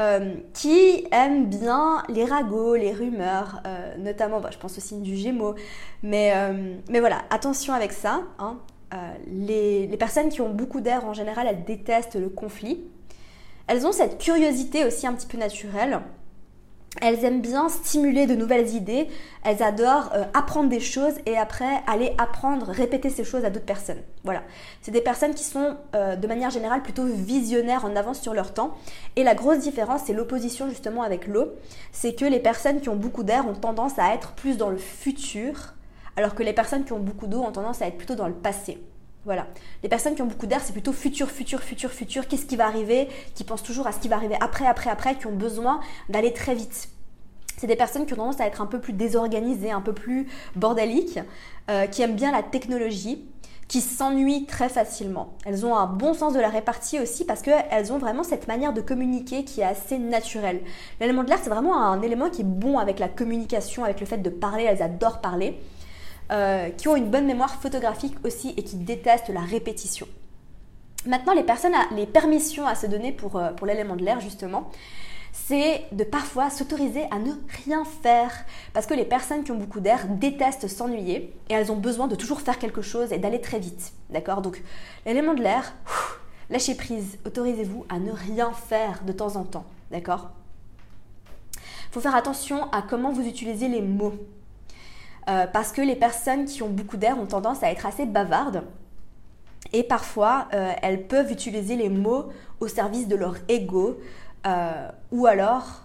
Euh, 0.00 0.34
qui 0.54 1.06
aiment 1.10 1.46
bien 1.46 2.02
les 2.08 2.24
ragots, 2.24 2.74
les 2.74 2.92
rumeurs, 2.92 3.62
euh, 3.66 3.96
notamment, 3.98 4.40
bah, 4.40 4.48
je 4.50 4.56
pense 4.56 4.78
au 4.78 4.80
signe 4.80 5.02
du 5.02 5.14
Gémeaux. 5.14 5.54
Mais, 6.02 6.32
mais 6.88 7.00
voilà, 7.00 7.22
attention 7.28 7.74
avec 7.74 7.92
ça. 7.92 8.22
Hein. 8.38 8.56
Les, 9.26 9.94
personnes 9.98 10.30
qui 10.30 10.40
ont 10.40 10.50
beaucoup 10.50 10.80
d'air, 10.80 11.04
en 11.04 11.12
général, 11.12 11.46
elles 11.48 11.64
détestent 11.64 12.16
le 12.16 12.30
conflit. 12.30 12.82
Elles 13.66 13.86
ont 13.86 13.92
cette 13.92 14.16
curiosité 14.16 14.86
aussi 14.86 15.06
un 15.06 15.12
petit 15.12 15.26
peu 15.26 15.36
naturelle. 15.36 16.00
Elles 17.02 17.24
aiment 17.24 17.40
bien 17.40 17.68
stimuler 17.68 18.26
de 18.26 18.34
nouvelles 18.34 18.74
idées, 18.74 19.08
elles 19.44 19.62
adorent 19.62 20.10
euh, 20.14 20.24
apprendre 20.34 20.68
des 20.68 20.80
choses 20.80 21.14
et 21.26 21.36
après 21.36 21.82
aller 21.86 22.14
apprendre, 22.18 22.66
répéter 22.68 23.10
ces 23.10 23.24
choses 23.24 23.44
à 23.44 23.50
d'autres 23.50 23.66
personnes. 23.66 24.00
Voilà. 24.24 24.42
C'est 24.82 24.90
des 24.90 25.00
personnes 25.00 25.34
qui 25.34 25.44
sont 25.44 25.76
euh, 25.94 26.16
de 26.16 26.26
manière 26.26 26.50
générale 26.50 26.82
plutôt 26.82 27.04
visionnaires 27.04 27.84
en 27.84 27.94
avance 27.96 28.20
sur 28.20 28.34
leur 28.34 28.54
temps. 28.54 28.74
Et 29.16 29.24
la 29.24 29.34
grosse 29.34 29.58
différence, 29.58 30.02
c'est 30.06 30.12
l'opposition 30.12 30.68
justement 30.68 31.02
avec 31.02 31.26
l'eau. 31.26 31.48
C'est 31.92 32.14
que 32.14 32.24
les 32.24 32.40
personnes 32.40 32.80
qui 32.80 32.88
ont 32.88 32.96
beaucoup 32.96 33.22
d'air 33.22 33.46
ont 33.48 33.54
tendance 33.54 33.98
à 33.98 34.14
être 34.14 34.32
plus 34.32 34.56
dans 34.56 34.70
le 34.70 34.78
futur, 34.78 35.74
alors 36.16 36.34
que 36.34 36.42
les 36.42 36.52
personnes 36.52 36.84
qui 36.84 36.92
ont 36.92 36.98
beaucoup 36.98 37.26
d'eau 37.26 37.40
ont 37.40 37.52
tendance 37.52 37.82
à 37.82 37.86
être 37.86 37.98
plutôt 37.98 38.14
dans 38.14 38.28
le 38.28 38.34
passé. 38.34 38.78
Voilà. 39.26 39.48
Les 39.82 39.88
personnes 39.88 40.14
qui 40.14 40.22
ont 40.22 40.26
beaucoup 40.26 40.46
d'air, 40.46 40.60
c'est 40.62 40.72
plutôt 40.72 40.92
futur, 40.92 41.28
futur, 41.28 41.60
futur, 41.60 41.90
futur. 41.90 42.28
Qu'est-ce 42.28 42.46
qui 42.46 42.54
va 42.54 42.66
arriver? 42.66 43.08
Qui 43.34 43.42
pensent 43.42 43.64
toujours 43.64 43.88
à 43.88 43.92
ce 43.92 43.98
qui 43.98 44.06
va 44.06 44.14
arriver 44.14 44.36
après, 44.40 44.66
après, 44.66 44.88
après, 44.88 45.16
qui 45.16 45.26
ont 45.26 45.34
besoin 45.34 45.80
d'aller 46.08 46.32
très 46.32 46.54
vite. 46.54 46.88
C'est 47.58 47.66
des 47.66 47.74
personnes 47.74 48.06
qui 48.06 48.12
ont 48.12 48.16
tendance 48.16 48.40
à 48.40 48.46
être 48.46 48.62
un 48.62 48.66
peu 48.66 48.80
plus 48.80 48.92
désorganisées, 48.92 49.72
un 49.72 49.80
peu 49.80 49.92
plus 49.92 50.28
bordéliques, 50.54 51.18
euh, 51.68 51.88
qui 51.88 52.02
aiment 52.02 52.14
bien 52.14 52.30
la 52.30 52.44
technologie, 52.44 53.24
qui 53.66 53.80
s'ennuient 53.80 54.46
très 54.46 54.68
facilement. 54.68 55.34
Elles 55.44 55.66
ont 55.66 55.74
un 55.74 55.86
bon 55.86 56.14
sens 56.14 56.32
de 56.32 56.38
la 56.38 56.48
répartie 56.48 57.00
aussi 57.00 57.24
parce 57.24 57.42
qu'elles 57.42 57.92
ont 57.92 57.98
vraiment 57.98 58.22
cette 58.22 58.46
manière 58.46 58.72
de 58.72 58.80
communiquer 58.80 59.44
qui 59.44 59.60
est 59.60 59.64
assez 59.64 59.98
naturelle. 59.98 60.60
L'élément 61.00 61.24
de 61.24 61.30
l'air, 61.30 61.40
c'est 61.42 61.50
vraiment 61.50 61.82
un 61.82 62.00
élément 62.00 62.30
qui 62.30 62.42
est 62.42 62.44
bon 62.44 62.78
avec 62.78 63.00
la 63.00 63.08
communication, 63.08 63.82
avec 63.82 63.98
le 63.98 64.06
fait 64.06 64.18
de 64.18 64.30
parler, 64.30 64.62
elles 64.62 64.82
adorent 64.82 65.20
parler. 65.20 65.58
Euh, 66.32 66.70
qui 66.70 66.88
ont 66.88 66.96
une 66.96 67.08
bonne 67.08 67.24
mémoire 67.24 67.54
photographique 67.62 68.16
aussi 68.24 68.52
et 68.56 68.64
qui 68.64 68.74
détestent 68.74 69.28
la 69.28 69.42
répétition. 69.42 70.08
Maintenant, 71.06 71.34
les 71.34 71.44
personnes, 71.44 71.74
les 71.92 72.06
permissions 72.06 72.66
à 72.66 72.74
se 72.74 72.88
donner 72.88 73.12
pour, 73.12 73.36
euh, 73.36 73.52
pour 73.52 73.64
l'élément 73.64 73.94
de 73.94 74.04
l'air, 74.04 74.18
justement, 74.18 74.72
c'est 75.32 75.84
de 75.92 76.02
parfois 76.02 76.50
s'autoriser 76.50 77.04
à 77.12 77.20
ne 77.20 77.30
rien 77.64 77.84
faire. 78.02 78.32
Parce 78.72 78.86
que 78.86 78.94
les 78.94 79.04
personnes 79.04 79.44
qui 79.44 79.52
ont 79.52 79.56
beaucoup 79.56 79.78
d'air 79.78 80.08
détestent 80.08 80.66
s'ennuyer 80.66 81.32
et 81.48 81.54
elles 81.54 81.70
ont 81.70 81.76
besoin 81.76 82.08
de 82.08 82.16
toujours 82.16 82.40
faire 82.40 82.58
quelque 82.58 82.82
chose 82.82 83.12
et 83.12 83.18
d'aller 83.18 83.40
très 83.40 83.60
vite. 83.60 83.92
D'accord? 84.10 84.42
Donc, 84.42 84.60
l'élément 85.04 85.34
de 85.34 85.42
l'air, 85.44 85.74
lâchez 86.50 86.74
prise, 86.74 87.18
autorisez-vous 87.24 87.86
à 87.88 88.00
ne 88.00 88.10
rien 88.10 88.50
faire 88.50 89.04
de 89.04 89.12
temps 89.12 89.36
en 89.36 89.44
temps. 89.44 89.66
D'accord? 89.92 90.30
Faut 91.92 92.00
faire 92.00 92.16
attention 92.16 92.68
à 92.72 92.82
comment 92.82 93.12
vous 93.12 93.28
utilisez 93.28 93.68
les 93.68 93.80
mots. 93.80 94.14
Euh, 95.28 95.46
parce 95.52 95.72
que 95.72 95.80
les 95.80 95.96
personnes 95.96 96.44
qui 96.44 96.62
ont 96.62 96.68
beaucoup 96.68 96.96
d'air 96.96 97.18
ont 97.18 97.26
tendance 97.26 97.62
à 97.64 97.70
être 97.72 97.84
assez 97.84 98.06
bavardes 98.06 98.62
et 99.72 99.82
parfois 99.82 100.46
euh, 100.54 100.72
elles 100.82 101.08
peuvent 101.08 101.32
utiliser 101.32 101.74
les 101.74 101.88
mots 101.88 102.26
au 102.60 102.68
service 102.68 103.08
de 103.08 103.16
leur 103.16 103.34
ego 103.48 103.98
euh, 104.46 104.88
ou 105.10 105.26
alors 105.26 105.82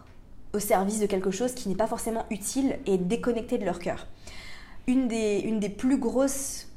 au 0.54 0.60
service 0.60 1.00
de 1.00 1.08
quelque 1.08 1.32
chose 1.32 1.54
qui 1.54 1.70
n'est 1.70 1.76
pas 1.76 1.88
forcément 1.88 2.26
utile 2.30 2.78
et 2.86 3.00
déconnecté 3.00 3.58
de 3.58 3.66
leur 3.66 3.80
cœur. 3.80 4.06
Une 4.86 5.08
des, 5.08 5.40
une 5.40 5.60
des 5.60 5.70
plus 5.70 5.98
grosses 5.98 6.68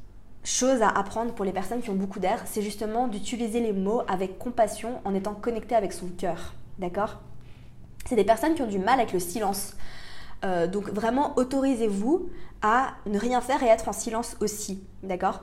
chose 0.43 0.81
à 0.81 0.89
apprendre 0.89 1.35
pour 1.35 1.45
les 1.45 1.53
personnes 1.53 1.83
qui 1.83 1.91
ont 1.91 1.95
beaucoup 1.95 2.21
d'air, 2.21 2.43
c'est 2.47 2.63
justement 2.63 3.09
d'utiliser 3.09 3.61
les 3.61 3.73
mots 3.75 4.03
avec 4.09 4.39
compassion 4.39 5.01
en 5.05 5.15
étant 5.15 5.35
connecté 5.35 5.75
avec 5.75 5.93
son 5.93 6.07
cœur. 6.07 6.55
D'accord? 6.79 7.21
C'est 8.07 8.17
des 8.17 8.25
personnes 8.25 8.55
qui 8.55 8.63
ont 8.63 8.67
du 8.67 8.79
mal 8.79 9.01
avec 9.01 9.13
le 9.13 9.19
silence. 9.19 9.75
Donc 10.71 10.91
vraiment, 10.91 11.33
autorisez-vous 11.39 12.29
à 12.65 12.95
ne 13.07 13.19
rien 13.19 13.41
faire 13.41 13.63
et 13.63 13.67
être 13.67 13.89
en 13.89 13.93
silence 13.93 14.37
aussi. 14.41 14.83
D'accord? 15.03 15.43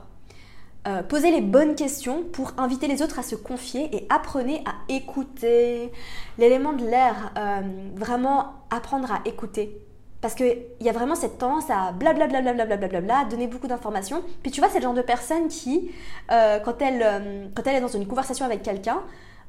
Euh, 0.88 1.04
posez 1.04 1.30
les 1.30 1.40
bonnes 1.40 1.76
questions 1.76 2.24
pour 2.24 2.54
inviter 2.58 2.88
les 2.88 3.02
autres 3.02 3.20
à 3.20 3.22
se 3.22 3.36
confier 3.36 3.88
et 3.94 4.06
apprenez 4.10 4.64
à 4.66 4.72
écouter. 4.92 5.92
L'élément 6.36 6.72
de 6.72 6.84
l'air, 6.84 7.32
euh, 7.38 7.60
vraiment 7.94 8.54
apprendre 8.70 9.12
à 9.12 9.20
écouter. 9.24 9.78
Parce 10.20 10.34
qu'il 10.34 10.64
y 10.80 10.88
a 10.88 10.92
vraiment 10.92 11.14
cette 11.14 11.38
tendance 11.38 11.70
à 11.70 11.92
blablabla, 11.92 13.00
bla, 13.00 13.24
donner 13.30 13.46
beaucoup 13.46 13.68
d'informations. 13.68 14.22
Puis 14.42 14.50
tu 14.50 14.60
vois, 14.60 14.68
c'est 14.68 14.78
le 14.78 14.82
genre 14.82 14.94
de 14.94 15.02
personne 15.02 15.46
qui, 15.46 15.92
euh, 16.32 16.58
quand, 16.58 16.82
elle, 16.82 17.50
quand 17.54 17.62
elle 17.66 17.76
est 17.76 17.80
dans 17.80 17.88
une 17.88 18.06
conversation 18.06 18.44
avec 18.44 18.62
quelqu'un, 18.62 19.02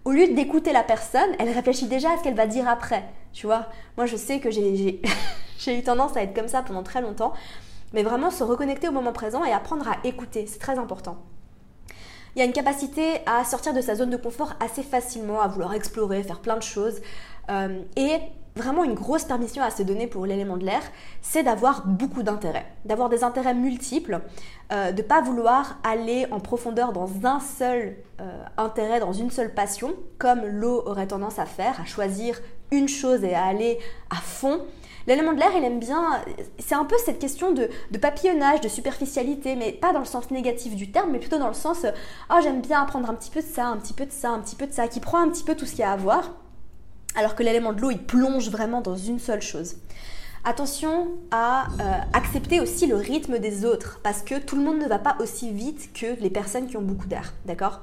au 0.06 0.12
lieu 0.12 0.28
d'écouter 0.34 0.74
la 0.74 0.84
personne, 0.84 1.30
elle 1.40 1.50
réfléchit 1.50 1.88
déjà 1.88 2.12
à 2.12 2.18
ce 2.18 2.24
qu'elle 2.24 2.36
va 2.36 2.46
dire 2.46 2.68
après. 2.68 3.04
Tu 3.32 3.48
vois, 3.48 3.68
moi 3.98 4.06
je 4.06 4.16
sais 4.16 4.40
que 4.40 4.52
j'ai 4.52 5.00
eu 5.68 5.84
tendance 5.84 6.16
à 6.16 6.22
être 6.24 6.36
comme 6.36 6.48
ça 6.48 6.62
pendant 6.62 6.84
très 6.84 7.02
longtemps 7.02 7.34
mais 7.94 8.04
vraiment 8.04 8.32
se 8.32 8.44
reconnecter 8.44 8.90
au 8.90 8.92
moment 8.92 9.14
présent 9.14 9.44
et 9.44 9.52
apprendre 9.52 9.88
à 9.88 9.98
écouter, 10.04 10.46
c'est 10.48 10.60
très 10.60 10.78
important. 10.78 11.18
Il 12.36 12.40
y 12.40 12.42
a 12.42 12.46
une 12.46 12.54
capacité 12.54 13.22
à 13.28 13.44
sortir 13.46 13.74
de 13.74 13.82
sa 13.82 13.96
zone 13.96 14.10
de 14.10 14.18
confort 14.18 14.54
assez 14.60 14.82
facilement, 14.82 15.40
à 15.42 15.48
vouloir 15.48 15.76
explorer, 15.76 16.24
faire 16.24 16.40
plein 16.40 16.58
de 16.58 16.64
choses. 16.64 17.00
Euh, 17.52 17.84
et 17.96 18.18
vraiment 18.56 18.84
une 18.84 18.94
grosse 18.94 19.24
permission 19.24 19.64
à 19.64 19.72
se 19.72 19.84
donner 19.84 20.08
pour 20.08 20.26
l'élément 20.26 20.58
de 20.58 20.66
l'air, 20.66 20.82
c'est 21.22 21.44
d'avoir 21.44 21.86
beaucoup 21.88 22.24
d'intérêts, 22.24 22.66
d'avoir 22.86 23.10
des 23.10 23.24
intérêts 23.24 23.54
multiples, 23.54 24.22
euh, 24.72 24.92
de 24.92 25.02
ne 25.02 25.08
pas 25.08 25.22
vouloir 25.22 25.78
aller 25.84 26.28
en 26.32 26.40
profondeur 26.40 26.94
dans 26.94 27.10
un 27.24 27.40
seul 27.40 27.98
euh, 28.22 28.44
intérêt, 28.58 29.00
dans 29.00 29.14
une 29.14 29.32
seule 29.32 29.54
passion, 29.54 29.94
comme 30.18 30.42
l'eau 30.46 30.84
aurait 30.86 31.08
tendance 31.08 31.40
à 31.40 31.46
faire, 31.46 31.80
à 31.82 31.86
choisir 31.86 32.40
une 32.72 32.88
chose 32.88 33.24
et 33.24 33.34
à 33.34 33.44
aller 33.44 33.80
à 34.10 34.16
fond. 34.16 34.60
L'élément 35.08 35.34
de 35.34 35.40
l'air, 35.40 35.52
il 35.56 35.64
aime 35.64 35.80
bien, 35.80 36.22
c'est 36.60 36.76
un 36.76 36.86
peu 36.86 36.96
cette 37.04 37.20
question 37.20 37.52
de, 37.52 37.70
papillonnage, 37.98 38.62
de 38.62 38.70
superficialité, 38.70 39.56
mais 39.56 39.72
pas 39.72 39.92
dans 39.92 40.00
le 40.00 40.06
sens 40.06 40.32
négatif 40.32 40.76
du 40.76 40.92
terme, 40.92 41.12
mais 41.12 41.20
plutôt 41.20 41.40
dans 41.40 41.50
le 41.50 41.54
sens, 41.54 41.86
oh 42.30 42.36
j'aime 42.42 42.62
bien 42.62 42.82
apprendre 42.82 43.10
un 43.10 43.14
petit 43.14 43.32
peu 43.32 43.42
de 43.42 43.48
ça, 43.48 43.66
un 43.68 43.78
petit 43.78 43.94
peu 43.94 44.06
de 44.06 44.12
ça, 44.12 44.30
un 44.30 44.40
petit 44.40 44.56
peu 44.56 44.68
de 44.68 44.72
ça, 44.72 44.88
qui 44.88 45.00
prend 45.00 45.20
un 45.20 45.30
petit 45.30 45.44
peu 45.44 45.56
tout 45.56 45.66
ce 45.66 45.72
qu'il 45.72 45.82
y 45.82 45.84
a 45.84 45.92
à 45.92 45.98
voir, 45.98 46.32
alors 47.16 47.36
que 47.36 47.44
l'élément 47.44 47.74
de 47.74 47.82
l'eau, 47.82 47.92
il 47.92 48.04
plonge 48.04 48.50
vraiment 48.50 48.82
dans 48.82 48.96
une 48.96 49.20
seule 49.20 49.42
chose. 49.42 49.76
Attention 50.46 51.10
à 51.32 51.68
euh, 51.80 52.00
accepter 52.14 52.60
aussi 52.60 52.86
le 52.86 52.96
rythme 52.96 53.40
des 53.40 53.66
autres, 53.66 54.00
parce 54.04 54.22
que 54.22 54.40
tout 54.40 54.56
le 54.56 54.64
monde 54.64 54.80
ne 54.80 54.88
va 54.88 55.00
pas 55.00 55.18
aussi 55.20 55.52
vite 55.52 55.92
que 55.94 56.20
les 56.20 56.30
personnes 56.30 56.68
qui 56.68 56.78
ont 56.78 56.82
beaucoup 56.82 57.08
d'air, 57.08 57.34
d'accord? 57.46 57.82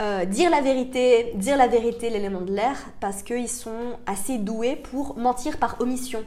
Euh, 0.00 0.24
dire 0.24 0.50
la 0.50 0.60
vérité, 0.60 1.32
dire 1.34 1.56
la 1.56 1.66
vérité, 1.66 2.10
l'élément 2.10 2.40
de 2.40 2.52
l'air, 2.52 2.76
parce 3.00 3.22
qu'ils 3.22 3.48
sont 3.48 3.98
assez 4.06 4.38
doués 4.38 4.76
pour 4.76 5.18
mentir 5.18 5.58
par 5.58 5.76
omission. 5.80 6.24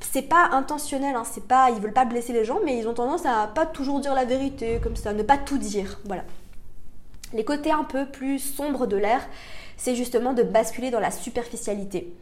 C'est 0.00 0.22
pas 0.22 0.48
intentionnel, 0.52 1.14
hein, 1.14 1.22
c'est 1.24 1.46
pas, 1.46 1.70
ils 1.70 1.80
veulent 1.80 1.92
pas 1.92 2.04
blesser 2.04 2.32
les 2.32 2.44
gens, 2.44 2.58
mais 2.64 2.76
ils 2.78 2.88
ont 2.88 2.94
tendance 2.94 3.24
à 3.24 3.46
pas 3.46 3.66
toujours 3.66 4.00
dire 4.00 4.14
la 4.14 4.24
vérité, 4.24 4.80
comme 4.82 4.96
ça, 4.96 5.12
ne 5.12 5.22
pas 5.22 5.38
tout 5.38 5.58
dire, 5.58 6.00
voilà. 6.06 6.24
Les 7.32 7.44
côtés 7.44 7.70
un 7.70 7.84
peu 7.84 8.06
plus 8.06 8.38
sombres 8.38 8.86
de 8.86 8.96
l'air, 8.96 9.20
c'est 9.76 9.94
justement 9.94 10.32
de 10.32 10.42
basculer 10.42 10.90
dans 10.90 11.00
la 11.00 11.10
superficialité. 11.10 12.12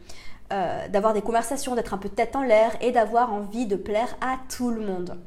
Euh, 0.51 0.87
d'avoir 0.89 1.13
des 1.13 1.21
conversations, 1.21 1.75
d'être 1.75 1.93
un 1.93 1.97
peu 1.97 2.09
tête 2.09 2.35
en 2.35 2.41
l'air 2.41 2.75
et 2.81 2.91
d'avoir 2.91 3.31
envie 3.31 3.65
de 3.65 3.77
plaire 3.77 4.17
à 4.19 4.37
tout 4.55 4.69
le 4.69 4.81
monde. 4.81 5.17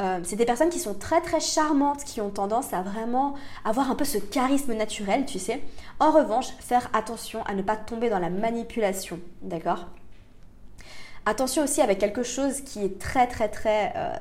Euh, 0.00 0.20
c'est 0.22 0.36
des 0.36 0.46
personnes 0.46 0.70
qui 0.70 0.78
sont 0.78 0.94
très 0.94 1.20
très 1.20 1.40
charmantes, 1.40 2.04
qui 2.04 2.20
ont 2.20 2.30
tendance 2.30 2.72
à 2.72 2.82
vraiment 2.82 3.34
avoir 3.64 3.90
un 3.90 3.94
peu 3.94 4.04
ce 4.04 4.18
charisme 4.18 4.72
naturel, 4.74 5.26
tu 5.26 5.38
sais. 5.38 5.60
En 5.98 6.10
revanche, 6.10 6.46
faire 6.60 6.88
attention 6.94 7.42
à 7.44 7.54
ne 7.54 7.62
pas 7.62 7.76
tomber 7.76 8.08
dans 8.08 8.18
la 8.18 8.30
manipulation, 8.30 9.20
d'accord? 9.42 9.86
Attention 11.26 11.64
aussi 11.64 11.82
avec 11.82 11.98
quelque 11.98 12.22
chose 12.22 12.62
qui 12.62 12.84
est 12.84 12.98
très 12.98 13.26
très 13.26 13.48
très... 13.48 13.92
Euh, 13.96 14.16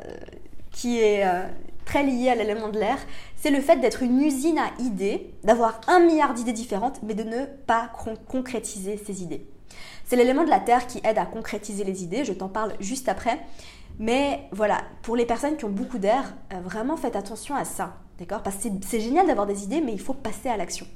euh, 0.85 1.47
très 1.85 2.03
lié 2.03 2.29
à 2.29 2.35
l'élément 2.35 2.69
de 2.69 2.77
l'air, 2.77 2.97
c'est 3.35 3.49
le 3.49 3.61
fait 3.61 3.77
d'être 3.77 4.03
une 4.03 4.21
usine 4.21 4.59
à 4.59 4.69
idées, 4.79 5.33
d'avoir 5.43 5.81
un 5.87 5.99
milliard 5.99 6.35
d'idées 6.35 6.53
différentes, 6.53 6.99
mais 7.01 7.15
de 7.15 7.23
ne 7.23 7.45
pas 7.45 7.89
concrétiser 8.27 9.01
ces 9.03 9.23
idées. 9.23 9.43
C'est 10.05 10.15
l'élément 10.15 10.43
de 10.43 10.51
la 10.51 10.59
Terre 10.59 10.85
qui 10.85 11.01
aide 11.03 11.17
à 11.17 11.25
concrétiser 11.25 11.83
les 11.83 12.03
idées, 12.03 12.25
je 12.25 12.33
t'en 12.33 12.47
parle 12.47 12.73
juste 12.79 13.09
après. 13.09 13.39
Mais 13.99 14.47
voilà, 14.53 14.81
pour 15.01 15.17
les 15.17 15.25
personnes 15.25 15.57
qui 15.57 15.65
ont 15.65 15.69
beaucoup 15.69 15.97
d'air, 15.97 16.33
euh, 16.53 16.61
vraiment 16.61 16.95
faites 16.95 17.17
attention 17.17 17.55
à 17.55 17.65
ça, 17.65 17.97
d'accord? 18.17 18.41
Parce 18.41 18.55
que 18.55 18.69
c'est 18.81 19.01
génial 19.01 19.27
d'avoir 19.27 19.45
des 19.45 19.65
idées, 19.65 19.81
mais 19.81 19.91
il 19.91 19.99
faut 19.99 20.13
passer 20.13 20.47
à 20.47 20.55
l'action. 20.55 20.87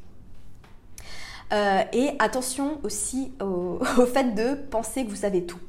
Euh, 1.51 1.83
et 1.91 2.11
attention 2.19 2.79
aussi 2.83 3.33
au, 3.41 3.79
fait 4.05 4.33
de 4.33 4.55
penser 4.55 5.03
que 5.05 5.09
vous 5.09 5.17
savez 5.17 5.45
tout. 5.45 5.59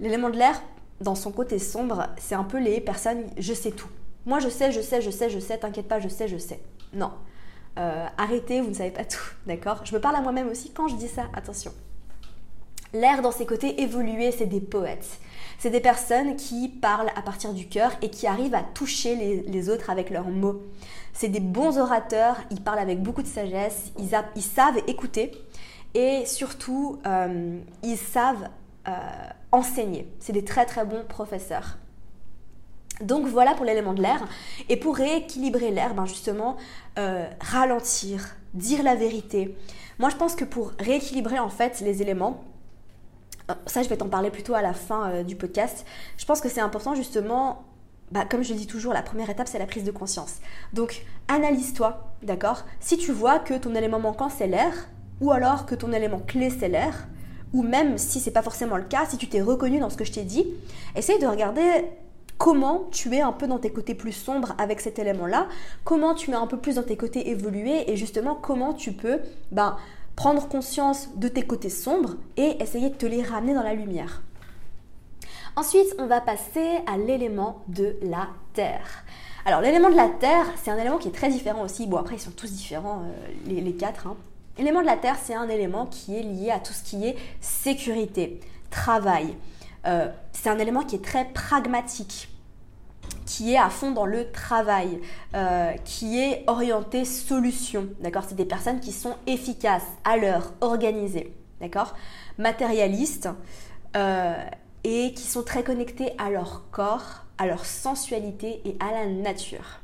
L'élément 0.00 0.30
de 0.30 0.36
l'air, 0.36 0.60
dans 1.00 1.14
son 1.14 1.30
côté 1.30 1.60
sombre, 1.60 2.08
c'est 2.18 2.34
un 2.34 2.44
peu 2.44 2.58
les 2.58 2.80
personnes 2.80 3.24
je 3.38 3.54
sais 3.54 3.70
tout. 3.70 3.88
Moi 4.26 4.40
je 4.40 4.48
sais, 4.48 4.72
je 4.72 4.80
sais, 4.80 5.00
je 5.00 5.10
sais, 5.10 5.30
je 5.30 5.38
sais, 5.38 5.58
t'inquiète 5.58 5.86
pas, 5.86 6.00
je 6.00 6.08
sais, 6.08 6.26
je 6.26 6.36
sais. 6.36 6.60
Non. 6.92 7.12
Euh, 7.78 8.06
arrêtez, 8.18 8.60
vous 8.60 8.70
ne 8.70 8.74
savez 8.74 8.90
pas 8.90 9.04
tout, 9.04 9.22
d'accord? 9.46 9.82
Je 9.84 9.94
me 9.94 10.00
parle 10.00 10.16
à 10.16 10.20
moi-même 10.20 10.48
aussi 10.48 10.72
quand 10.72 10.88
je 10.88 10.96
dis 10.96 11.08
ça, 11.08 11.26
attention. 11.34 11.72
L'air 12.92 13.22
dans 13.22 13.30
ses 13.30 13.46
côtés 13.46 13.80
évolués, 13.80 14.32
c'est 14.32 14.46
des 14.46 14.60
poètes. 14.60 15.20
C'est 15.58 15.70
des 15.70 15.80
personnes 15.80 16.36
qui 16.36 16.68
parlent 16.68 17.10
à 17.16 17.22
partir 17.22 17.52
du 17.52 17.66
cœur 17.66 17.90
et 18.00 18.10
qui 18.10 18.28
arrivent 18.28 18.54
à 18.54 18.62
toucher 18.62 19.16
les, 19.44 19.68
autres 19.68 19.90
avec 19.90 20.08
leurs 20.08 20.28
mots. 20.28 20.62
C'est 21.12 21.28
des 21.28 21.40
bons 21.40 21.78
orateurs, 21.78 22.36
ils 22.52 22.62
parlent 22.62 22.78
avec 22.78 23.02
beaucoup 23.02 23.22
de 23.22 23.26
sagesse, 23.26 23.90
ils, 23.98 24.42
savent 24.42 24.78
écouter 24.86 25.32
et 25.94 26.24
surtout, 26.26 27.00
euh, 27.06 27.58
ils 27.82 27.96
savent 27.96 28.48
euh, 28.86 28.92
enseigner. 29.50 30.08
C'est 30.20 30.32
des 30.32 30.44
très 30.44 30.64
très 30.64 30.84
bons 30.84 31.04
professeurs. 31.08 31.76
Donc 33.00 33.26
voilà 33.26 33.54
pour 33.54 33.64
l'élément 33.64 33.94
de 33.94 34.02
l'air. 34.02 34.26
Et 34.68 34.76
pour 34.76 34.96
rééquilibrer 34.96 35.72
l'air, 35.72 35.94
ben 35.94 36.06
justement, 36.06 36.56
euh, 36.98 37.28
ralentir, 37.40 38.36
dire 38.54 38.84
la 38.84 38.94
vérité. 38.94 39.56
Moi 39.98 40.08
je 40.08 40.16
pense 40.16 40.36
que 40.36 40.44
pour 40.44 40.72
rééquilibrer 40.78 41.40
en 41.40 41.48
fait 41.48 41.80
les 41.80 42.00
éléments, 42.00 42.44
ça 43.66 43.82
je 43.82 43.88
vais 43.88 43.96
t'en 43.96 44.08
parler 44.08 44.30
plutôt 44.30 44.54
à 44.54 44.62
la 44.62 44.72
fin 44.72 45.10
euh, 45.10 45.22
du 45.22 45.36
podcast, 45.36 45.86
je 46.16 46.24
pense 46.24 46.40
que 46.40 46.48
c'est 46.48 46.60
important 46.60 46.94
justement, 46.94 47.64
bah, 48.12 48.24
comme 48.24 48.42
je 48.42 48.54
dis 48.54 48.66
toujours, 48.66 48.92
la 48.92 49.02
première 49.02 49.30
étape 49.30 49.48
c'est 49.48 49.58
la 49.58 49.66
prise 49.66 49.84
de 49.84 49.90
conscience. 49.90 50.36
Donc 50.72 51.02
analyse-toi, 51.28 52.12
d'accord? 52.22 52.64
Si 52.80 52.96
tu 52.96 53.12
vois 53.12 53.38
que 53.38 53.54
ton 53.54 53.74
élément 53.74 54.00
manquant 54.00 54.28
c'est 54.28 54.46
l'air, 54.46 54.72
ou 55.20 55.32
alors 55.32 55.66
que 55.66 55.74
ton 55.74 55.92
élément 55.92 56.20
clé 56.20 56.50
c'est 56.50 56.68
l'air, 56.68 57.08
ou 57.52 57.62
même 57.62 57.98
si 57.98 58.20
c'est 58.20 58.30
pas 58.30 58.42
forcément 58.42 58.76
le 58.76 58.84
cas, 58.84 59.06
si 59.08 59.16
tu 59.16 59.28
t'es 59.28 59.40
reconnu 59.40 59.78
dans 59.78 59.90
ce 59.90 59.96
que 59.96 60.04
je 60.04 60.12
t'ai 60.12 60.24
dit, 60.24 60.46
essaye 60.94 61.18
de 61.18 61.26
regarder 61.26 61.86
comment 62.36 62.88
tu 62.92 63.14
es 63.14 63.20
un 63.20 63.32
peu 63.32 63.46
dans 63.46 63.58
tes 63.58 63.70
côtés 63.70 63.94
plus 63.94 64.12
sombres 64.12 64.54
avec 64.58 64.80
cet 64.80 64.98
élément-là, 64.98 65.48
comment 65.84 66.14
tu 66.14 66.30
es 66.30 66.34
un 66.34 66.46
peu 66.46 66.56
plus 66.56 66.76
dans 66.76 66.82
tes 66.82 66.96
côtés 66.96 67.30
évolués 67.30 67.90
et 67.90 67.96
justement 67.96 68.34
comment 68.34 68.72
tu 68.72 68.92
peux 68.92 69.18
ben, 69.50 69.76
prendre 70.18 70.48
conscience 70.48 71.10
de 71.14 71.28
tes 71.28 71.42
côtés 71.42 71.70
sombres 71.70 72.16
et 72.36 72.60
essayer 72.60 72.90
de 72.90 72.96
te 72.96 73.06
les 73.06 73.22
ramener 73.22 73.54
dans 73.54 73.62
la 73.62 73.72
lumière. 73.72 74.24
Ensuite, 75.54 75.94
on 76.00 76.08
va 76.08 76.20
passer 76.20 76.80
à 76.88 76.98
l'élément 76.98 77.62
de 77.68 77.96
la 78.02 78.26
terre. 78.52 79.04
Alors 79.46 79.60
l'élément 79.60 79.88
de 79.88 79.94
la 79.94 80.08
terre, 80.08 80.46
c'est 80.56 80.72
un 80.72 80.76
élément 80.76 80.98
qui 80.98 81.06
est 81.06 81.12
très 81.12 81.28
différent 81.28 81.62
aussi. 81.62 81.86
Bon, 81.86 81.98
après, 81.98 82.16
ils 82.16 82.20
sont 82.20 82.32
tous 82.32 82.50
différents, 82.50 83.04
euh, 83.04 83.28
les, 83.46 83.72
quatre. 83.74 84.08
Hein. 84.08 84.16
L'élément 84.58 84.80
de 84.80 84.86
la 84.86 84.96
terre, 84.96 85.14
c'est 85.22 85.36
un 85.36 85.48
élément 85.48 85.86
qui 85.86 86.16
est 86.16 86.22
lié 86.22 86.50
à 86.50 86.58
tout 86.58 86.72
ce 86.72 86.82
qui 86.82 87.06
est 87.06 87.14
sécurité, 87.40 88.40
travail. 88.70 89.36
Euh, 89.86 90.08
c'est 90.32 90.50
un 90.50 90.58
élément 90.58 90.82
qui 90.82 90.96
est 90.96 91.04
très 91.04 91.26
pragmatique 91.26 92.28
qui 93.28 93.52
est 93.52 93.58
à 93.58 93.68
fond 93.68 93.90
dans 93.90 94.06
le 94.06 94.32
travail, 94.32 95.02
euh, 95.34 95.72
qui 95.84 96.18
est 96.18 96.44
orienté 96.46 97.04
solution, 97.04 97.86
d'accord? 98.00 98.24
C'est 98.26 98.34
des 98.34 98.46
personnes 98.46 98.80
qui 98.80 98.90
sont 98.90 99.16
efficaces, 99.26 99.86
à 100.02 100.16
l'heure, 100.16 100.54
organisées, 100.62 101.34
d'accord? 101.60 101.94
Matérialistes 102.38 103.28
euh, 103.96 104.34
et 104.82 105.12
qui 105.12 105.26
sont 105.26 105.42
très 105.42 105.62
connectés 105.62 106.12
à 106.16 106.30
leur 106.30 106.70
corps, 106.70 107.26
à 107.36 107.46
leur 107.46 107.66
sensualité 107.66 108.62
et 108.64 108.78
à 108.80 108.92
la 108.92 109.06
nature. 109.06 109.80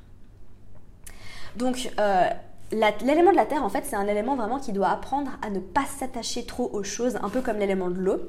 Donc, 1.57 1.91
euh, 2.01 2.27
l'élément 2.73 3.31
de 3.31 3.37
la 3.37 3.45
terre, 3.45 3.63
en 3.63 3.69
fait, 3.69 3.85
c'est 3.85 3.97
un 3.97 4.07
élément 4.07 4.37
vraiment 4.37 4.59
qui 4.59 4.73
doit 4.73 4.89
apprendre 4.89 5.33
à 5.43 5.51
ne 5.51 5.61
pas 5.61 5.85
s'attacher 5.85 6.47
trop 6.47 6.71
aux 6.73 6.83
choses, 6.83 7.17
un 7.23 7.29
peu 7.29 7.43
comme 7.43 7.59
l'élément 7.59 7.91
de 7.91 8.01
l'eau. 8.01 8.21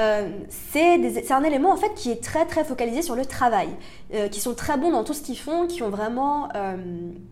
Euh, 0.00 0.30
c'est 0.48 1.30
un 1.32 1.42
élément 1.42 1.72
en 1.72 1.76
fait 1.76 1.94
qui 1.94 2.10
est 2.10 2.22
très 2.22 2.46
très 2.46 2.64
focalisé 2.64 3.02
sur 3.02 3.14
le 3.14 3.26
travail, 3.26 3.68
euh, 4.14 4.28
qui 4.28 4.40
sont 4.40 4.54
très 4.54 4.78
bons 4.78 4.90
dans 4.90 5.04
tout 5.04 5.14
ce 5.14 5.22
qu'ils 5.22 5.38
font, 5.38 5.66
qui 5.66 5.82
ont 5.82 5.90
vraiment 5.90 6.48
euh, 6.54 6.76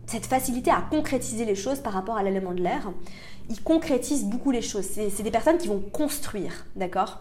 cette 0.06 0.26
facilité 0.26 0.70
à 0.70 0.82
concrétiser 0.90 1.44
les 1.44 1.54
choses 1.54 1.80
par 1.80 1.92
rapport 1.92 2.16
à 2.16 2.22
l'élément 2.22 2.52
de 2.52 2.62
l'air. 2.62 2.90
Ils 3.48 3.62
concrétisent 3.62 4.24
beaucoup 4.24 4.50
les 4.50 4.62
choses. 4.62 4.84
C'est 4.84 5.22
des 5.22 5.30
personnes 5.30 5.58
qui 5.58 5.68
vont 5.68 5.80
construire, 5.92 6.66
d'accord? 6.76 7.20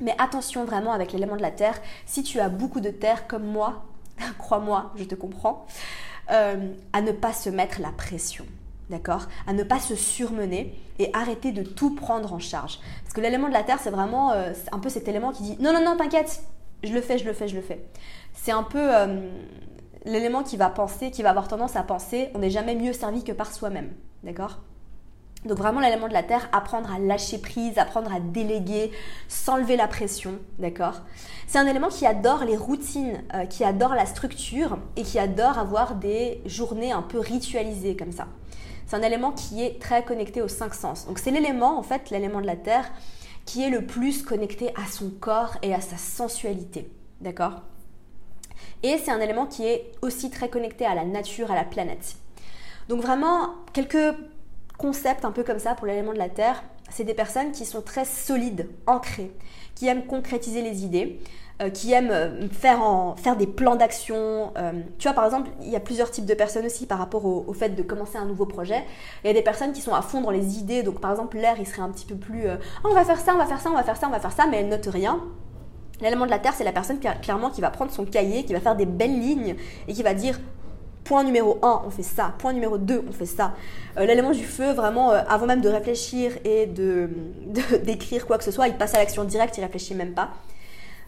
Mais 0.00 0.14
attention 0.18 0.64
vraiment 0.64 0.92
avec 0.92 1.12
l'élément 1.12 1.36
de 1.36 1.42
la 1.42 1.50
terre. 1.50 1.80
Si 2.04 2.22
tu 2.22 2.38
as 2.40 2.48
beaucoup 2.48 2.80
de 2.80 2.90
terre 2.90 3.26
comme 3.26 3.44
moi, 3.44 3.84
crois-moi, 4.38 4.92
je 4.96 5.04
te 5.04 5.14
comprends, 5.14 5.66
à 6.28 7.00
ne 7.00 7.12
pas 7.12 7.32
se 7.32 7.48
mettre 7.48 7.80
la 7.80 7.90
pression. 7.90 8.44
D'accord? 8.90 9.26
À 9.46 9.52
ne 9.52 9.62
pas 9.62 9.80
se 9.80 9.94
surmener 9.94 10.74
et 10.98 11.10
arrêter 11.12 11.52
de 11.52 11.62
tout 11.62 11.94
prendre 11.94 12.32
en 12.32 12.38
charge. 12.38 12.78
Parce 13.02 13.12
que 13.12 13.20
l'élément 13.20 13.48
de 13.48 13.52
la 13.52 13.62
Terre, 13.62 13.78
c'est 13.80 13.90
vraiment 13.90 14.32
euh, 14.32 14.52
un 14.72 14.78
peu 14.78 14.88
cet 14.88 15.08
élément 15.08 15.32
qui 15.32 15.42
dit 15.42 15.56
non, 15.60 15.72
non, 15.72 15.84
non, 15.84 15.96
t'inquiète, 15.96 16.42
je 16.82 16.92
le 16.92 17.00
fais, 17.00 17.18
je 17.18 17.24
le 17.24 17.32
fais, 17.32 17.48
je 17.48 17.56
le 17.56 17.62
fais. 17.62 17.84
C'est 18.32 18.52
un 18.52 18.62
peu 18.62 18.80
euh, 18.80 19.28
l'élément 20.04 20.42
qui 20.42 20.56
va 20.56 20.70
penser, 20.70 21.10
qui 21.10 21.22
va 21.22 21.30
avoir 21.30 21.48
tendance 21.48 21.76
à 21.76 21.82
penser 21.82 22.30
on 22.34 22.38
n'est 22.38 22.50
jamais 22.50 22.74
mieux 22.74 22.92
servi 22.92 23.24
que 23.24 23.32
par 23.32 23.52
soi-même. 23.52 23.92
D'accord? 24.22 24.58
Donc 25.44 25.56
vraiment 25.56 25.80
l'élément 25.80 26.08
de 26.08 26.12
la 26.12 26.24
terre, 26.24 26.48
apprendre 26.52 26.92
à 26.92 26.98
lâcher 26.98 27.38
prise, 27.38 27.78
apprendre 27.78 28.12
à 28.12 28.18
déléguer, 28.18 28.90
s'enlever 29.28 29.76
la 29.76 29.86
pression, 29.86 30.34
d'accord? 30.58 31.02
C'est 31.46 31.58
un 31.58 31.66
élément 31.66 31.88
qui 31.88 32.06
adore 32.06 32.44
les 32.44 32.56
routines, 32.56 33.22
euh, 33.34 33.46
qui 33.46 33.62
adore 33.62 33.94
la 33.94 34.04
structure 34.04 34.78
et 34.96 35.02
qui 35.02 35.18
adore 35.18 35.58
avoir 35.58 35.94
des 35.94 36.42
journées 36.44 36.90
un 36.90 37.02
peu 37.02 37.20
ritualisées 37.20 37.96
comme 37.96 38.10
ça. 38.10 38.26
C'est 38.88 38.96
un 38.96 39.02
élément 39.02 39.32
qui 39.32 39.62
est 39.62 39.78
très 39.78 40.02
connecté 40.02 40.40
aux 40.40 40.48
cinq 40.48 40.72
sens. 40.72 41.06
Donc 41.06 41.18
c'est 41.18 41.30
l'élément, 41.30 41.78
en 41.78 41.82
fait, 41.82 42.08
l'élément 42.08 42.40
de 42.40 42.46
la 42.46 42.56
terre, 42.56 42.90
qui 43.44 43.62
est 43.62 43.68
le 43.68 43.84
plus 43.84 44.22
connecté 44.22 44.70
à 44.70 44.90
son 44.90 45.10
corps 45.10 45.58
et 45.60 45.74
à 45.74 45.82
sa 45.82 45.98
sensualité, 45.98 46.90
d'accord? 47.20 47.60
Et 48.82 48.96
c'est 48.96 49.10
un 49.10 49.20
élément 49.20 49.44
qui 49.44 49.66
est 49.66 49.92
aussi 50.00 50.30
très 50.30 50.48
connecté 50.48 50.86
à 50.86 50.94
la 50.94 51.04
nature, 51.04 51.50
à 51.50 51.54
la 51.54 51.64
planète. 51.64 52.16
Donc 52.88 53.02
vraiment, 53.02 53.50
quelques 53.74 54.16
concept 54.78 55.24
un 55.24 55.32
peu 55.32 55.42
comme 55.42 55.58
ça 55.58 55.74
pour 55.74 55.86
l'élément 55.86 56.12
de 56.12 56.18
la 56.18 56.30
Terre, 56.30 56.62
c'est 56.88 57.04
des 57.04 57.12
personnes 57.12 57.52
qui 57.52 57.66
sont 57.66 57.82
très 57.82 58.06
solides, 58.06 58.70
ancrées, 58.86 59.32
qui 59.74 59.86
aiment 59.86 60.06
concrétiser 60.06 60.62
les 60.62 60.84
idées, 60.84 61.20
euh, 61.60 61.70
qui 61.70 61.92
aiment 61.92 62.10
euh, 62.10 62.48
faire, 62.52 62.82
en, 62.82 63.16
faire 63.16 63.36
des 63.36 63.46
plans 63.46 63.76
d'action. 63.76 64.52
Euh, 64.56 64.72
tu 64.98 65.08
vois, 65.08 65.14
par 65.14 65.24
exemple, 65.24 65.50
il 65.62 65.70
y 65.70 65.76
a 65.76 65.80
plusieurs 65.80 66.10
types 66.10 66.26
de 66.26 66.34
personnes 66.34 66.66
aussi 66.66 66.86
par 66.86 66.98
rapport 66.98 67.24
au, 67.24 67.52
fait 67.52 67.70
de 67.70 67.82
commencer 67.82 68.16
un 68.16 68.26
nouveau 68.26 68.46
projet. 68.46 68.84
Il 69.24 69.26
y 69.26 69.30
a 69.30 69.34
des 69.34 69.42
personnes 69.42 69.72
qui 69.72 69.80
sont 69.80 69.94
à 69.94 70.02
fond 70.02 70.20
dans 70.20 70.30
les 70.30 70.58
idées, 70.58 70.82
donc 70.82 71.00
par 71.00 71.10
exemple, 71.10 71.36
l'air, 71.36 71.56
il 71.58 71.66
serait 71.66 71.82
un 71.82 71.90
petit 71.90 72.06
peu 72.06 72.16
plus 72.16 72.44
oh, 72.48 72.88
on 72.90 72.94
va 72.94 73.04
faire 73.04 73.18
ça, 73.18 73.34
on 73.34 73.38
va 73.38 73.46
faire 73.46 73.60
ça, 73.60 73.70
on 73.70 73.74
va 73.74 73.82
faire 73.82 73.96
ça, 73.96 74.06
on 74.06 74.10
va 74.10 74.20
faire 74.20 74.32
ça, 74.32 74.46
mais 74.46 74.58
elle 74.58 74.68
note 74.68 74.86
rien. 74.86 75.20
L'élément 76.00 76.26
de 76.26 76.30
la 76.30 76.38
Terre, 76.38 76.54
c'est 76.54 76.64
la 76.64 76.72
personne 76.72 77.00
clairement 77.00 77.50
qui 77.50 77.60
va 77.60 77.70
prendre 77.70 77.90
son 77.90 78.04
cahier, 78.04 78.44
qui 78.44 78.52
va 78.52 78.60
faire 78.60 78.76
des 78.76 78.86
belles 78.86 79.18
lignes 79.18 79.56
et 79.88 79.92
qui 79.92 80.02
va 80.02 80.14
dire 80.14 80.38
Point 81.08 81.24
numéro 81.24 81.58
1, 81.62 81.84
on 81.86 81.90
fait 81.90 82.02
ça. 82.02 82.34
Point 82.36 82.52
numéro 82.52 82.76
2, 82.76 83.04
on 83.08 83.12
fait 83.12 83.24
ça. 83.24 83.54
Euh, 83.96 84.04
l'élément 84.04 84.30
du 84.30 84.44
feu, 84.44 84.72
vraiment, 84.72 85.10
euh, 85.10 85.22
avant 85.26 85.46
même 85.46 85.62
de 85.62 85.68
réfléchir 85.70 86.32
et 86.44 86.66
de, 86.66 87.08
d'écrire 87.82 88.26
quoi 88.26 88.36
que 88.36 88.44
ce 88.44 88.50
soit, 88.50 88.68
il 88.68 88.74
passe 88.74 88.94
à 88.94 88.98
l'action 88.98 89.24
directe, 89.24 89.56
il 89.56 89.62
réfléchit 89.62 89.94
même 89.94 90.12
pas. 90.12 90.28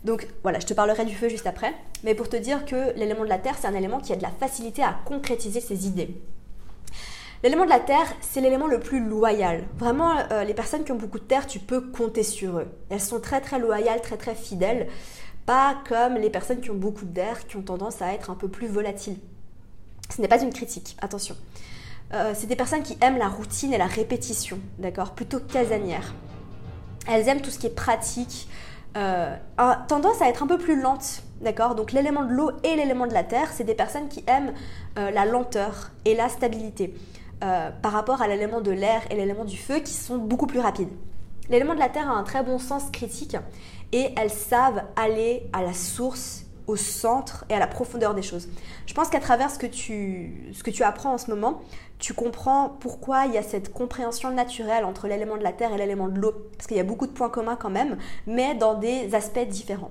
Donc 0.04 0.26
voilà, 0.42 0.58
je 0.60 0.66
te 0.66 0.74
parlerai 0.74 1.04
du 1.04 1.14
feu 1.14 1.28
juste 1.28 1.46
après. 1.46 1.74
Mais 2.04 2.14
pour 2.14 2.28
te 2.28 2.36
dire 2.36 2.64
que 2.64 2.92
l'élément 2.96 3.24
de 3.24 3.28
la 3.28 3.38
terre, 3.38 3.56
c'est 3.58 3.66
un 3.66 3.74
élément 3.74 3.98
qui 3.98 4.12
a 4.12 4.16
de 4.16 4.22
la 4.22 4.30
facilité 4.30 4.82
à 4.82 4.96
concrétiser 5.04 5.60
ses 5.60 5.86
idées. 5.86 6.16
L'élément 7.42 7.64
de 7.64 7.70
la 7.70 7.80
terre, 7.80 8.06
c'est 8.20 8.42
l'élément 8.42 8.66
le 8.66 8.80
plus 8.80 9.02
loyal. 9.02 9.64
Vraiment, 9.78 10.14
euh, 10.30 10.44
les 10.44 10.52
personnes 10.52 10.84
qui 10.84 10.92
ont 10.92 10.96
beaucoup 10.96 11.18
de 11.18 11.24
terre, 11.24 11.46
tu 11.46 11.58
peux 11.58 11.80
compter 11.80 12.22
sur 12.22 12.58
eux. 12.58 12.68
Elles 12.90 13.00
sont 13.00 13.20
très 13.20 13.40
très 13.40 13.58
loyales, 13.58 14.02
très 14.02 14.18
très 14.18 14.34
fidèles. 14.34 14.88
Pas 15.46 15.78
comme 15.88 16.14
les 16.14 16.28
personnes 16.28 16.60
qui 16.60 16.70
ont 16.70 16.76
beaucoup 16.76 17.06
d'air, 17.06 17.46
qui 17.46 17.56
ont 17.56 17.62
tendance 17.62 18.02
à 18.02 18.12
être 18.12 18.30
un 18.30 18.34
peu 18.34 18.48
plus 18.48 18.68
volatiles. 18.68 19.16
Ce 20.14 20.20
n'est 20.20 20.28
pas 20.28 20.42
une 20.42 20.52
critique, 20.52 20.96
attention. 21.00 21.34
Euh, 22.12 22.32
c'est 22.34 22.46
des 22.46 22.56
personnes 22.56 22.82
qui 22.82 22.98
aiment 23.00 23.18
la 23.18 23.28
routine 23.28 23.72
et 23.72 23.78
la 23.78 23.86
répétition, 23.86 24.58
d'accord? 24.78 25.12
Plutôt 25.12 25.40
casanière. 25.40 26.14
Elles 27.08 27.28
aiment 27.28 27.40
tout 27.40 27.50
ce 27.50 27.58
qui 27.58 27.68
est 27.68 27.74
pratique, 27.74 28.48
euh, 28.96 29.36
tendance 29.88 30.20
à 30.20 30.28
être 30.28 30.42
un 30.42 30.46
peu 30.46 30.58
plus 30.58 30.80
lente, 30.80 31.22
d'accord? 31.40 31.74
Donc 31.74 31.92
l'élément 31.92 32.24
de 32.24 32.32
l'eau 32.32 32.50
et 32.64 32.76
l'élément 32.76 33.06
de 33.06 33.14
la 33.14 33.24
terre, 33.24 33.48
c'est 33.52 33.64
des 33.64 33.74
personnes 33.74 34.08
qui 34.08 34.24
aiment 34.26 34.52
euh, 34.98 35.10
la 35.10 35.24
lenteur 35.24 35.90
et 36.04 36.14
la 36.14 36.28
stabilité 36.28 36.94
par 37.80 37.92
rapport 37.92 38.20
à 38.20 38.28
l'élément 38.28 38.60
de 38.60 38.70
l'air 38.70 39.00
et 39.08 39.16
l'élément 39.16 39.46
du 39.46 39.56
feu 39.56 39.78
qui 39.78 39.94
sont 39.94 40.18
beaucoup 40.18 40.46
plus 40.46 40.60
rapides. 40.60 40.90
L'élément 41.48 41.74
de 41.74 41.78
la 41.78 41.88
terre 41.88 42.10
a 42.10 42.12
un 42.12 42.22
très 42.22 42.42
bon 42.42 42.58
sens 42.58 42.90
critique 42.92 43.34
et 43.92 44.12
elles 44.18 44.28
savent 44.28 44.82
aller 44.94 45.48
à 45.54 45.62
la 45.62 45.72
source 45.72 46.44
au 46.70 46.76
centre 46.76 47.44
et 47.48 47.54
à 47.54 47.58
la 47.58 47.66
profondeur 47.66 48.14
des 48.14 48.22
choses. 48.22 48.48
Je 48.86 48.94
pense 48.94 49.08
qu'à 49.08 49.20
travers 49.20 49.50
ce 49.50 49.58
que, 49.58 49.66
tu, 49.66 50.52
ce 50.52 50.62
que 50.62 50.70
tu 50.70 50.82
apprends 50.82 51.12
en 51.12 51.18
ce 51.18 51.30
moment, 51.30 51.60
tu 51.98 52.14
comprends 52.14 52.76
pourquoi 52.80 53.26
il 53.26 53.34
y 53.34 53.38
a 53.38 53.42
cette 53.42 53.72
compréhension 53.72 54.30
naturelle 54.30 54.84
entre 54.84 55.08
l'élément 55.08 55.36
de 55.36 55.42
la 55.42 55.52
terre 55.52 55.72
et 55.74 55.78
l'élément 55.78 56.08
de 56.08 56.18
l'eau. 56.18 56.32
Parce 56.56 56.66
qu'il 56.66 56.76
y 56.76 56.80
a 56.80 56.84
beaucoup 56.84 57.06
de 57.06 57.12
points 57.12 57.28
communs 57.28 57.56
quand 57.56 57.70
même, 57.70 57.98
mais 58.26 58.54
dans 58.54 58.74
des 58.74 59.14
aspects 59.14 59.46
différents. 59.46 59.90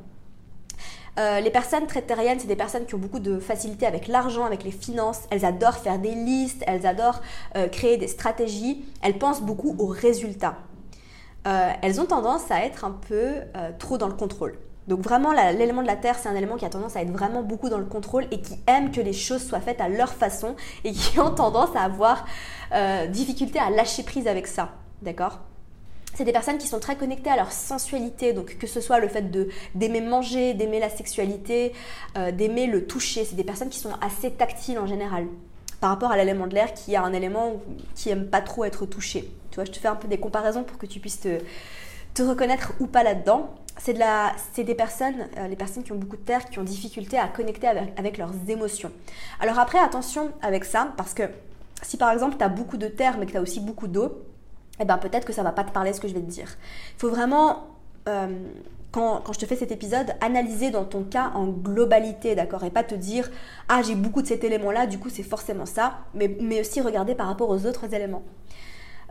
Euh, 1.19 1.41
les 1.41 1.51
personnes 1.51 1.85
très 1.85 2.01
terriennes, 2.01 2.39
c'est 2.39 2.47
des 2.47 2.55
personnes 2.55 2.85
qui 2.85 2.95
ont 2.95 2.99
beaucoup 2.99 3.19
de 3.19 3.39
facilité 3.39 3.85
avec 3.85 4.07
l'argent, 4.07 4.45
avec 4.45 4.63
les 4.63 4.71
finances. 4.71 5.23
Elles 5.31 5.43
adorent 5.43 5.77
faire 5.77 5.99
des 5.99 6.15
listes, 6.15 6.63
elles 6.65 6.87
adorent 6.87 7.21
euh, 7.57 7.67
créer 7.67 7.97
des 7.97 8.07
stratégies. 8.07 8.85
Elles 9.01 9.17
pensent 9.17 9.41
beaucoup 9.41 9.75
aux 9.79 9.87
résultats. 9.87 10.55
Euh, 11.47 11.71
elles 11.81 11.99
ont 11.99 12.05
tendance 12.05 12.49
à 12.51 12.63
être 12.63 12.85
un 12.85 12.91
peu 12.91 13.33
trop 13.79 13.97
dans 13.97 14.07
le 14.07 14.13
contrôle. 14.13 14.57
Donc 14.89 15.01
vraiment, 15.01 15.31
l'élément 15.31 15.83
de 15.83 15.87
la 15.87 15.95
Terre, 15.95 16.17
c'est 16.17 16.27
un 16.29 16.35
élément 16.35 16.55
qui 16.55 16.65
a 16.65 16.69
tendance 16.69 16.95
à 16.95 17.03
être 17.03 17.11
vraiment 17.11 17.43
beaucoup 17.43 17.69
dans 17.69 17.77
le 17.77 17.85
contrôle 17.85 18.25
et 18.31 18.41
qui 18.41 18.55
aime 18.65 18.89
que 18.89 18.99
les 18.99 19.13
choses 19.13 19.47
soient 19.47 19.59
faites 19.59 19.81
à 19.81 19.87
leur 19.87 20.11
façon 20.11 20.55
et 20.83 20.91
qui 20.91 21.19
ont 21.19 21.29
tendance 21.29 21.69
à 21.75 21.81
avoir 21.81 22.25
euh, 22.73 23.05
difficulté 23.05 23.59
à 23.59 23.69
lâcher 23.69 24.01
prise 24.01 24.27
avec 24.27 24.47
ça. 24.47 24.71
D'accord? 25.03 25.41
C'est 26.15 26.23
des 26.23 26.31
personnes 26.31 26.57
qui 26.57 26.65
sont 26.65 26.79
très 26.79 26.95
connectées 26.95 27.29
à 27.29 27.35
leur 27.35 27.51
sensualité, 27.51 28.33
donc 28.33 28.57
que 28.57 28.65
ce 28.65 28.81
soit 28.81 28.97
le 28.97 29.07
fait 29.07 29.29
d'aimer 29.75 30.01
manger, 30.01 30.55
d'aimer 30.55 30.79
la 30.79 30.89
sexualité, 30.89 31.71
euh, 32.17 32.31
d'aimer 32.31 32.65
le 32.65 32.87
toucher. 32.87 33.25
C'est 33.25 33.35
des 33.35 33.43
personnes 33.43 33.69
qui 33.69 33.77
sont 33.77 33.93
assez 34.01 34.31
tactiles 34.31 34.79
en 34.79 34.87
général, 34.87 35.27
par 35.81 35.91
rapport 35.91 36.09
à 36.09 36.17
l'élément 36.17 36.47
de 36.47 36.55
l'air 36.55 36.73
qui 36.73 36.95
a 36.95 37.03
un 37.03 37.13
élément 37.13 37.61
qui 37.93 38.09
aime 38.09 38.25
pas 38.25 38.41
trop 38.41 38.65
être 38.65 38.87
touché. 38.87 39.31
Tu 39.51 39.55
vois, 39.55 39.65
je 39.65 39.71
te 39.71 39.77
fais 39.77 39.87
un 39.87 39.95
peu 39.95 40.07
des 40.07 40.17
comparaisons 40.17 40.63
pour 40.63 40.79
que 40.79 40.87
tu 40.87 40.99
puisses 40.99 41.19
te 42.15 42.23
reconnaître 42.23 42.73
ou 42.79 42.87
pas 42.87 43.03
là-dedans 43.03 43.53
c'est 43.79 43.93
de 43.93 44.63
des 44.63 44.75
personnes, 44.75 45.27
euh, 45.37 45.47
les 45.47 45.55
personnes 45.55 45.83
qui 45.83 45.91
ont 45.91 45.97
beaucoup 45.97 46.17
de 46.17 46.21
terre, 46.21 46.45
qui 46.45 46.59
ont 46.59 46.63
difficulté 46.63 47.17
à 47.17 47.27
connecter 47.27 47.67
avec, 47.67 48.17
leurs 48.17 48.33
émotions. 48.47 48.91
Alors 49.39 49.57
après, 49.57 49.79
attention 49.79 50.31
avec 50.41 50.65
ça, 50.65 50.93
parce 50.97 51.13
que 51.13 51.23
si 51.81 51.97
par 51.97 52.11
exemple 52.11 52.35
tu 52.37 52.43
as 52.43 52.49
beaucoup 52.49 52.77
de 52.77 52.87
terre 52.87 53.17
mais 53.17 53.25
que 53.25 53.31
tu 53.31 53.37
as 53.37 53.41
aussi 53.41 53.61
beaucoup 53.61 53.87
d'eau, 53.87 54.21
eh 54.81 54.85
ben 54.85 54.97
peut-être 54.97 55.25
que 55.25 55.33
ça 55.33 55.43
va 55.43 55.51
pas 55.51 55.63
te 55.63 55.71
parler 55.71 55.93
ce 55.93 56.01
que 56.01 56.07
je 56.07 56.13
vais 56.13 56.21
te 56.21 56.29
dire. 56.29 56.57
Il 56.95 56.99
faut 56.99 57.09
vraiment, 57.09 57.67
euh, 58.09 58.27
quand, 58.91 59.23
je 59.31 59.39
te 59.39 59.45
fais 59.45 59.55
cet 59.55 59.71
épisode, 59.71 60.13
analyser 60.19 60.71
dans 60.71 60.83
ton 60.83 61.03
cas 61.03 61.31
en 61.33 61.47
globalité, 61.47 62.35
d'accord 62.35 62.63
Et 62.65 62.71
pas 62.71 62.83
te 62.83 62.95
dire, 62.95 63.29
ah 63.69 63.81
j'ai 63.81 63.95
beaucoup 63.95 64.21
de 64.21 64.27
cet 64.27 64.43
élément-là, 64.43 64.87
du 64.87 64.99
coup 64.99 65.09
c'est 65.09 65.23
forcément 65.23 65.65
ça, 65.65 65.99
mais, 66.13 66.35
mais 66.41 66.59
aussi 66.59 66.81
regarder 66.81 67.15
par 67.15 67.27
rapport 67.27 67.49
aux 67.49 67.65
autres 67.65 67.93
éléments. 67.93 68.23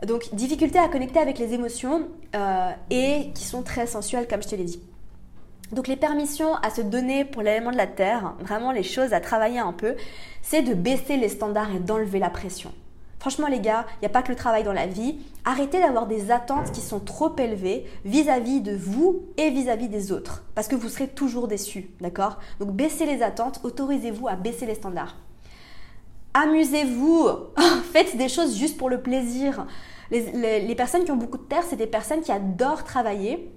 Donc, 0.05 0.33
difficulté 0.33 0.79
à 0.79 0.87
connecter 0.87 1.19
avec 1.19 1.39
les 1.39 1.53
émotions 1.53 2.07
euh, 2.35 2.71
et 2.89 3.31
qui 3.35 3.43
sont 3.43 3.63
très 3.63 3.85
sensuelles, 3.85 4.27
comme 4.27 4.41
je 4.41 4.47
te 4.47 4.55
l'ai 4.55 4.63
dit. 4.63 4.81
Donc, 5.71 5.87
les 5.87 5.97
permissions 5.97 6.55
à 6.55 6.69
se 6.69 6.81
donner 6.81 7.25
pour 7.25 7.41
l'élément 7.41 7.71
de 7.71 7.77
la 7.77 7.87
Terre, 7.87 8.33
vraiment 8.39 8.71
les 8.71 8.83
choses 8.83 9.13
à 9.13 9.19
travailler 9.19 9.59
un 9.59 9.73
peu, 9.73 9.95
c'est 10.41 10.61
de 10.61 10.73
baisser 10.73 11.17
les 11.17 11.29
standards 11.29 11.75
et 11.75 11.79
d'enlever 11.79 12.19
la 12.19 12.29
pression. 12.29 12.71
Franchement, 13.19 13.47
les 13.47 13.59
gars, 13.59 13.85
il 13.97 13.99
n'y 14.03 14.05
a 14.05 14.09
pas 14.09 14.23
que 14.23 14.29
le 14.29 14.37
travail 14.37 14.63
dans 14.63 14.73
la 14.73 14.87
vie. 14.87 15.19
Arrêtez 15.43 15.79
d'avoir 15.79 16.07
des 16.07 16.31
attentes 16.31 16.71
qui 16.71 16.79
sont 16.79 17.01
trop 17.01 17.35
élevées 17.35 17.85
vis-à-vis 18.05 18.61
de 18.61 18.73
vous 18.73 19.23
et 19.35 19.49
vis-à-vis 19.49 19.89
des 19.89 20.13
autres. 20.13 20.43
Parce 20.55 20.69
que 20.69 20.75
vous 20.75 20.87
serez 20.87 21.09
toujours 21.09 21.49
déçus, 21.49 21.89
d'accord? 21.99 22.39
Donc, 22.59 22.71
baissez 22.71 23.05
les 23.05 23.21
attentes, 23.21 23.59
autorisez-vous 23.63 24.29
à 24.29 24.35
baisser 24.35 24.65
les 24.65 24.75
standards. 24.75 25.17
Amusez-vous, 26.41 27.27
faites 27.91 28.15
des 28.15 28.29
choses 28.29 28.57
juste 28.57 28.77
pour 28.77 28.89
le 28.89 29.01
plaisir. 29.01 29.67
Les, 30.09 30.73
personnes 30.75 31.03
qui 31.03 31.11
ont 31.11 31.17
beaucoup 31.17 31.37
de 31.37 31.43
terre, 31.43 31.63
c'est 31.69 31.75
des 31.75 31.85
personnes 31.85 32.21
qui 32.21 32.31
adorent 32.31 32.85
travailler 32.85 33.51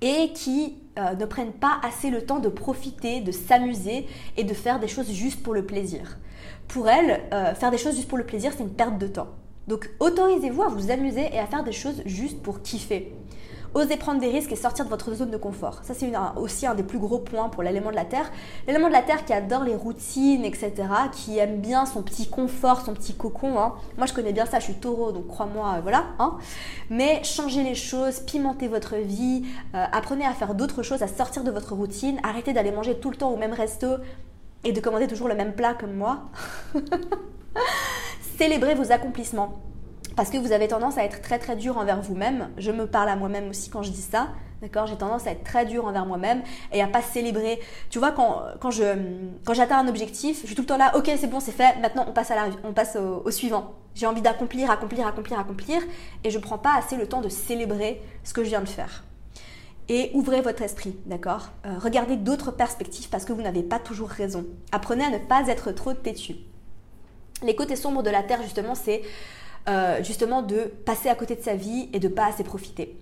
et 0.00 0.32
qui 0.32 0.78
euh, 0.98 1.14
ne 1.14 1.26
prennent 1.26 1.52
pas 1.52 1.78
assez 1.82 2.08
le 2.08 2.24
temps 2.24 2.38
de 2.38 2.48
profiter, 2.48 3.20
de 3.20 3.32
s'amuser 3.32 4.06
et 4.38 4.44
de 4.44 4.54
faire 4.54 4.80
des 4.80 4.88
choses 4.88 5.12
juste 5.12 5.42
pour 5.42 5.52
le 5.52 5.66
plaisir. 5.66 6.18
Pour 6.68 6.88
elles, 6.88 7.20
euh, 7.34 7.54
faire 7.54 7.70
des 7.70 7.76
choses 7.76 7.96
juste 7.96 8.08
pour 8.08 8.18
le 8.18 8.24
plaisir, 8.24 8.52
c'est 8.56 8.62
une 8.62 8.72
perte 8.72 8.96
de 8.96 9.06
temps. 9.06 9.28
Donc 9.68 9.90
autorisez-vous 10.00 10.62
à 10.62 10.68
vous 10.68 10.90
amuser 10.90 11.28
et 11.32 11.38
à 11.38 11.46
faire 11.46 11.64
des 11.64 11.72
choses 11.72 12.02
juste 12.06 12.42
pour 12.42 12.62
kiffer. 12.62 13.12
Osez 13.72 13.96
prendre 13.96 14.20
des 14.20 14.28
risques 14.28 14.50
et 14.50 14.56
sortir 14.56 14.84
de 14.84 14.90
votre 14.90 15.14
zone 15.14 15.30
de 15.30 15.36
confort. 15.36 15.80
Ça, 15.84 15.94
c'est 15.94 16.10
aussi 16.36 16.66
un 16.66 16.74
des 16.74 16.82
plus 16.82 16.98
gros 16.98 17.18
points 17.18 17.48
pour 17.48 17.62
l'élément 17.62 17.90
de 17.90 17.94
la 17.94 18.04
Terre. 18.04 18.30
L'élément 18.66 18.88
de 18.88 18.92
la 18.92 19.02
Terre 19.02 19.24
qui 19.24 19.32
adore 19.32 19.62
les 19.62 19.76
routines, 19.76 20.44
etc., 20.44 20.72
qui 21.12 21.38
aime 21.38 21.60
bien 21.60 21.86
son 21.86 22.02
petit 22.02 22.28
confort, 22.28 22.80
son 22.80 22.94
petit 22.94 23.14
cocon. 23.14 23.60
Hein. 23.60 23.74
Moi, 23.96 24.06
je 24.06 24.12
connais 24.12 24.32
bien 24.32 24.44
ça, 24.44 24.58
je 24.58 24.64
suis 24.64 24.74
taureau, 24.74 25.12
donc 25.12 25.28
crois-moi, 25.28 25.74
euh, 25.76 25.80
voilà. 25.82 26.06
Hein. 26.18 26.36
Mais 26.90 27.22
changez 27.22 27.62
les 27.62 27.76
choses, 27.76 28.20
pimentez 28.20 28.66
votre 28.66 28.96
vie, 28.96 29.44
euh, 29.76 29.84
apprenez 29.92 30.26
à 30.26 30.32
faire 30.32 30.54
d'autres 30.54 30.82
choses, 30.82 31.02
à 31.02 31.08
sortir 31.08 31.44
de 31.44 31.52
votre 31.52 31.74
routine, 31.74 32.18
arrêtez 32.24 32.52
d'aller 32.52 32.72
manger 32.72 32.98
tout 32.98 33.10
le 33.10 33.16
temps 33.16 33.30
au 33.30 33.36
même 33.36 33.52
resto 33.52 33.86
et 34.64 34.72
de 34.72 34.80
commander 34.80 35.06
toujours 35.06 35.28
le 35.28 35.36
même 35.36 35.54
plat 35.54 35.74
comme 35.74 35.94
moi. 35.94 36.24
Célébrez 38.36 38.74
vos 38.74 38.90
accomplissements. 38.90 39.69
Parce 40.16 40.30
que 40.30 40.38
vous 40.38 40.52
avez 40.52 40.68
tendance 40.68 40.98
à 40.98 41.04
être 41.04 41.20
très 41.22 41.38
très 41.38 41.56
dur 41.56 41.78
envers 41.78 42.00
vous-même. 42.00 42.50
Je 42.58 42.70
me 42.70 42.86
parle 42.86 43.08
à 43.08 43.16
moi-même 43.16 43.48
aussi 43.50 43.70
quand 43.70 43.82
je 43.82 43.90
dis 43.90 44.02
ça. 44.02 44.28
D'accord? 44.62 44.86
J'ai 44.86 44.96
tendance 44.96 45.26
à 45.26 45.30
être 45.30 45.44
très 45.44 45.64
dur 45.64 45.86
envers 45.86 46.04
moi-même 46.04 46.42
et 46.72 46.82
à 46.82 46.86
pas 46.86 47.00
célébrer. 47.00 47.58
Tu 47.88 47.98
vois, 47.98 48.12
quand, 48.12 48.42
quand, 48.60 48.70
je, 48.70 48.84
quand 49.44 49.54
j'atteins 49.54 49.78
un 49.78 49.88
objectif, 49.88 50.40
je 50.42 50.46
suis 50.48 50.54
tout 50.54 50.62
le 50.62 50.66
temps 50.66 50.76
là, 50.76 50.92
ok, 50.96 51.10
c'est 51.16 51.28
bon, 51.28 51.40
c'est 51.40 51.52
fait, 51.52 51.78
maintenant 51.80 52.04
on 52.06 52.12
passe, 52.12 52.30
à 52.30 52.34
la, 52.34 52.48
on 52.62 52.72
passe 52.72 52.96
au, 52.96 53.30
suivant. 53.30 53.72
J'ai 53.94 54.06
envie 54.06 54.20
d'accomplir, 54.20 54.70
accomplir, 54.70 55.06
accomplir, 55.06 55.38
accomplir 55.38 55.80
et 56.24 56.30
je 56.30 56.38
prends 56.38 56.58
pas 56.58 56.76
assez 56.76 56.96
le 56.96 57.06
temps 57.06 57.22
de 57.22 57.30
célébrer 57.30 58.02
ce 58.22 58.34
que 58.34 58.44
je 58.44 58.50
viens 58.50 58.60
de 58.60 58.68
faire. 58.68 59.04
Et 59.88 60.10
ouvrez 60.14 60.40
votre 60.42 60.62
esprit, 60.62 60.96
d'accord? 61.06 61.48
Euh, 61.66 61.78
Regardez 61.78 62.16
d'autres 62.16 62.52
perspectives 62.52 63.08
parce 63.08 63.24
que 63.24 63.32
vous 63.32 63.42
n'avez 63.42 63.62
pas 63.62 63.78
toujours 63.78 64.08
raison. 64.08 64.44
Apprenez 64.72 65.04
à 65.04 65.10
ne 65.10 65.18
pas 65.18 65.48
être 65.48 65.72
trop 65.72 65.94
têtu. 65.94 66.36
Les 67.42 67.56
côtés 67.56 67.74
sombres 67.74 68.02
de 68.02 68.10
la 68.10 68.22
Terre, 68.22 68.42
justement, 68.42 68.74
c'est 68.74 69.02
euh, 69.70 70.02
justement 70.02 70.42
de 70.42 70.62
passer 70.84 71.08
à 71.08 71.14
côté 71.14 71.36
de 71.36 71.42
sa 71.42 71.54
vie 71.54 71.88
et 71.92 72.00
de 72.00 72.08
pas 72.08 72.26
assez 72.26 72.42
profiter. 72.42 72.98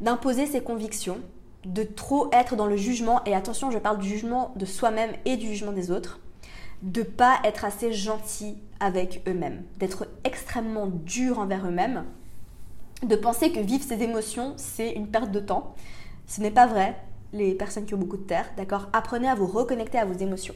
D'imposer 0.00 0.46
ses 0.46 0.60
convictions, 0.60 1.18
de 1.64 1.84
trop 1.84 2.28
être 2.32 2.56
dans 2.56 2.66
le 2.66 2.76
jugement, 2.76 3.22
et 3.26 3.34
attention, 3.34 3.70
je 3.70 3.78
parle 3.78 3.98
du 3.98 4.08
jugement 4.08 4.52
de 4.56 4.64
soi-même 4.64 5.12
et 5.24 5.36
du 5.36 5.46
jugement 5.46 5.70
des 5.70 5.92
autres, 5.92 6.18
de 6.82 7.02
pas 7.02 7.38
être 7.44 7.64
assez 7.64 7.92
gentil 7.92 8.58
avec 8.80 9.22
eux-mêmes, 9.28 9.62
d'être 9.78 10.08
extrêmement 10.24 10.88
dur 10.88 11.38
envers 11.38 11.64
eux-mêmes, 11.64 12.04
de 13.04 13.14
penser 13.14 13.52
que 13.52 13.60
vivre 13.60 13.84
ses 13.84 14.02
émotions, 14.02 14.54
c'est 14.56 14.90
une 14.90 15.06
perte 15.06 15.30
de 15.30 15.40
temps. 15.40 15.76
Ce 16.26 16.40
n'est 16.40 16.50
pas 16.50 16.66
vrai, 16.66 16.96
les 17.32 17.54
personnes 17.54 17.86
qui 17.86 17.94
ont 17.94 17.98
beaucoup 17.98 18.16
de 18.16 18.22
terre, 18.22 18.50
d'accord? 18.56 18.88
Apprenez 18.92 19.28
à 19.28 19.36
vous 19.36 19.46
reconnecter 19.46 19.98
à 19.98 20.04
vos 20.04 20.18
émotions. 20.18 20.54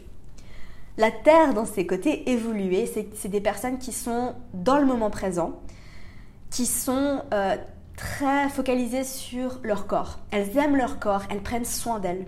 La 0.96 1.10
Terre, 1.10 1.54
dans 1.54 1.64
ses 1.64 1.86
côtés 1.86 2.30
évolués, 2.30 2.86
c'est 2.86 3.28
des 3.28 3.40
personnes 3.40 3.78
qui 3.78 3.90
sont 3.90 4.34
dans 4.52 4.78
le 4.78 4.86
moment 4.86 5.10
présent, 5.10 5.60
qui 6.50 6.66
sont 6.66 7.22
euh, 7.32 7.56
très 7.96 8.48
focalisées 8.48 9.02
sur 9.02 9.58
leur 9.64 9.88
corps. 9.88 10.20
Elles 10.30 10.56
aiment 10.56 10.76
leur 10.76 11.00
corps, 11.00 11.22
elles 11.30 11.42
prennent 11.42 11.64
soin 11.64 11.98
d'elles. 11.98 12.26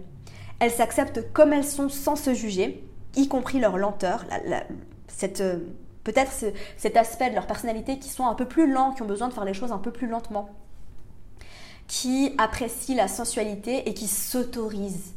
Elles 0.58 0.72
s'acceptent 0.72 1.32
comme 1.32 1.52
elles 1.52 1.64
sont 1.64 1.88
sans 1.88 2.16
se 2.16 2.34
juger, 2.34 2.84
y 3.14 3.28
compris 3.28 3.60
leur 3.60 3.78
lenteur, 3.78 4.24
euh, 4.30 5.58
peut-être 6.02 6.32
cet 6.76 6.96
aspect 6.96 7.30
de 7.30 7.36
leur 7.36 7.46
personnalité 7.46 8.00
qui 8.00 8.08
sont 8.08 8.26
un 8.26 8.34
peu 8.34 8.46
plus 8.46 8.70
lents, 8.70 8.92
qui 8.92 9.02
ont 9.02 9.06
besoin 9.06 9.28
de 9.28 9.32
faire 9.32 9.44
les 9.44 9.54
choses 9.54 9.70
un 9.70 9.78
peu 9.78 9.92
plus 9.92 10.08
lentement, 10.08 10.50
qui 11.86 12.34
apprécient 12.36 12.96
la 12.96 13.06
sensualité 13.06 13.88
et 13.88 13.94
qui 13.94 14.08
s'autorisent 14.08 15.15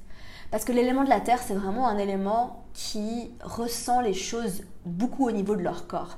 parce 0.52 0.66
que 0.66 0.72
l'élément 0.72 1.04
de 1.04 1.10
la 1.10 1.20
terre, 1.20 1.40
c'est 1.46 1.54
vraiment 1.54 1.88
un 1.88 1.98
élément 1.98 2.64
qui 2.74 3.32
ressent 3.44 4.02
les 4.02 4.14
choses 4.14 4.64
beaucoup 4.86 5.28
au 5.28 5.32
niveau 5.32 5.56
de 5.56 5.62
leur 5.62 5.88
corps. 5.88 6.18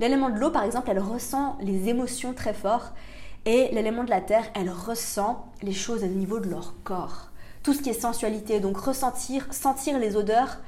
L'élément 0.00 0.30
de 0.30 0.38
l'eau, 0.38 0.50
par 0.50 0.64
exemple, 0.64 0.90
elle 0.90 0.98
ressent 0.98 1.56
les 1.60 1.88
émotions 1.88 2.32
très 2.32 2.54
fort. 2.54 2.92
Et 3.46 3.68
l'élément 3.72 4.04
de 4.04 4.10
la 4.10 4.20
terre, 4.20 4.44
elle 4.54 4.70
ressent 4.70 5.46
les 5.62 5.72
choses 5.72 6.04
au 6.04 6.08
niveau 6.08 6.40
de 6.40 6.48
leur 6.48 6.74
corps. 6.84 7.30
Tout 7.62 7.72
ce 7.72 7.82
qui 7.82 7.90
est 7.90 8.00
sensualité, 8.00 8.60
donc 8.60 8.76
ressentir, 8.76 9.46
sentir 9.52 9.98
les 9.98 10.16
odeurs, 10.16 10.58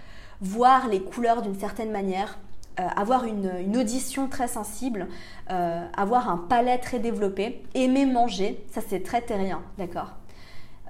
voir 0.41 0.89
les 0.89 1.03
couleurs 1.03 1.43
d'une 1.43 1.59
certaine 1.59 1.91
manière, 1.91 2.39
euh, 2.81 2.87
avoir 2.97 3.25
une, 3.25 3.77
audition 3.77 4.29
très 4.29 4.49
sensible, 4.49 5.07
euh, 5.51 5.87
avoir 5.95 6.31
un 6.31 6.39
palais 6.39 6.79
très 6.79 6.99
développé, 6.99 7.63
aimer 7.75 8.07
manger, 8.07 8.65
ça 8.73 8.81
c'est 8.87 9.03
très 9.03 9.21
terrien, 9.21 9.63
d'accord? 9.77 10.13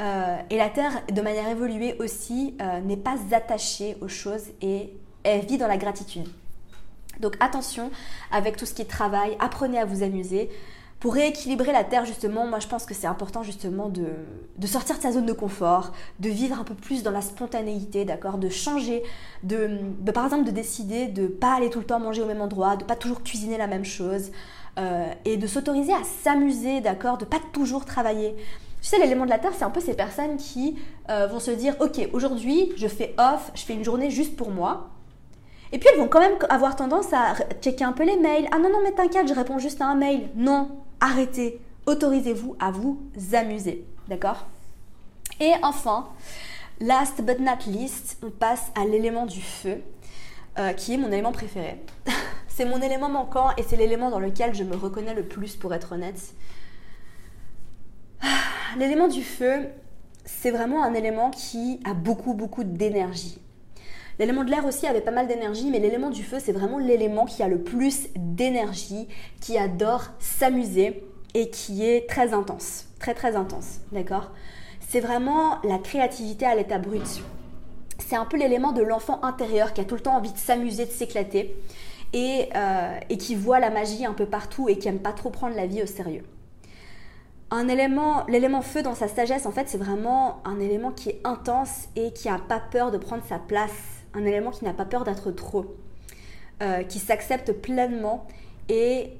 Euh, 0.00 0.38
et 0.50 0.56
la 0.56 0.68
Terre, 0.68 1.02
de 1.12 1.20
manière 1.20 1.48
évoluée 1.48 1.96
aussi, 1.98 2.56
euh, 2.60 2.80
n'est 2.80 2.96
pas 2.96 3.16
attachée 3.32 3.96
aux 4.00 4.08
choses 4.08 4.46
et 4.60 4.92
elle 5.22 5.44
vit 5.44 5.58
dans 5.58 5.68
la 5.68 5.76
gratitude. 5.76 6.28
Donc 7.20 7.36
attention 7.40 7.90
avec 8.30 8.56
tout 8.56 8.66
ce 8.66 8.74
qui 8.74 8.82
est 8.82 8.86
travail, 8.86 9.36
apprenez 9.38 9.78
à 9.78 9.84
vous 9.84 10.02
amuser. 10.02 10.50
Pour 10.98 11.14
rééquilibrer 11.14 11.72
la 11.72 11.82
Terre, 11.82 12.04
justement, 12.04 12.46
moi 12.46 12.60
je 12.60 12.68
pense 12.68 12.86
que 12.86 12.94
c'est 12.94 13.08
important 13.08 13.42
justement 13.42 13.88
de, 13.88 14.06
sortir 14.66 14.96
de 14.98 15.02
sa 15.02 15.10
zone 15.10 15.26
de 15.26 15.32
confort, 15.32 15.92
de 16.20 16.28
vivre 16.28 16.60
un 16.60 16.64
peu 16.64 16.74
plus 16.74 17.02
dans 17.02 17.10
la 17.10 17.22
spontanéité, 17.22 18.04
d'accord? 18.04 18.38
De 18.38 18.48
changer, 18.48 19.02
de, 19.42 19.80
par 20.14 20.26
exemple 20.26 20.44
de 20.44 20.52
décider 20.52 21.08
de 21.08 21.26
pas 21.26 21.56
aller 21.56 21.70
tout 21.70 21.80
le 21.80 21.86
temps 21.86 21.98
manger 21.98 22.22
au 22.22 22.26
même 22.26 22.40
endroit, 22.40 22.76
de 22.76 22.84
pas 22.84 22.94
toujours 22.94 23.24
cuisiner 23.24 23.58
la 23.58 23.66
même 23.66 23.84
chose, 23.84 24.30
euh, 24.78 25.12
et 25.24 25.36
de 25.36 25.46
s'autoriser 25.48 25.92
à 25.92 26.04
s'amuser, 26.22 26.80
d'accord? 26.80 27.18
De 27.18 27.24
pas 27.24 27.40
toujours 27.52 27.84
travailler. 27.84 28.36
Tu 28.82 28.88
sais, 28.88 28.98
l'élément 28.98 29.24
de 29.24 29.30
la 29.30 29.38
Terre, 29.38 29.52
c'est 29.56 29.64
un 29.64 29.70
peu 29.70 29.80
ces 29.80 29.94
personnes 29.94 30.36
qui 30.36 30.76
euh, 31.08 31.28
vont 31.28 31.38
se 31.38 31.52
dire, 31.52 31.76
ok, 31.78 32.08
aujourd'hui, 32.12 32.72
je 32.76 32.88
fais 32.88 33.14
off, 33.16 33.52
je 33.54 33.62
fais 33.62 33.74
une 33.74 33.84
journée 33.84 34.10
juste 34.10 34.34
pour 34.36 34.50
moi. 34.50 34.90
Et 35.70 35.78
puis 35.78 35.88
elles 35.90 36.00
vont 36.00 36.08
quand 36.08 36.18
même 36.18 36.36
avoir 36.50 36.74
tendance 36.74 37.12
à 37.12 37.34
checker 37.62 37.84
un 37.84 37.92
peu 37.92 38.04
les 38.04 38.16
mails. 38.16 38.48
Ah 38.50 38.58
non, 38.58 38.70
non, 38.70 38.80
mais 38.82 38.90
t'inquiète, 38.90 39.28
je 39.28 39.34
réponds 39.34 39.60
juste 39.60 39.80
à 39.80 39.86
un 39.86 39.94
mail. 39.94 40.28
Non, 40.34 40.68
arrêtez. 41.00 41.60
Autorisez-vous 41.86 42.56
à 42.58 42.72
vous 42.72 43.00
amuser. 43.34 43.86
D'accord? 44.08 44.46
Et 45.38 45.52
enfin, 45.62 46.08
last 46.80 47.22
but 47.22 47.38
not 47.38 47.64
least, 47.68 48.18
on 48.24 48.30
passe 48.30 48.72
à 48.74 48.84
l'élément 48.84 49.26
du 49.26 49.40
feu, 49.40 49.80
euh, 50.58 50.72
qui 50.72 50.94
est 50.94 50.98
mon 50.98 51.12
élément 51.12 51.32
préféré. 51.32 51.80
c'est 52.48 52.64
mon 52.64 52.82
élément 52.82 53.08
manquant 53.08 53.50
et 53.56 53.62
c'est 53.62 53.76
l'élément 53.76 54.10
dans 54.10 54.20
lequel 54.20 54.56
je 54.56 54.64
me 54.64 54.74
reconnais 54.74 55.14
le 55.14 55.22
plus, 55.22 55.54
pour 55.54 55.72
être 55.72 55.92
honnête 55.92 56.34
l'élément 58.78 59.08
du 59.08 59.22
feu, 59.22 59.68
c'est 60.24 60.50
vraiment 60.50 60.82
un 60.84 60.94
élément 60.94 61.30
qui 61.30 61.80
a 61.84 61.94
beaucoup, 61.94 62.34
beaucoup 62.34 62.64
d'énergie. 62.64 63.38
L'élément 64.18 64.44
de 64.44 64.50
l'air 64.50 64.66
aussi 64.66 64.86
avait 64.86 65.00
pas 65.00 65.10
mal 65.10 65.26
d'énergie, 65.26 65.70
mais 65.70 65.78
l'élément 65.78 66.10
du 66.10 66.22
feu, 66.22 66.38
c'est 66.38 66.52
vraiment 66.52 66.78
l'élément 66.78 67.24
qui 67.24 67.42
a 67.42 67.48
le 67.48 67.62
plus 67.62 68.08
d'énergie, 68.16 69.08
qui 69.40 69.56
adore 69.56 70.04
s'amuser 70.18 71.02
et 71.34 71.50
qui 71.50 71.84
est 71.84 72.08
très 72.08 72.34
intense. 72.34 72.86
Très, 72.98 73.14
très 73.14 73.36
intense. 73.36 73.80
D'accord? 73.90 74.30
C'est 74.80 75.00
vraiment 75.00 75.58
la 75.64 75.78
créativité 75.78 76.44
à 76.44 76.54
l'état 76.54 76.78
brut. 76.78 77.22
C'est 77.98 78.16
un 78.16 78.26
peu 78.26 78.36
l'élément 78.36 78.72
de 78.72 78.82
l'enfant 78.82 79.22
intérieur 79.22 79.72
qui 79.72 79.80
a 79.80 79.84
tout 79.84 79.94
le 79.94 80.02
temps 80.02 80.16
envie 80.16 80.32
de 80.32 80.38
s'amuser, 80.38 80.84
de 80.84 80.90
s'éclater 80.90 81.56
et, 82.12 82.48
euh, 82.54 82.98
qui 83.18 83.34
voit 83.34 83.60
la 83.60 83.70
magie 83.70 84.04
un 84.04 84.12
peu 84.12 84.26
partout 84.26 84.68
et 84.68 84.76
qui 84.76 84.88
aime 84.88 84.98
pas 84.98 85.12
trop 85.12 85.30
prendre 85.30 85.56
la 85.56 85.66
vie 85.66 85.82
au 85.82 85.86
sérieux 85.86 86.24
un 87.52 87.68
élément, 87.68 88.24
l'élément 88.28 88.62
feu 88.62 88.82
dans 88.82 88.94
sa 88.94 89.08
sagesse, 89.08 89.44
en 89.44 89.52
fait, 89.52 89.68
c'est 89.68 89.76
vraiment 89.76 90.40
un 90.46 90.58
élément 90.58 90.90
qui 90.90 91.10
est 91.10 91.20
intense 91.22 91.88
et 91.96 92.10
qui 92.12 92.28
n'a 92.28 92.38
pas 92.38 92.58
peur 92.58 92.90
de 92.90 92.96
prendre 92.96 93.22
sa 93.28 93.38
place. 93.38 93.70
Un 94.14 94.24
élément 94.24 94.50
qui 94.50 94.64
n'a 94.64 94.72
pas 94.72 94.86
peur 94.86 95.04
d'être 95.04 95.30
trop. 95.30 95.76
Euh, 96.62 96.82
qui 96.82 96.98
s'accepte 96.98 97.52
pleinement 97.52 98.26
et 98.70 99.10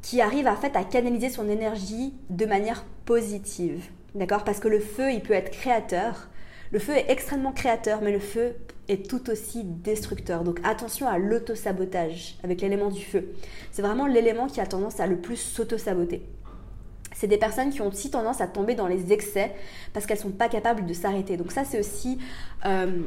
qui 0.00 0.20
arrive 0.20 0.46
en 0.46 0.54
fait 0.54 0.76
à 0.76 0.84
canaliser 0.84 1.28
son 1.28 1.48
énergie 1.48 2.14
de 2.30 2.46
manière 2.46 2.84
positive. 3.04 3.84
D'accord? 4.14 4.44
Parce 4.44 4.60
que 4.60 4.68
le 4.68 4.78
feu, 4.78 5.10
il 5.10 5.20
peut 5.20 5.34
être 5.34 5.50
créateur. 5.50 6.28
Le 6.70 6.78
feu 6.78 6.92
est 6.92 7.10
extrêmement 7.10 7.52
créateur, 7.52 8.00
mais 8.00 8.12
le 8.12 8.20
feu 8.20 8.54
est 8.88 9.08
tout 9.10 9.28
aussi 9.28 9.64
destructeur. 9.64 10.44
Donc 10.44 10.60
attention 10.62 11.08
à 11.08 11.18
l'auto-sabotage 11.18 12.38
avec 12.44 12.60
l'élément 12.60 12.90
du 12.90 13.02
feu. 13.02 13.32
C'est 13.72 13.82
vraiment 13.82 14.06
l'élément 14.06 14.46
qui 14.46 14.60
a 14.60 14.66
tendance 14.66 15.00
à 15.00 15.08
le 15.08 15.16
plus 15.16 15.36
s'auto-saboter 15.36 16.22
c'est 17.14 17.26
des 17.26 17.38
personnes 17.38 17.70
qui 17.70 17.80
ont 17.80 17.88
aussi 17.88 18.10
tendance 18.10 18.40
à 18.40 18.46
tomber 18.46 18.74
dans 18.74 18.86
les 18.86 19.12
excès 19.12 19.54
parce 19.92 20.06
qu'elles 20.06 20.18
ne 20.18 20.22
sont 20.22 20.30
pas 20.30 20.48
capables 20.48 20.86
de 20.86 20.94
s'arrêter. 20.94 21.36
Donc 21.36 21.52
ça, 21.52 21.64
c'est 21.64 21.78
aussi 21.78 22.18
euh, 22.66 23.00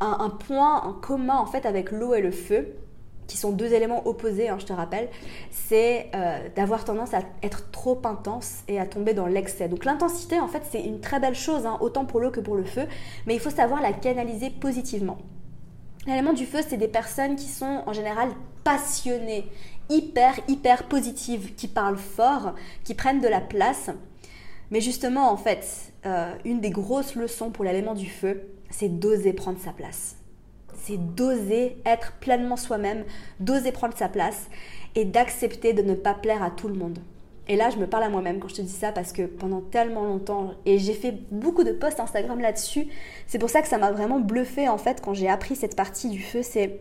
un, 0.00 0.30
point 0.30 0.82
en 0.82 0.92
commun 0.92 1.36
en 1.36 1.46
fait 1.46 1.66
avec 1.66 1.90
l'eau 1.90 2.14
et 2.14 2.20
le 2.20 2.30
feu, 2.30 2.74
qui 3.26 3.36
sont 3.36 3.52
deux 3.52 3.72
éléments 3.72 4.06
opposés, 4.08 4.48
hein, 4.48 4.56
je 4.58 4.66
te 4.66 4.72
rappelle, 4.72 5.08
c'est 5.50 6.10
euh, 6.16 6.48
d'avoir 6.56 6.84
tendance 6.84 7.14
à 7.14 7.20
être 7.44 7.70
trop 7.70 8.00
intense 8.04 8.64
et 8.66 8.80
à 8.80 8.86
tomber 8.86 9.14
dans 9.14 9.26
l'excès. 9.26 9.68
Donc 9.68 9.84
l'intensité, 9.84 10.40
en 10.40 10.48
fait, 10.48 10.62
c'est 10.68 10.82
une 10.82 11.00
très 11.00 11.20
belle 11.20 11.36
chose, 11.36 11.64
hein, 11.64 11.78
autant 11.80 12.04
pour 12.04 12.18
l'eau 12.18 12.32
que 12.32 12.40
pour 12.40 12.56
le 12.56 12.64
feu, 12.64 12.86
mais 13.26 13.34
il 13.34 13.40
faut 13.40 13.50
savoir 13.50 13.80
la 13.80 13.92
canaliser 13.92 14.50
positivement. 14.50 15.18
L'élément 16.06 16.32
du 16.32 16.44
feu, 16.44 16.58
c'est 16.66 16.76
des 16.76 16.88
personnes 16.88 17.36
qui 17.36 17.46
sont 17.46 17.82
en 17.86 17.92
général 17.92 18.30
passionnées 18.64 19.46
hyper, 19.90 20.40
hyper 20.48 20.84
positives, 20.84 21.54
qui 21.54 21.68
parlent 21.68 21.98
fort, 21.98 22.54
qui 22.84 22.94
prennent 22.94 23.20
de 23.20 23.28
la 23.28 23.40
place. 23.40 23.90
Mais 24.70 24.80
justement, 24.80 25.30
en 25.30 25.36
fait, 25.36 25.92
euh, 26.06 26.32
une 26.44 26.60
des 26.60 26.70
grosses 26.70 27.16
leçons 27.16 27.50
pour 27.50 27.64
l'élément 27.64 27.94
du 27.94 28.08
feu, 28.08 28.42
c'est 28.70 28.88
d'oser 28.88 29.32
prendre 29.32 29.58
sa 29.58 29.72
place. 29.72 30.16
C'est 30.82 30.96
d'oser 30.96 31.76
être 31.84 32.12
pleinement 32.20 32.56
soi-même, 32.56 33.04
d'oser 33.40 33.72
prendre 33.72 33.96
sa 33.96 34.08
place 34.08 34.48
et 34.94 35.04
d'accepter 35.04 35.72
de 35.72 35.82
ne 35.82 35.94
pas 35.94 36.14
plaire 36.14 36.42
à 36.42 36.50
tout 36.50 36.68
le 36.68 36.74
monde. 36.74 36.98
Et 37.48 37.56
là, 37.56 37.68
je 37.68 37.78
me 37.78 37.86
parle 37.88 38.04
à 38.04 38.08
moi-même 38.08 38.38
quand 38.38 38.48
je 38.48 38.54
te 38.54 38.62
dis 38.62 38.68
ça 38.68 38.92
parce 38.92 39.12
que 39.12 39.22
pendant 39.22 39.60
tellement 39.60 40.04
longtemps, 40.04 40.54
et 40.66 40.78
j'ai 40.78 40.94
fait 40.94 41.18
beaucoup 41.32 41.64
de 41.64 41.72
posts 41.72 41.98
Instagram 41.98 42.38
là-dessus, 42.38 42.86
c'est 43.26 43.40
pour 43.40 43.50
ça 43.50 43.60
que 43.60 43.66
ça 43.66 43.76
m'a 43.76 43.90
vraiment 43.90 44.20
bluffé 44.20 44.68
en 44.68 44.78
fait 44.78 45.00
quand 45.02 45.14
j'ai 45.14 45.28
appris 45.28 45.56
cette 45.56 45.74
partie 45.74 46.08
du 46.08 46.20
feu, 46.20 46.42
c'est 46.42 46.80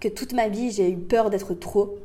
que 0.00 0.08
toute 0.08 0.32
ma 0.32 0.48
vie, 0.48 0.72
j'ai 0.72 0.90
eu 0.90 0.96
peur 0.96 1.30
d'être 1.30 1.54
trop 1.54 1.96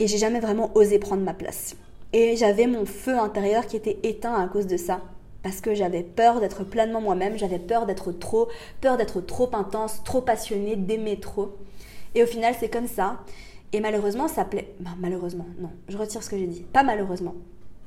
et 0.00 0.08
j'ai 0.08 0.18
jamais 0.18 0.40
vraiment 0.40 0.72
osé 0.74 0.98
prendre 0.98 1.22
ma 1.22 1.34
place. 1.34 1.76
Et 2.12 2.34
j'avais 2.34 2.66
mon 2.66 2.86
feu 2.86 3.16
intérieur 3.16 3.66
qui 3.66 3.76
était 3.76 3.98
éteint 4.02 4.34
à 4.34 4.48
cause 4.48 4.66
de 4.66 4.76
ça. 4.76 5.00
Parce 5.42 5.60
que 5.60 5.74
j'avais 5.74 6.02
peur 6.02 6.40
d'être 6.40 6.64
pleinement 6.64 7.00
moi-même, 7.00 7.38
j'avais 7.38 7.58
peur 7.58 7.86
d'être 7.86 8.10
trop, 8.10 8.48
peur 8.80 8.96
d'être 8.96 9.20
trop 9.20 9.48
intense, 9.54 10.02
trop 10.02 10.20
passionnée, 10.20 10.74
d'aimer 10.74 11.20
trop. 11.20 11.56
Et 12.14 12.22
au 12.22 12.26
final, 12.26 12.54
c'est 12.58 12.68
comme 12.68 12.88
ça. 12.88 13.20
Et 13.72 13.80
malheureusement, 13.80 14.26
ça 14.26 14.44
plaît. 14.44 14.74
Ben, 14.80 14.90
malheureusement, 14.98 15.46
non, 15.60 15.70
je 15.88 15.96
retire 15.96 16.22
ce 16.22 16.30
que 16.30 16.36
j'ai 16.36 16.46
dit. 16.46 16.62
Pas 16.62 16.82
malheureusement. 16.82 17.34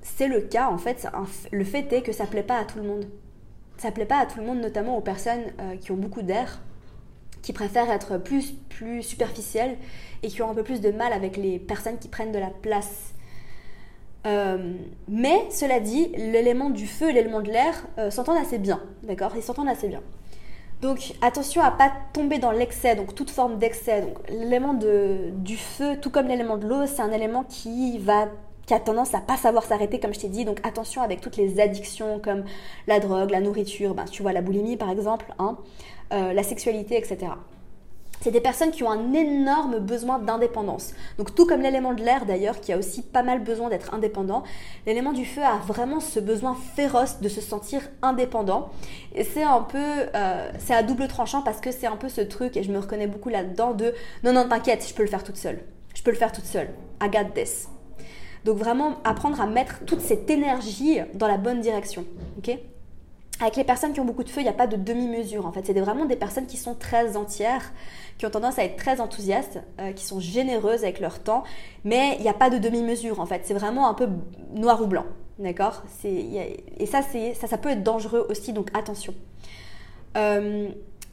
C'est 0.02 0.28
le 0.28 0.42
cas, 0.42 0.70
en 0.70 0.78
fait. 0.78 1.08
Le 1.52 1.64
fait 1.64 1.92
est 1.94 2.02
que 2.02 2.12
ça 2.12 2.26
plaît 2.26 2.44
pas 2.44 2.58
à 2.58 2.66
tout 2.66 2.78
le 2.78 2.86
monde. 2.86 3.06
Ça 3.78 3.92
plaît 3.92 4.06
pas 4.06 4.20
à 4.20 4.26
tout 4.26 4.40
le 4.40 4.46
monde, 4.46 4.62
notamment 4.62 4.98
aux 4.98 5.02
personnes 5.02 5.44
euh, 5.60 5.76
qui 5.78 5.92
ont 5.92 5.98
beaucoup 5.98 6.22
d'air, 6.22 6.62
qui 7.44 7.54
préfèrent 7.54 7.92
être 7.92 8.18
plus, 8.18 8.54
plus 8.70 9.04
superficielles 9.04 9.78
et 10.24 10.30
qui 10.30 10.42
ont 10.42 10.50
un 10.50 10.56
peu 10.56 10.64
plus 10.64 10.82
de 10.82 10.90
mal 10.90 11.14
avec 11.14 11.38
les 11.38 11.60
personnes 11.60 12.00
qui 12.00 12.08
prennent 12.08 12.32
de 12.32 12.40
la 12.40 12.50
place. 12.50 13.14
Euh, 14.26 14.74
mais 15.08 15.46
cela 15.52 15.80
dit, 15.80 16.08
l'élément 16.16 16.72
du 16.72 16.88
feu 16.88 17.10
et 17.10 17.14
l'élément 17.14 17.42
de 17.42 17.52
l'air 17.52 17.86
euh, 18.00 18.10
s'entendent 18.10 18.42
assez 18.42 18.58
bien, 18.58 18.82
d'accord? 19.04 19.34
Ils 19.36 19.44
s'entendent 19.44 19.68
assez 19.68 19.90
bien. 19.90 20.02
Donc 20.82 21.14
attention 21.22 21.62
à 21.62 21.72
pas 21.72 21.92
tomber 22.14 22.40
dans 22.40 22.52
l'excès, 22.52 22.96
donc 22.96 23.16
toute 23.16 23.30
forme 23.30 23.58
d'excès. 23.58 24.02
Donc 24.02 24.18
l'élément 24.30 24.74
du 24.74 25.58
feu, 25.58 25.98
tout 26.02 26.10
comme 26.10 26.28
l'élément 26.28 26.58
de 26.58 26.68
l'eau, 26.68 26.86
c'est 26.88 27.02
un 27.02 27.12
élément 27.12 27.44
qui 27.44 28.00
va 28.00 28.28
qui 28.66 28.74
a 28.74 28.80
tendance 28.80 29.14
à 29.14 29.20
pas 29.20 29.36
savoir 29.36 29.64
s'arrêter 29.64 30.00
comme 30.00 30.14
je 30.14 30.20
t'ai 30.20 30.28
dit. 30.28 30.44
Donc 30.46 30.60
attention 30.64 31.02
avec 31.02 31.22
toutes 31.22 31.38
les 31.38 31.60
addictions 31.60 32.20
comme 32.20 32.44
la 32.88 33.00
drogue, 33.00 33.30
la 33.30 33.40
nourriture, 33.40 33.94
ben, 33.94 34.06
tu 34.06 34.22
vois 34.24 34.34
la 34.34 34.42
boulimie 34.42 34.76
par 34.76 34.90
exemple, 34.90 35.34
hein, 35.40 35.58
euh, 36.14 36.34
la 36.34 36.44
sexualité, 36.44 36.98
etc. 36.98 37.34
C'est 38.22 38.32
des 38.32 38.40
personnes 38.40 38.72
qui 38.72 38.84
ont 38.84 38.90
un 38.90 39.12
énorme 39.12 39.80
besoin 39.80 40.18
d'indépendance. 40.18 40.94
Donc 41.18 41.36
tout 41.36 41.46
comme 41.46 41.62
l'élément 41.62 41.94
de 41.94 42.02
l'air 42.02 42.26
d'ailleurs, 42.26 42.62
qui 42.62 42.72
a 42.72 42.78
aussi 42.78 43.02
pas 43.02 43.22
mal 43.22 43.44
besoin 43.44 43.68
d'être 43.68 43.94
indépendant, 43.94 44.44
l'élément 44.86 45.12
du 45.12 45.26
feu 45.26 45.42
a 45.44 45.58
vraiment 45.58 46.00
ce 46.00 46.22
besoin 46.22 46.56
féroce 46.76 47.20
de 47.20 47.28
se 47.28 47.42
sentir 47.42 47.82
indépendant. 48.02 48.70
Et 49.14 49.26
c'est 49.26 49.44
un 49.44 49.62
peu, 49.62 49.78
euh, 49.78 50.50
c'est 50.58 50.74
à 50.74 50.84
double 50.84 51.10
tranchant 51.10 51.42
parce 51.42 51.60
que 51.60 51.72
c'est 51.72 51.88
un 51.88 51.98
peu 51.98 52.08
ce 52.08 52.22
truc, 52.22 52.56
et 52.56 52.64
je 52.64 52.72
me 52.72 52.80
reconnais 52.80 53.08
beaucoup 53.08 53.30
là-dedans, 53.30 53.74
de 53.74 53.94
non, 54.24 54.32
non, 54.32 54.48
t'inquiète, 54.48 54.86
je 54.88 54.94
peux 54.94 55.04
le 55.04 55.10
faire 55.10 55.24
toute 55.24 55.38
seule. 55.38 55.60
Je 55.94 56.02
peux 56.02 56.12
le 56.12 56.18
faire 56.18 56.32
toute 56.32 56.46
seule. 56.46 56.70
I 57.02 57.10
got. 57.10 57.28
Donc 58.46 58.58
vraiment 58.58 59.00
apprendre 59.04 59.42
à 59.42 59.48
mettre 59.48 59.84
toute 59.86 60.02
cette 60.02 60.30
énergie 60.30 61.00
dans 61.14 61.28
la 61.28 61.38
bonne 61.38 61.60
direction. 61.60 62.06
ok? 62.38 62.58
Avec 63.44 63.58
les 63.58 63.64
personnes 63.64 63.94
qui 63.94 64.00
ont 64.00 64.06
beaucoup 64.06 64.24
de 64.24 64.30
feu, 64.30 64.42
il 64.42 64.46
n'y 64.46 64.50
a 64.50 64.54
pas 64.54 64.68
de 64.68 64.78
demi-mesure 64.78 65.46
en 65.46 65.52
fait. 65.52 65.66
C'est 65.66 65.80
vraiment 65.80 66.06
des 66.06 66.16
personnes 66.16 66.46
qui 66.46 66.58
sont 66.58 66.76
très 66.76 67.18
entières, 67.18 67.74
qui 68.18 68.26
ont 68.26 68.30
tendance 68.30 68.58
à 68.58 68.64
être 68.64 68.78
très 68.78 69.02
enthousiastes, 69.02 69.60
euh, 69.80 69.92
qui 69.92 70.06
sont 70.06 70.20
généreuses 70.20 70.84
avec 70.84 71.00
leur 71.00 71.20
temps, 71.20 71.44
mais 71.84 72.16
il 72.18 72.22
n'y 72.22 72.30
a 72.30 72.34
pas 72.34 72.50
de 72.50 72.58
demi-mesure 72.58 73.20
en 73.20 73.26
fait. 73.26 73.42
C'est 73.44 73.54
vraiment 73.54 73.90
un 73.90 73.94
peu 73.94 74.08
noir 74.56 74.82
ou 74.82 74.88
blanc, 74.88 75.06
d'accord? 75.40 75.84
Et 76.06 76.86
ça, 76.86 77.02
ça, 77.02 77.58
peut 77.58 77.70
être 77.70 77.84
dangereux 77.84 78.26
aussi, 78.30 78.54
donc 78.54 78.70
attention. 78.74 79.14
Euh, 80.16 80.70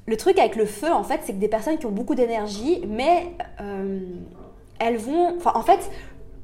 le 0.07 0.16
truc 0.16 0.39
avec 0.39 0.57
le 0.57 0.66
feu, 0.66 0.93
en 0.93 1.05
fait, 1.05 1.20
c'est 1.24 1.33
que 1.33 1.39
des 1.39 1.49
personnes 1.49 1.78
qui 1.78 1.87
ont 1.87 1.93
beaucoup 1.93 2.14
d'énergie, 2.14 2.83
mais 2.87 3.33
euh, 3.61 4.01
elles 4.78 4.99
vont. 4.99 5.37
Enfin, 5.37 5.53
en 5.55 5.62
fait, 5.62 5.91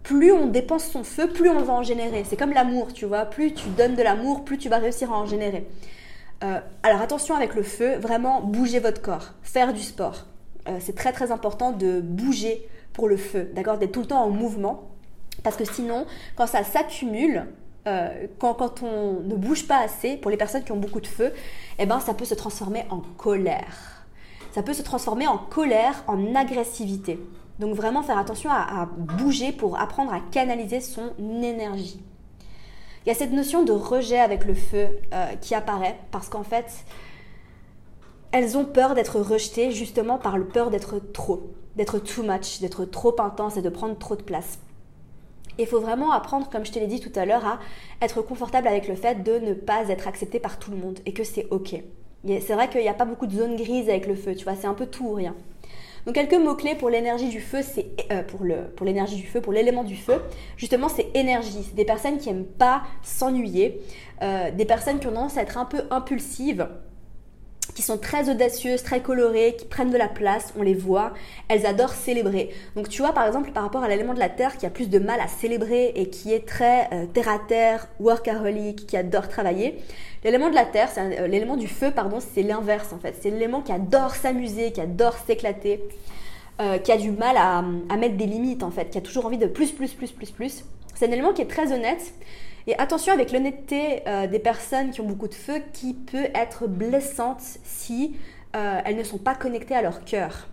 plus 0.07 0.31
on 0.31 0.47
dépense 0.47 0.85
son 0.85 1.03
feu, 1.03 1.27
plus 1.27 1.51
on 1.51 1.63
va 1.63 1.73
en 1.73 1.83
générer. 1.83 2.23
C'est 2.25 2.37
comme 2.37 2.53
l'amour, 2.53 2.93
tu 2.93 3.07
vois. 3.07 3.25
Plus 3.25 3.53
tu 3.53 3.69
donnes 3.71 3.97
de 3.97 4.03
l'amour, 4.03 4.45
plus 4.45 4.57
tu 4.57 4.69
vas 4.69 4.79
réussir 4.79 5.13
à 5.13 5.19
en 5.19 5.27
générer. 5.27 5.67
Euh, 6.45 6.61
alors 6.85 7.01
attention 7.01 7.35
avec 7.35 7.55
le 7.57 7.65
feu, 7.65 7.97
vraiment 7.97 8.41
bougez 8.41 8.79
votre 8.79 9.03
corps, 9.03 9.33
faire 9.43 9.73
du 9.73 9.83
sport. 9.83 10.27
Euh, 10.69 10.77
c'est 10.81 10.95
très 10.95 11.13
très 11.13 11.33
important 11.33 11.73
de 11.73 12.01
bouger 12.01 12.69
pour 12.93 13.09
le 13.09 13.17
feu, 13.17 13.51
d'accord 13.55 13.79
D'être 13.79 13.93
tout 13.93 14.01
le 14.01 14.07
temps 14.07 14.23
en 14.23 14.31
mouvement. 14.31 14.91
Parce 15.43 15.57
que 15.57 15.65
sinon, 15.65 16.07
quand 16.37 16.47
ça 16.47 16.63
s'accumule, 16.63 17.47
euh, 17.89 18.27
quand, 18.39 18.55
quand, 18.55 18.85
on 18.85 19.21
ne 19.25 19.35
bouge 19.35 19.67
pas 19.67 19.79
assez, 19.79 20.17
pour 20.17 20.31
les 20.31 20.37
personnes 20.37 20.63
qui 20.63 20.71
ont 20.71 20.79
beaucoup 20.79 21.01
de 21.01 21.07
feu, 21.09 21.33
eh 21.81 21.87
ben, 21.87 21.99
ça 21.99 22.15
peut 22.15 22.25
se 22.25 22.35
transformer 22.35 22.85
en 22.91 23.01
colère. 23.01 24.07
Ça 24.53 24.63
peut 24.63 24.73
se 24.73 24.83
transformer 24.83 25.27
en 25.27 25.39
colère, 25.39 26.05
en 26.07 26.35
agressivité. 26.37 27.19
Donc 27.59 27.75
vraiment 27.75 28.03
faire 28.03 28.19
attention 28.19 28.51
à, 28.51 28.89
bouger 28.97 29.53
pour 29.53 29.79
apprendre 29.79 30.13
à 30.13 30.21
canaliser 30.21 30.81
son 30.81 31.13
énergie. 31.43 32.01
Il 33.05 33.09
y 33.09 33.13
a 33.13 33.15
cette 33.15 33.33
notion 33.33 33.63
de 33.63 33.73
rejet 33.73 34.19
avec 34.19 34.45
le 34.45 34.55
feu 34.55 34.89
euh, 35.15 35.27
qui 35.41 35.55
apparaît 35.55 35.99
parce 36.11 36.29
qu'en 36.29 36.43
fait, 36.43 36.67
elles 38.33 38.59
ont 38.59 38.65
peur 38.65 38.95
d'être 38.95 39.21
rejetées 39.21 39.71
justement 39.71 40.19
par 40.19 40.37
le 40.37 40.45
peur 40.45 40.71
d'être 40.71 40.99
trop, 41.13 41.55
d'être 41.77 41.99
too 41.99 42.23
much, 42.23 42.61
d'être 42.61 42.85
trop 42.85 43.19
intense 43.21 43.57
et 43.57 43.63
de 43.63 43.69
prendre 43.69 43.97
trop 43.97 44.17
de 44.17 44.23
place. 44.23 44.59
Il 45.59 45.67
faut 45.67 45.81
vraiment 45.81 46.13
apprendre, 46.13 46.51
comme 46.51 46.67
je 46.67 46.73
te 46.73 46.79
l'ai 46.79 46.87
dit 46.87 47.01
tout 47.01 47.13
à 47.15 47.25
l'heure, 47.25 47.47
à 47.47 47.59
être 48.03 48.21
confortable 48.21 48.69
avec 48.69 48.89
le 48.89 48.95
fait 48.95 49.23
de 49.23 49.39
ne 49.39 49.55
pas 49.55 49.89
être 49.89 50.07
accepté 50.07 50.39
par 50.39 50.59
tout 50.59 50.71
le 50.71 50.77
monde 50.77 50.99
et 51.07 51.15
que 51.15 51.25
c'est 51.25 51.47
ok. 51.51 51.83
C'est 52.27 52.55
vrai 52.55 52.69
qu'il 52.69 52.81
n'y 52.81 52.89
a 52.89 52.95
pas 52.95 53.05
beaucoup 53.05 53.27
de 53.27 53.37
zones 53.37 53.57
grises 53.57 53.89
avec 53.89 54.07
le 54.07 54.17
feu, 54.17 54.35
tu 54.35 54.45
vois, 54.45 54.57
c'est 54.57 54.67
un 54.67 54.75
peu 54.75 54.87
tout 54.87 55.07
ou 55.07 55.15
rien. 55.15 55.35
Donc 56.07 56.15
quelques 56.15 56.35
mots-clés 56.35 56.77
pour 56.77 56.89
l'énergie 56.89 57.29
du 57.29 57.41
feu, 57.41 57.63
c'est 57.63 57.89
euh, 58.13 58.23
pour 58.23 58.87
l'énergie 58.87 59.17
du 59.17 59.27
feu, 59.27 59.41
pour 59.41 59.53
l'élément 59.53 59.83
du 59.83 59.97
feu, 59.97 60.23
justement 60.57 60.89
c'est 60.89 61.09
énergie. 61.15 61.65
C'est 61.69 61.75
des 61.75 61.85
personnes 61.85 62.19
qui 62.19 62.29
aiment 62.29 62.47
pas 62.47 62.83
s'ennuyer, 63.03 63.81
euh, 64.23 64.53
des 64.53 64.65
personnes 64.65 65.01
qui 65.01 65.09
ont 65.09 65.13
tendance 65.13 65.37
à 65.37 65.43
être 65.43 65.59
un 65.59 65.65
peu 65.65 65.83
impulsives 65.91 66.69
qui 67.77 67.83
sont 67.83 67.99
très 67.99 68.29
audacieuses, 68.29 68.83
très 68.83 69.01
colorées, 69.01 69.55
qui 69.57 69.67
prennent 69.67 69.91
de 69.91 69.97
la 69.97 70.09
place, 70.09 70.53
on 70.59 70.63
les 70.63 70.75
voit, 70.75 71.13
elles 71.49 71.67
adorent 71.67 71.93
célébrer. 71.93 72.51
Donc 72.75 72.89
tu 72.89 73.03
vois 73.03 73.13
par 73.13 73.25
exemple 73.27 73.53
par 73.53 73.63
rapport 73.63 73.85
à 73.85 73.89
l'élément 73.89 74.15
de 74.15 74.19
la 74.19 74.29
terre 74.29 74.57
qui 74.57 74.67
a 74.67 74.71
plus 74.71 74.91
de 74.91 74.99
mal 74.99 75.21
à 75.21 75.29
célébrer 75.29 75.93
et 75.95 76.11
qui 76.11 76.33
est 76.33 76.45
très 76.45 76.89
euh, 76.93 77.07
terre 77.07 77.29
à 77.29 77.39
terre, 77.39 77.87
workaholic, 78.01 78.87
qui 78.87 78.97
adore 78.97 79.29
travailler, 79.29 79.79
L'élément 80.27 80.51
de 80.51 80.57
la 80.57 80.65
terre, 80.65 80.89
euh, 80.99 81.29
l'élément 81.29 81.57
du 81.57 81.69
feu, 81.69 81.93
pardon, 81.93 82.19
c'est 82.19 82.43
l'inverse 82.43 82.93
en 82.93 82.99
fait. 82.99 83.15
C'est 83.21 83.31
l'élément 83.31 83.63
qui 83.63 83.71
adore 83.71 84.13
s'amuser, 84.17 84.73
qui 84.73 84.81
adore 84.81 85.15
s'éclater, 85.25 85.81
euh, 86.61 86.79
qui 86.79 86.91
a 86.91 86.97
du 86.97 87.13
mal 87.13 87.37
à, 87.37 87.63
mettre 87.97 88.17
des 88.17 88.27
limites 88.27 88.65
en 88.65 88.73
fait, 88.73 88.91
qui 88.91 88.99
a 88.99 89.01
toujours 89.01 89.27
envie 89.27 89.39
de 89.39 89.47
plus, 89.47 89.71
plus, 89.71 89.93
plus, 89.93 90.11
plus, 90.11 90.33
plus. 90.33 90.65
C'est 90.97 91.07
un 91.07 91.13
élément 91.13 91.33
qui 91.33 91.43
est 91.43 91.47
très 91.47 91.73
honnête. 91.73 92.13
Et 92.67 92.79
attention 92.79 93.13
avec 93.13 93.33
l'honnêteté 93.33 94.03
euh, 94.07 94.27
des 94.27 94.39
personnes 94.39 94.91
qui 94.91 95.01
ont 95.01 95.07
beaucoup 95.07 95.29
de 95.29 95.35
feu, 95.35 95.63
qui 95.73 95.95
peut 95.95 96.29
être 96.35 96.67
blessante 96.67 97.41
si 97.41 98.17
elles 98.87 98.97
ne 98.97 99.03
sont 99.03 99.19
pas 99.19 99.35
connectées 99.35 99.75
à 99.75 99.83
leur 99.83 100.03
cœur. 100.03 100.49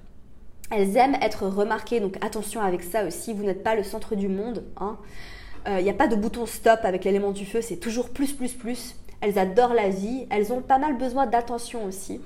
Elles 0.69 0.97
aiment 0.97 1.15
être 1.21 1.47
remarquées, 1.47 2.01
donc 2.01 2.17
attention 2.19 2.59
avec 2.59 2.83
ça 2.83 3.05
aussi. 3.05 3.31
Vous 3.31 3.43
n'êtes 3.43 3.63
pas 3.63 3.75
le 3.75 3.83
centre 3.83 4.15
du 4.15 4.27
monde. 4.27 4.65
Il 4.75 4.83
hein. 4.83 5.81
n'y 5.81 5.89
a 5.89 5.93
pas 5.93 6.07
de 6.07 6.17
bouton 6.17 6.45
stop 6.45 6.81
avec 6.83 7.05
l'élément 7.05 7.31
du 7.31 7.45
feu, 7.45 7.61
c'est 7.61 7.77
toujours 7.77 8.09
plus, 8.09 8.33
plus, 8.33 8.51
plus. 8.51 8.97
Elles 9.21 9.39
adorent 9.39 9.73
la 9.73 9.87
vie, 9.87 10.27
elles 10.29 10.51
ont 10.51 10.59
pas 10.59 10.79
mal 10.79 10.97
besoin 10.97 11.27
d'attention 11.27 11.85
aussi. 11.85 12.19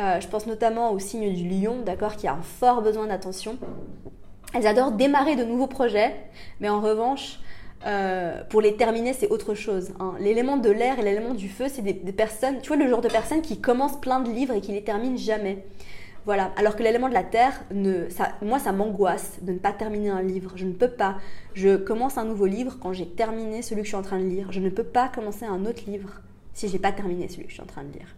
Euh, 0.00 0.20
je 0.20 0.28
pense 0.28 0.46
notamment 0.46 0.92
au 0.92 0.98
signe 0.98 1.34
du 1.34 1.48
lion, 1.48 1.82
d'accord, 1.84 2.16
qui 2.16 2.26
a 2.26 2.32
un 2.32 2.42
fort 2.42 2.82
besoin 2.82 3.06
d'attention. 3.06 3.58
Elles 4.54 4.66
adorent 4.66 4.92
démarrer 4.92 5.36
de 5.36 5.44
nouveaux 5.44 5.66
projets, 5.66 6.14
mais 6.60 6.68
en 6.68 6.80
revanche, 6.80 7.40
euh, 7.86 8.42
pour 8.48 8.60
les 8.60 8.76
terminer, 8.76 9.12
c'est 9.12 9.28
autre 9.28 9.54
chose. 9.54 9.92
Hein. 9.98 10.14
L'élément 10.20 10.56
de 10.56 10.70
l'air 10.70 10.98
et 10.98 11.02
l'élément 11.02 11.34
du 11.34 11.48
feu, 11.48 11.66
c'est 11.68 11.82
des, 11.82 11.94
personnes, 12.12 12.60
tu 12.60 12.68
vois, 12.68 12.76
le 12.76 12.88
genre 12.88 13.00
de 13.00 13.08
personnes 13.08 13.42
qui 13.42 13.60
commencent 13.60 14.00
plein 14.00 14.20
de 14.20 14.30
livres 14.30 14.54
et 14.54 14.60
qui 14.60 14.72
les 14.72 14.84
terminent 14.84 15.16
jamais. 15.16 15.64
Voilà. 16.24 16.52
Alors 16.56 16.76
que 16.76 16.82
l'élément 16.82 17.08
de 17.08 17.14
la 17.14 17.24
terre, 17.24 17.64
moi, 18.42 18.58
ça 18.58 18.72
m'angoisse 18.72 19.38
de 19.42 19.52
ne 19.52 19.58
pas 19.58 19.72
terminer 19.72 20.10
un 20.10 20.22
livre. 20.22 20.52
Je 20.54 20.64
ne 20.64 20.72
peux 20.72 20.90
pas. 20.90 21.16
Je 21.54 21.76
commence 21.76 22.16
un 22.16 22.24
nouveau 22.24 22.46
livre 22.46 22.78
quand 22.80 22.92
j'ai 22.92 23.08
terminé 23.08 23.62
celui 23.62 23.82
que 23.82 23.86
je 23.86 23.90
suis 23.90 23.96
en 23.96 24.02
train 24.02 24.20
de 24.20 24.26
lire. 24.26 24.52
Je 24.52 24.60
ne 24.60 24.70
peux 24.70 24.84
pas 24.84 25.08
commencer 25.08 25.44
un 25.44 25.66
autre 25.66 25.82
livre 25.86 26.20
si 26.54 26.68
je 26.68 26.74
n'ai 26.74 26.78
pas 26.78 26.92
terminé 26.92 27.26
celui 27.28 27.44
que 27.44 27.50
je 27.50 27.54
suis 27.54 27.62
en 27.62 27.66
train 27.66 27.82
de 27.82 27.92
lire. 27.92 28.14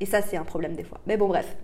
Et 0.00 0.06
ça, 0.06 0.22
c'est 0.22 0.36
un 0.36 0.44
problème 0.44 0.74
des 0.74 0.82
fois. 0.82 0.98
Mais 1.06 1.16
bon, 1.16 1.28
bref. 1.28 1.54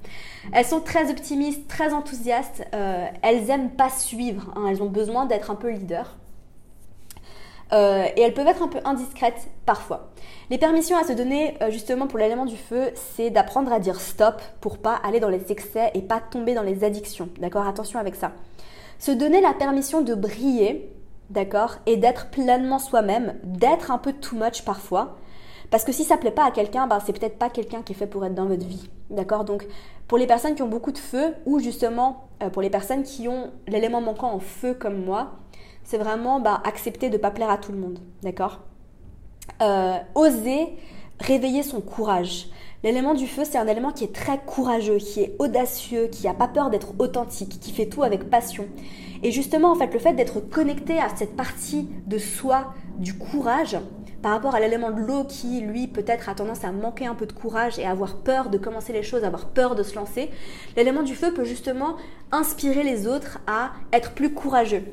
Elles 0.53 0.65
sont 0.65 0.81
très 0.81 1.11
optimistes, 1.11 1.67
très 1.67 1.93
enthousiastes. 1.93 2.65
Euh, 2.75 3.07
elles 3.23 3.51
aiment 3.51 3.71
pas 3.71 3.89
suivre. 3.89 4.53
Hein. 4.55 4.67
Elles 4.69 4.83
ont 4.83 4.91
besoin 4.91 5.27
d'être 5.27 5.51
un 5.51 5.57
peu 5.57 5.71
leader. 5.71 6.17
Euh, 7.73 8.07
et 8.17 8.23
elles 8.23 8.35
peuvent 8.35 8.47
être 8.47 8.63
un 8.63 8.69
peu 8.69 8.79
indiscrètes 8.85 9.49
parfois. 9.67 10.11
Les 10.51 10.57
permissions 10.59 10.97
à 10.97 11.05
se 11.05 11.13
donner 11.13 11.55
euh, 11.63 11.71
justement 11.71 12.07
pour 12.07 12.19
l'élément 12.19 12.47
du 12.47 12.57
feu, 12.57 12.91
c'est 12.95 13.31
d'apprendre 13.31 13.73
à 13.73 13.79
dire 13.79 14.01
stop 14.01 14.41
pour 14.61 14.79
pas 14.79 14.95
aller 14.95 15.21
dans 15.21 15.29
les 15.29 15.53
excès 15.53 15.91
et 15.95 16.01
pas 16.01 16.21
tomber 16.21 16.55
dans 16.55 16.63
les 16.63 16.85
addictions. 16.85 17.29
D'accord? 17.39 17.67
Attention 17.67 17.99
avec 17.99 18.15
ça. 18.15 18.33
Se 18.99 19.11
donner 19.11 19.41
la 19.41 19.53
permission 19.53 20.01
de 20.01 20.15
briller, 20.15 20.91
d'accord? 21.31 21.77
Et 21.87 21.97
d'être 21.97 22.31
pleinement 22.31 22.79
soi-même, 22.79 23.35
d'être 23.45 23.91
un 23.91 23.99
peu 23.99 24.13
too 24.13 24.37
much 24.37 24.63
parfois. 24.65 25.17
Parce 25.71 25.85
que 25.85 25.93
si 25.93 26.05
ça 26.05 26.17
plaît 26.17 26.31
pas 26.31 26.47
à 26.47 26.51
quelqu'un, 26.51 26.87
ben, 26.87 26.99
c'est 27.05 27.13
peut-être 27.13 27.39
pas 27.39 27.51
quelqu'un 27.51 27.83
qui 27.83 27.93
est 27.93 27.97
fait 27.97 28.07
pour 28.07 28.25
être 28.25 28.35
dans 28.35 28.47
votre 28.47 28.65
vie. 28.65 28.89
D'accord? 29.11 29.45
Donc, 29.45 29.67
pour 30.07 30.17
les 30.17 30.27
personnes 30.27 30.55
qui 30.55 30.63
ont 30.63 30.69
beaucoup 30.69 30.93
de 30.93 30.99
feu, 30.99 31.35
ou 31.45 31.59
justement 31.59 32.29
euh, 32.43 32.49
pour 32.49 32.63
les 32.63 32.71
personnes 32.71 33.03
qui 33.03 33.29
ont 33.29 33.51
l'élément 33.67 34.01
manquant 34.01 34.33
en 34.33 34.41
feu 34.41 34.73
comme 34.73 35.05
moi, 35.05 35.33
c'est 35.89 35.97
vraiment 35.97 36.39
bah, 36.39 36.61
accepter 36.65 37.09
de 37.09 37.17
ne 37.17 37.19
pas 37.19 37.31
plaire 37.31 37.49
à 37.49 37.57
tout 37.57 37.73
le 37.73 37.79
monde. 37.79 37.99
D'accord? 38.23 38.61
Euh, 39.63 39.97
Oser 40.15 40.77
réveiller 41.19 41.63
son 41.63 41.81
courage. 41.81 42.49
L'élément 42.85 43.15
du 43.15 43.27
feu, 43.27 43.43
c'est 43.45 43.57
un 43.57 43.67
élément 43.67 43.91
qui 43.91 44.05
est 44.05 44.15
très 44.15 44.39
courageux, 44.39 44.99
qui 44.99 45.23
est 45.23 45.35
audacieux, 45.39 46.09
qui 46.13 46.27
n'a 46.27 46.35
pas 46.35 46.47
peur 46.47 46.69
d'être 46.69 46.93
authentique, 46.99 47.59
qui 47.59 47.73
fait 47.73 47.87
tout 47.87 48.03
avec 48.03 48.29
passion. 48.29 48.67
Et 49.23 49.33
justement, 49.33 49.73
en 49.73 49.75
fait, 49.75 49.93
le 49.93 49.99
fait 49.99 50.13
d'être 50.13 50.41
connecté 50.41 51.01
à 51.01 51.09
cette 51.17 51.35
partie 51.35 51.89
de 52.07 52.19
soi, 52.19 52.75
du 52.99 53.17
courage, 53.17 53.79
par 54.21 54.33
rapport 54.33 54.55
à 54.55 54.61
l'élément 54.61 54.91
de 54.91 55.01
l'eau 55.01 55.25
qui, 55.25 55.63
lui, 55.63 55.87
peut-être 55.87 56.29
a 56.29 56.35
tendance 56.35 56.65
à 56.65 56.71
manquer 56.71 57.07
un 57.07 57.15
peu 57.15 57.25
de 57.25 57.33
courage 57.33 57.79
et 57.79 57.87
avoir 57.87 58.17
peur 58.17 58.51
de 58.51 58.59
commencer 58.59 58.93
les 58.93 59.03
choses, 59.03 59.25
avoir 59.25 59.47
peur 59.47 59.75
de 59.75 59.83
se 59.83 59.95
lancer, 59.95 60.31
l'élément 60.77 61.03
du 61.03 61.15
feu 61.15 61.33
peut 61.33 61.45
justement 61.45 61.97
inspirer 62.31 62.83
les 62.83 63.07
autres 63.07 63.39
à 63.47 63.71
être 63.93 64.13
plus 64.13 64.35
courageux. 64.35 64.85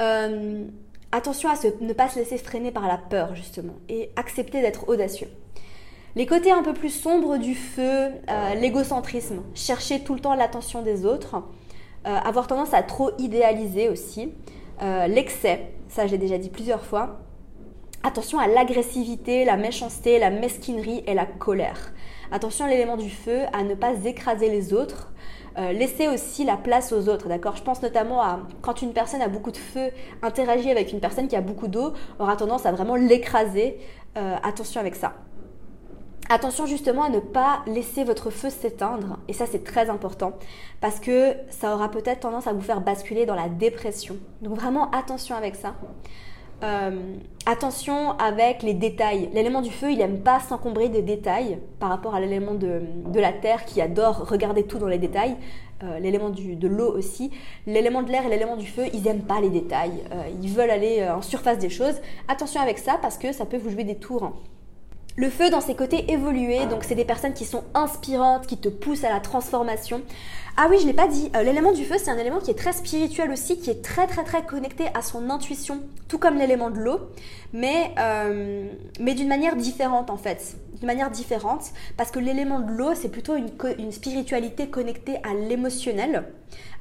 Euh, 0.00 0.64
attention 1.12 1.48
à 1.48 1.54
ne 1.80 1.92
pas 1.92 2.08
se 2.08 2.18
laisser 2.18 2.38
freiner 2.38 2.70
par 2.70 2.86
la 2.88 2.98
peur, 2.98 3.34
justement, 3.34 3.74
et 3.88 4.10
accepter 4.16 4.60
d'être 4.60 4.88
audacieux. 4.88 5.28
Les 6.16 6.26
côtés 6.26 6.50
un 6.50 6.62
peu 6.62 6.74
plus 6.74 6.90
sombres 6.90 7.36
du 7.36 7.54
feu, 7.54 7.82
euh, 7.82 8.54
l'égocentrisme, 8.54 9.42
chercher 9.54 10.00
tout 10.00 10.14
le 10.14 10.20
temps 10.20 10.34
l'attention 10.34 10.82
des 10.82 11.06
autres, 11.06 11.36
euh, 12.06 12.16
avoir 12.16 12.46
tendance 12.46 12.74
à 12.74 12.82
trop 12.82 13.10
idéaliser 13.18 13.88
aussi, 13.88 14.32
l'excès, 15.08 15.72
ça 15.88 16.06
j'ai 16.06 16.16
déjà 16.16 16.38
dit 16.38 16.48
plusieurs 16.48 16.86
fois, 16.86 17.20
Attention 18.02 18.38
à 18.38 18.46
l'agressivité, 18.46 19.44
la 19.44 19.58
méchanceté, 19.58 20.18
la 20.18 20.30
mesquinerie 20.30 21.04
et 21.06 21.12
la 21.12 21.26
colère. 21.26 21.92
Attention 22.32 22.64
à 22.64 22.68
l'élément 22.68 22.96
du 22.96 23.10
feu, 23.10 23.42
à 23.52 23.62
ne 23.62 23.74
pas 23.74 23.92
écraser 24.06 24.48
les 24.48 24.72
autres. 24.72 25.12
Euh, 25.60 25.72
laisser 25.72 26.08
aussi 26.08 26.44
la 26.44 26.56
place 26.56 26.90
aux 26.90 27.08
autres, 27.08 27.28
d'accord? 27.28 27.54
Je 27.54 27.62
pense 27.62 27.82
notamment 27.82 28.22
à 28.22 28.40
quand 28.62 28.80
une 28.80 28.94
personne 28.94 29.20
a 29.20 29.28
beaucoup 29.28 29.50
de 29.50 29.58
feu, 29.58 29.90
interagit 30.22 30.70
avec 30.70 30.92
une 30.92 31.00
personne 31.00 31.28
qui 31.28 31.36
a 31.36 31.42
beaucoup 31.42 31.68
d'eau, 31.68 31.92
aura 32.18 32.36
tendance 32.36 32.64
à 32.64 32.72
vraiment 32.72 32.96
l'écraser. 32.96 33.78
Euh, 34.16 34.36
attention 34.42 34.80
avec 34.80 34.94
ça. 34.96 35.12
Attention 36.30 36.64
justement 36.64 37.02
à 37.02 37.08
ne 37.10 37.18
pas 37.18 37.60
laisser 37.66 38.04
votre 38.04 38.30
feu 38.30 38.50
s'éteindre, 38.50 39.18
et 39.28 39.32
ça 39.32 39.46
c'est 39.46 39.64
très 39.64 39.90
important, 39.90 40.32
parce 40.80 41.00
que 41.00 41.34
ça 41.50 41.74
aura 41.74 41.90
peut-être 41.90 42.20
tendance 42.20 42.46
à 42.46 42.52
vous 42.52 42.60
faire 42.60 42.80
basculer 42.80 43.26
dans 43.26 43.34
la 43.34 43.48
dépression. 43.48 44.16
Donc 44.40 44.54
vraiment 44.54 44.90
attention 44.92 45.34
avec 45.34 45.56
ça. 45.56 45.74
Euh, 46.62 47.16
attention 47.46 48.18
avec 48.18 48.62
les 48.62 48.74
détails. 48.74 49.30
L'élément 49.32 49.62
du 49.62 49.70
feu, 49.70 49.90
il 49.90 49.98
n'aime 49.98 50.20
pas 50.20 50.40
s'encombrer 50.40 50.88
des 50.88 51.02
détails 51.02 51.58
par 51.78 51.88
rapport 51.88 52.14
à 52.14 52.20
l'élément 52.20 52.54
de, 52.54 52.82
la 53.14 53.32
terre 53.32 53.64
qui 53.64 53.80
adore 53.80 54.28
regarder 54.28 54.64
tout 54.64 54.78
dans 54.78 54.86
les 54.86 54.98
détails. 54.98 55.36
Euh, 55.82 55.98
l'élément 55.98 56.28
de 56.28 56.68
l'eau 56.68 56.92
aussi. 56.94 57.30
L'élément 57.66 58.02
de 58.02 58.10
l'air 58.10 58.26
et 58.26 58.28
l'élément 58.28 58.56
du 58.56 58.66
feu, 58.66 58.84
ils 58.92 59.02
n'aiment 59.02 59.22
pas 59.22 59.40
les 59.40 59.48
détails. 59.48 60.02
Euh, 60.12 60.22
ils 60.42 60.50
veulent 60.50 60.70
aller 60.70 61.08
en 61.08 61.22
surface 61.22 61.58
des 61.58 61.70
choses. 61.70 61.98
Attention 62.28 62.60
avec 62.60 62.78
ça 62.78 62.98
parce 63.00 63.16
que 63.16 63.32
ça 63.32 63.46
peut 63.46 63.56
vous 63.56 63.70
jouer 63.70 63.84
des 63.84 63.96
tours. 63.96 64.32
Le 65.16 65.28
feu 65.28 65.50
dans 65.50 65.60
ses 65.60 65.74
côtés 65.74 66.12
évolués, 66.12 66.66
donc 66.66 66.84
c'est 66.84 66.94
des 66.94 67.04
personnes 67.04 67.34
qui 67.34 67.44
sont 67.44 67.64
inspirantes, 67.74 68.46
qui 68.46 68.56
te 68.56 68.68
poussent 68.68 69.04
à 69.04 69.10
la 69.10 69.20
transformation. 69.20 70.02
Ah 70.56 70.68
oui, 70.70 70.78
je 70.80 70.86
l'ai 70.86 70.92
pas 70.92 71.08
dit. 71.08 71.30
Euh, 71.34 71.42
l'élément 71.42 71.72
du 71.72 71.84
feu, 71.84 71.96
c'est 71.98 72.10
un 72.10 72.18
élément 72.18 72.38
qui 72.38 72.50
est 72.50 72.58
très 72.58 72.72
spirituel 72.72 73.30
aussi, 73.30 73.58
qui 73.58 73.70
est 73.70 73.82
très 73.82 74.06
très 74.06 74.24
très 74.24 74.44
connecté 74.44 74.86
à 74.94 75.02
son 75.02 75.28
intuition, 75.30 75.80
tout 76.08 76.18
comme 76.18 76.36
l'élément 76.36 76.70
de 76.70 76.78
l'eau, 76.78 77.00
mais, 77.52 77.92
euh, 77.98 78.68
mais 79.00 79.14
d'une 79.14 79.28
manière 79.28 79.56
différente 79.56 80.10
en 80.10 80.16
fait. 80.16 80.56
D'une 80.78 80.86
manière 80.86 81.10
différente, 81.10 81.70
parce 81.96 82.10
que 82.10 82.18
l'élément 82.18 82.60
de 82.60 82.70
l'eau, 82.72 82.94
c'est 82.94 83.10
plutôt 83.10 83.36
une, 83.36 83.92
spiritualité 83.92 84.68
connectée 84.68 85.16
à 85.24 85.34
l'émotionnel, 85.34 86.24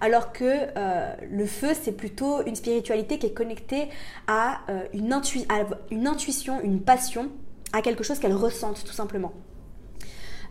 alors 0.02 0.32
que 0.32 0.46
euh, 0.46 1.14
le 1.30 1.46
feu, 1.46 1.70
c'est 1.80 1.92
plutôt 1.92 2.46
une 2.46 2.56
spiritualité 2.56 3.18
qui 3.18 3.26
est 3.26 3.34
connectée 3.34 3.90
à, 4.28 4.60
une, 4.94 5.12
à 5.12 5.66
une 5.92 6.08
intuition, 6.08 6.62
une 6.62 6.80
passion 6.80 7.30
à 7.74 7.82
quelque 7.82 8.04
chose 8.04 8.20
qu'elles 8.20 8.34
ressentent 8.34 8.84
tout 8.84 8.94
simplement. 8.94 9.34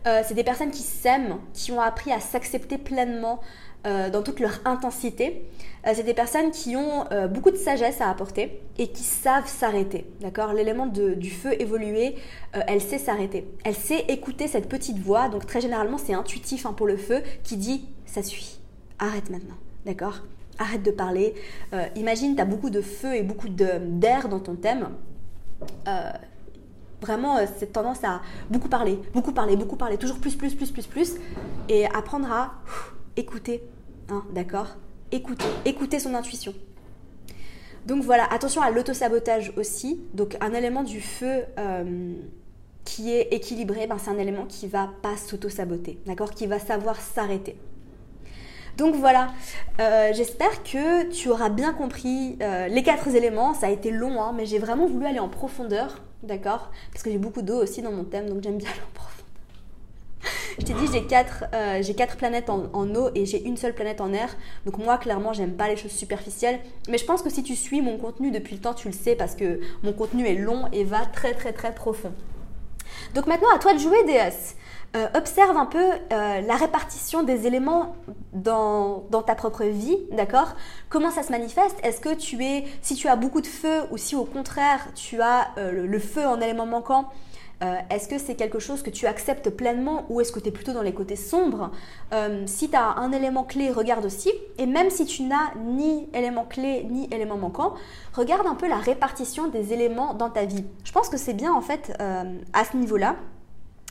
Euh, 0.07 0.23
c'est 0.27 0.35
des 0.35 0.45
personnes 0.45 0.71
qui 0.71 0.83
s'aiment, 0.83 1.39
qui 1.53 1.73
ont 1.73 1.81
appris 1.81 2.13
à 2.13 2.21
s'accepter 2.21 2.79
pleinement 2.79 3.41
euh, 3.87 4.11
dans 4.11 4.23
toute 4.23 4.41
leur 4.41 4.61
intensité. 4.65 5.49
Euh, 5.87 5.93
c'est 5.95 6.03
des 6.03 6.15
personnes 6.15 6.51
qui 6.51 6.77
ont 6.77 7.05
beaucoup 7.31 7.51
de 7.51 7.57
sagesse 7.57 8.01
à 8.01 8.09
apporter 8.11 8.61
et 8.79 8.89
qui 8.89 9.03
savent 9.03 9.49
s'arrêter. 9.49 10.07
D'accord? 10.21 10.53
L'élément 10.53 10.87
du 10.87 11.31
feu 11.31 11.61
évolué, 11.61 12.17
elle 12.53 12.81
sait 12.81 12.99
s'arrêter. 12.99 13.47
Elle 13.65 13.75
sait 13.75 14.05
écouter 14.09 14.49
cette 14.49 14.69
petite 14.69 14.99
voix. 14.99 15.29
Donc 15.29 15.47
très 15.47 15.61
généralement, 15.61 15.99
c'est 15.99 16.15
intuitif 16.15 16.67
hein, 16.67 16.73
pour 16.73 16.87
le 16.87 16.97
feu 16.97 17.23
qui 17.43 17.57
dit 17.57 17.87
ça 18.07 18.23
suffit. 18.23 18.61
Arrête 18.99 19.31
maintenant. 19.31 19.57
D'accord? 19.85 20.23
Arrête 20.59 20.83
de 20.83 20.91
parler. 20.91 21.35
imagine, 21.95 22.35
tu 22.35 22.43
as 22.43 22.45
beaucoup 22.45 22.71
de 22.71 22.81
feu 22.81 23.15
et 23.15 23.23
beaucoup 23.23 23.49
d'air 23.49 24.29
dans 24.29 24.41
ton 24.41 24.57
thème 24.57 24.89
Vraiment, 27.01 27.37
euh, 27.37 27.47
cette 27.59 27.73
tendance 27.73 28.03
à 28.03 28.21
beaucoup 28.51 28.69
parler, 28.69 28.99
beaucoup 29.15 29.33
parler, 29.33 29.57
beaucoup 29.57 29.77
parler, 29.77 29.99
toujours 29.99 30.19
plus, 30.19 30.35
plus, 30.35 30.55
plus, 30.55 30.73
plus, 30.73 30.87
plus, 30.87 31.15
et 31.69 31.87
apprendre 31.87 32.31
à 32.33 32.55
écouter, 33.17 33.63
hein, 34.09 34.25
d'accord? 34.33 34.67
Écouter, 35.13 35.47
écouter 35.65 36.01
son 36.01 36.15
intuition. 36.15 36.55
Donc 37.87 38.03
voilà, 38.03 38.25
attention 38.33 38.63
à 38.63 38.71
l'autosabotage 38.71 39.53
aussi. 39.57 40.01
Donc 40.13 40.37
un 40.41 40.53
élément 40.53 40.83
du 40.83 41.01
feu 41.01 41.45
euh, 41.59 42.15
qui 42.85 43.13
est 43.13 43.33
équilibré, 43.33 43.87
ben, 43.87 43.97
c'est 43.99 44.11
un 44.11 44.19
élément 44.19 44.45
qui 44.47 44.67
va 44.67 44.91
pas 45.01 45.17
s'auto-saboter, 45.17 46.01
d'accord? 46.05 46.33
Qui 46.33 46.49
va 46.49 46.59
savoir 46.59 47.01
s'arrêter. 47.01 47.57
Donc 48.77 48.97
voilà, 48.97 49.29
euh, 49.81 50.11
j'espère 50.13 50.63
que 50.65 51.09
tu 51.11 51.29
auras 51.31 51.49
bien 51.49 51.73
compris 51.73 52.39
les 52.41 52.83
quatre 52.83 53.09
éléments. 53.09 53.55
Ça 53.55 53.67
a 53.69 53.71
été 53.71 53.91
long, 53.91 54.21
hein, 54.21 54.33
mais 54.37 54.47
j'ai 54.47 54.59
vraiment 54.59 54.87
voulu 54.87 55.07
aller 55.07 55.19
en 55.21 55.29
profondeur 55.29 56.03
d'accord 56.23 56.71
Parce 56.93 57.03
que 57.03 57.11
j'ai 57.11 57.19
beaucoup 57.19 57.43
d'eau 57.43 57.63
aussi 57.63 57.83
dans 57.83 57.93
mon 57.93 58.05
thème, 58.05 58.29
donc 58.29 58.43
j'aime 58.43 58.59
bien 58.59 58.69
aller 58.71 58.81
en 58.81 58.93
profondeur. 58.95 59.19
Je 60.59 60.65
t'ai 60.65 60.75
dit, 60.75 60.89
j'ai 60.93 61.05
quatre, 61.05 61.45
euh, 61.55 61.83
quatre 61.97 62.17
planètes 62.17 62.51
en, 62.51 62.95
eau 62.95 63.11
et 63.15 63.27
j'ai 63.27 63.45
une 63.45 63.57
seule 63.57 63.75
planète 63.75 64.01
en 64.01 64.13
air. 64.13 64.37
Donc 64.67 64.79
moi, 64.79 64.99
clairement, 64.99 65.33
j'aime 65.33 65.53
pas 65.55 65.69
les 65.69 65.77
choses 65.77 65.93
superficielles. 65.93 66.59
Mais 66.89 66.99
je 66.99 67.05
pense 67.05 67.23
que 67.23 67.31
si 67.31 67.45
tu 67.45 67.55
suis 67.55 67.81
mon 67.81 67.97
contenu 67.97 68.33
depuis 68.33 68.57
le 68.57 68.61
temps, 68.61 68.75
tu 68.75 68.89
le 68.89 68.95
sais 68.95 69.15
parce 69.15 69.37
que 69.37 69.61
mon 69.85 69.93
contenu 69.93 70.27
est 70.27 70.35
long 70.35 70.69
et 70.73 70.83
va 70.83 71.07
très 71.07 71.35
très 71.35 71.53
très 71.53 71.73
profond. 71.73 72.13
Donc 73.15 73.27
maintenant, 73.29 73.49
à 73.55 73.59
toi 73.59 73.73
de 73.73 73.79
jouer, 73.79 74.03
DS. 74.05 74.57
Euh, 74.97 75.07
observe 75.15 75.55
un 75.59 75.67
peu 75.67 75.79
euh, 75.79 76.41
la 76.41 76.57
répartition 76.57 77.23
des 77.23 77.47
éléments 77.47 77.95
dans, 78.33 79.03
ta 79.27 79.35
propre 79.35 79.65
vie, 79.65 79.99
d'accord? 80.13 80.55
Comment 80.89 81.11
ça 81.11 81.23
se 81.23 81.31
manifeste? 81.31 81.77
Est-ce 81.83 82.01
que 82.01 82.15
tu 82.15 82.43
es, 82.43 82.65
si 82.81 82.95
tu 82.95 83.07
as 83.07 83.15
beaucoup 83.15 83.43
de 83.43 83.47
feu 83.47 83.83
ou 83.91 83.99
si 83.99 84.17
au 84.17 84.25
contraire 84.25 84.89
tu 84.95 85.21
as 85.21 85.49
euh, 85.59 85.87
le, 85.87 85.99
feu 85.99 86.27
en 86.27 86.41
élément 86.41 86.67
manquant, 86.67 87.11
est-ce 87.91 88.07
que 88.07 88.19
c'est 88.19 88.37
quelque 88.37 88.61
chose 88.61 88.85
que 88.85 88.91
tu 88.91 89.07
acceptes 89.07 89.51
pleinement 89.51 90.07
ou 90.11 90.21
est-ce 90.21 90.31
que 90.31 90.39
tu 90.39 90.47
es 90.47 90.53
plutôt 90.53 90.73
dans 90.73 90.83
les 90.83 90.95
côtés 90.95 91.17
sombres? 91.17 91.73
Si 92.47 92.71
tu 92.71 92.77
as 92.77 92.95
un 92.99 93.11
élément 93.11 93.43
clé, 93.43 93.73
regarde 93.73 94.05
aussi. 94.05 94.31
Et 94.59 94.67
même 94.67 94.91
si 94.91 95.07
tu 95.07 95.25
n'as 95.25 95.53
ni 95.57 96.09
élément 96.15 96.45
clé 96.45 96.87
ni 96.89 97.13
élément 97.13 97.37
manquant, 97.37 97.75
regarde 98.15 98.47
un 98.47 98.55
peu 98.55 98.69
la 98.69 98.77
répartition 98.77 99.49
des 99.49 99.73
éléments 99.73 100.15
dans 100.15 100.31
ta 100.31 100.45
vie. 100.45 100.65
Je 100.85 100.93
pense 100.93 101.09
que 101.09 101.17
c'est 101.17 101.33
bien 101.33 101.53
en 101.53 101.61
fait 101.61 101.93
à 101.99 102.65
ce 102.65 102.77
niveau-là 102.77 103.17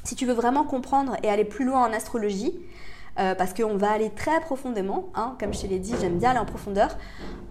si 0.08 0.16
tu 0.16 0.26
veux 0.26 0.34
vraiment 0.34 0.64
comprendre 0.64 1.18
et 1.22 1.30
aller 1.30 1.44
plus 1.44 1.66
loin 1.66 1.86
en 1.86 1.92
astrologie, 1.92 2.54
euh, 3.20 3.36
parce 3.36 3.54
qu'on 3.54 3.76
va 3.76 3.92
aller 3.92 4.10
très 4.12 4.40
profondément, 4.40 5.10
hein, 5.16 5.36
comme 5.40 5.54
je 5.54 5.62
te 5.62 5.68
l'ai 5.68 5.80
dit, 5.80 5.94
j'aime 6.00 6.18
bien 6.18 6.30
aller 6.30 6.40
en 6.40 6.46
profondeur, 6.46 6.96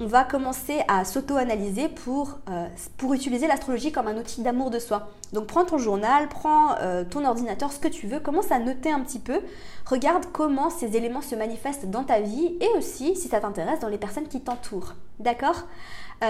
on 0.01 0.07
va 0.07 0.25
commencer 0.25 0.81
à 0.89 1.05
s'auto-analyser 1.05 1.89
pour, 1.89 2.39
euh, 2.49 2.69
utiliser 3.13 3.47
l'astrologie 3.47 3.93
comme 3.93 4.07
un 4.07 4.17
outil 4.17 4.43
d'amour 4.43 4.71
de 4.71 4.79
soi. 4.79 5.09
Donc 5.35 5.47
prends 5.47 5.65
ton 5.65 5.77
journal, 5.77 6.29
prends 6.29 6.77
euh, 6.81 7.05
ton 7.05 7.27
ordinateur, 7.27 7.73
ce 7.73 7.79
que 7.79 7.89
tu 7.89 8.07
veux, 8.07 8.21
commence 8.21 8.51
à 8.51 8.59
noter 8.59 8.91
un 8.91 9.01
petit 9.01 9.19
peu, 9.19 9.41
regarde 9.85 10.25
comment 10.33 10.71
ces 10.71 10.97
éléments 10.97 11.23
se 11.23 11.35
manifestent 11.35 11.91
dans 11.91 12.05
ta 12.05 12.21
vie 12.21 12.57
et 12.61 12.69
aussi, 12.79 13.17
si 13.17 13.29
ça 13.29 13.41
t'intéresse, 13.41 13.81
dans 13.81 13.89
les 13.89 13.99
personnes 13.99 14.29
qui 14.29 14.41
t'entourent. 14.41 14.95
D'accord? 15.19 15.65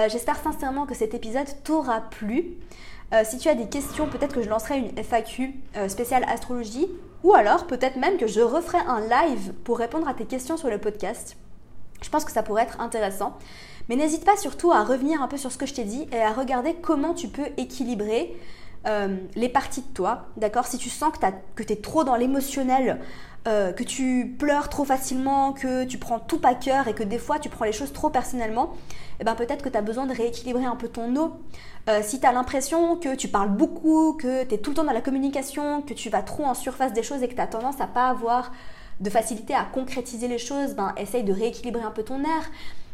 J'espère 0.08 0.36
sincèrement 0.36 0.84
que 0.84 0.94
cet 0.94 1.14
épisode 1.14 1.46
t'aura 1.62 2.00
plu. 2.00 2.56
Euh, 3.12 3.22
si 3.24 3.38
tu 3.38 3.48
as 3.48 3.54
des 3.54 3.68
questions, 3.68 4.06
peut-être 4.08 4.34
que 4.34 4.42
je 4.42 4.48
lancerai 4.48 4.78
une 4.78 4.96
FAQ 5.02 5.54
euh, 5.76 5.88
spéciale 5.88 6.24
astrologie 6.28 6.88
ou 7.22 7.34
alors 7.34 7.66
peut-être 7.66 7.96
même 7.96 8.18
que 8.18 8.26
je 8.26 8.40
referai 8.40 8.78
un 8.78 9.00
live 9.00 9.52
pour 9.64 9.78
répondre 9.78 10.08
à 10.08 10.14
tes 10.14 10.24
questions 10.24 10.56
sur 10.56 10.68
le 10.68 10.78
podcast. 10.78 11.36
Je 12.02 12.08
pense 12.08 12.24
que 12.24 12.32
ça 12.32 12.42
pourrait 12.42 12.64
être 12.64 12.80
intéressant. 12.80 13.38
Mais 13.88 13.96
n'hésite 13.96 14.24
pas 14.24 14.36
surtout 14.36 14.72
à 14.72 14.82
revenir 14.82 15.22
un 15.22 15.28
peu 15.28 15.36
sur 15.36 15.52
ce 15.52 15.58
que 15.58 15.66
je 15.66 15.74
t'ai 15.74 15.84
dit 15.84 16.08
et 16.12 16.18
à 16.18 16.32
regarder 16.32 16.74
comment 16.74 17.14
tu 17.14 17.28
peux 17.28 17.46
équilibrer 17.56 18.36
euh, 18.86 19.16
les 19.34 19.48
parties 19.48 19.82
de 19.82 19.94
toi, 19.94 20.26
d'accord? 20.36 20.66
Si 20.66 20.78
tu 20.78 20.90
sens 20.90 21.12
que 21.54 21.62
tu 21.62 21.72
es 21.72 21.76
trop 21.76 22.04
dans 22.04 22.16
l'émotionnel, 22.16 23.00
que 23.46 23.84
tu 23.84 24.34
pleures 24.38 24.68
trop 24.68 24.84
facilement, 24.84 25.52
que 25.52 25.84
tu 25.84 25.98
prends 25.98 26.18
tout 26.18 26.40
à 26.42 26.54
cœur 26.54 26.88
et 26.88 26.94
que 26.94 27.04
des 27.04 27.18
fois 27.18 27.38
tu 27.38 27.48
prends 27.48 27.64
les 27.64 27.72
choses 27.72 27.92
trop 27.92 28.10
personnellement, 28.10 28.72
eh 29.20 29.24
ben 29.24 29.34
peut-être 29.34 29.62
que 29.62 29.68
tu 29.68 29.78
as 29.78 29.82
besoin 29.82 30.06
de 30.06 30.12
rééquilibrer 30.12 30.64
un 30.64 30.76
peu 30.76 30.88
ton 30.88 31.14
eau. 31.16 31.32
Euh, 31.88 32.00
si 32.02 32.18
tu 32.20 32.26
as 32.26 32.32
l'impression 32.32 32.96
que 32.96 33.14
tu 33.14 33.28
parles 33.28 33.50
beaucoup, 33.50 34.14
que 34.14 34.44
tu 34.44 34.54
es 34.54 34.58
tout 34.58 34.70
le 34.70 34.76
temps 34.76 34.84
dans 34.84 34.92
la 34.92 35.00
communication, 35.00 35.82
que 35.82 35.94
tu 35.94 36.10
vas 36.10 36.22
trop 36.22 36.44
en 36.44 36.54
surface 36.54 36.92
des 36.92 37.02
choses 37.02 37.22
et 37.22 37.28
que 37.28 37.34
tu 37.34 37.40
as 37.40 37.46
tendance 37.46 37.80
à 37.80 37.86
pas 37.86 38.08
avoir 38.08 38.52
de 39.00 39.10
facilité 39.10 39.54
à 39.54 39.64
concrétiser 39.64 40.26
les 40.26 40.38
choses, 40.38 40.74
ben 40.74 40.92
essaye 40.96 41.22
de 41.22 41.32
rééquilibrer 41.32 41.82
un 41.82 41.90
peu 41.90 42.02
ton 42.02 42.20
air. 42.20 42.50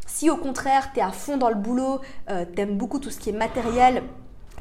Si 0.07 0.29
au 0.29 0.37
contraire 0.37 0.91
tu 0.93 1.01
es 1.01 1.03
à 1.03 1.11
fond 1.11 1.39
dans 1.39 1.49
le 1.49 1.55
boulot, 1.55 2.01
euh, 2.29 2.45
tu 2.55 2.61
aimes 2.61 2.77
beaucoup 2.77 2.99
tout 2.99 3.11
ce 3.11 3.19
qui 3.19 3.31
est 3.31 3.33
matériel, 3.33 4.03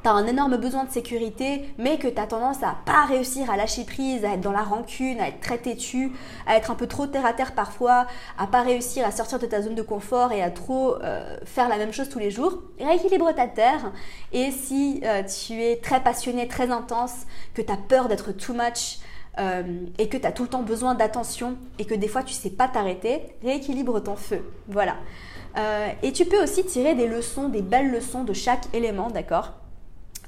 tu 0.04 0.10
as 0.10 0.14
un 0.14 0.26
énorme 0.26 0.58
besoin 0.58 0.86
de 0.86 0.92
sécurité, 0.92 1.70
mais 1.78 1.98
que 1.98 2.08
tu 2.08 2.20
as 2.20 2.28
tendance 2.28 2.64
à 2.64 2.76
pas 2.86 3.06
réussir 3.06 3.50
à 3.52 3.58
lâcher 3.58 3.84
prise, 3.84 4.26
à 4.26 4.34
être 4.34 4.42
dans 4.42 4.52
la 4.52 4.64
rancune, 4.64 5.20
à 5.20 5.28
être 5.28 5.40
très 5.40 5.58
têtu, 5.58 6.12
à 6.48 6.58
être 6.58 6.72
un 6.72 6.76
peu 6.76 6.88
trop 6.88 7.06
terre 7.08 7.26
à 7.26 7.34
terre 7.34 7.54
parfois, 7.54 8.08
à 8.38 8.48
pas 8.48 8.62
réussir 8.62 9.06
à 9.06 9.12
sortir 9.12 9.40
de 9.40 9.46
ta 9.46 9.62
zone 9.62 9.76
de 9.76 9.82
confort 9.82 10.32
et 10.32 10.42
à 10.42 10.50
trop 10.50 10.96
euh, 11.02 11.38
faire 11.46 11.70
la 11.70 11.78
même 11.78 11.94
chose 11.94 12.10
tous 12.10 12.20
les 12.20 12.32
jours, 12.32 12.62
rééquilibre 12.80 13.34
ta 13.36 13.48
terre. 13.48 13.92
Et 14.32 14.52
si 14.52 15.02
euh, 15.04 15.24
tu 15.24 15.62
es 15.62 15.78
très 15.78 16.02
passionné, 16.02 16.48
très 16.48 16.72
intense, 16.72 17.26
que 17.54 17.62
tu 17.62 17.72
as 17.72 17.78
peur 17.78 18.08
d'être 18.08 18.32
too 18.32 18.54
much, 18.54 19.00
euh, 19.40 19.64
et 19.98 20.10
que 20.10 20.18
tu 20.18 20.28
as 20.28 20.34
tout 20.34 20.44
le 20.44 20.50
temps 20.50 20.62
besoin 20.62 20.94
d'attention 20.94 21.56
et 21.80 21.86
que 21.86 21.96
des 21.96 22.10
fois 22.10 22.22
tu 22.22 22.34
sais 22.34 22.50
pas 22.50 22.68
t'arrêter, 22.68 23.22
rééquilibre 23.42 24.04
ton 24.04 24.18
feu. 24.18 24.44
Voilà. 24.68 24.96
et 26.04 26.12
tu 26.12 26.26
peux 26.26 26.42
aussi 26.42 26.66
tirer 26.66 26.96
des 26.96 27.08
leçons, 27.08 27.48
des 27.48 27.62
belles 27.62 27.92
leçons 27.92 28.24
de 28.24 28.34
chaque 28.34 28.66
élément, 28.74 29.10
d'accord? 29.10 29.61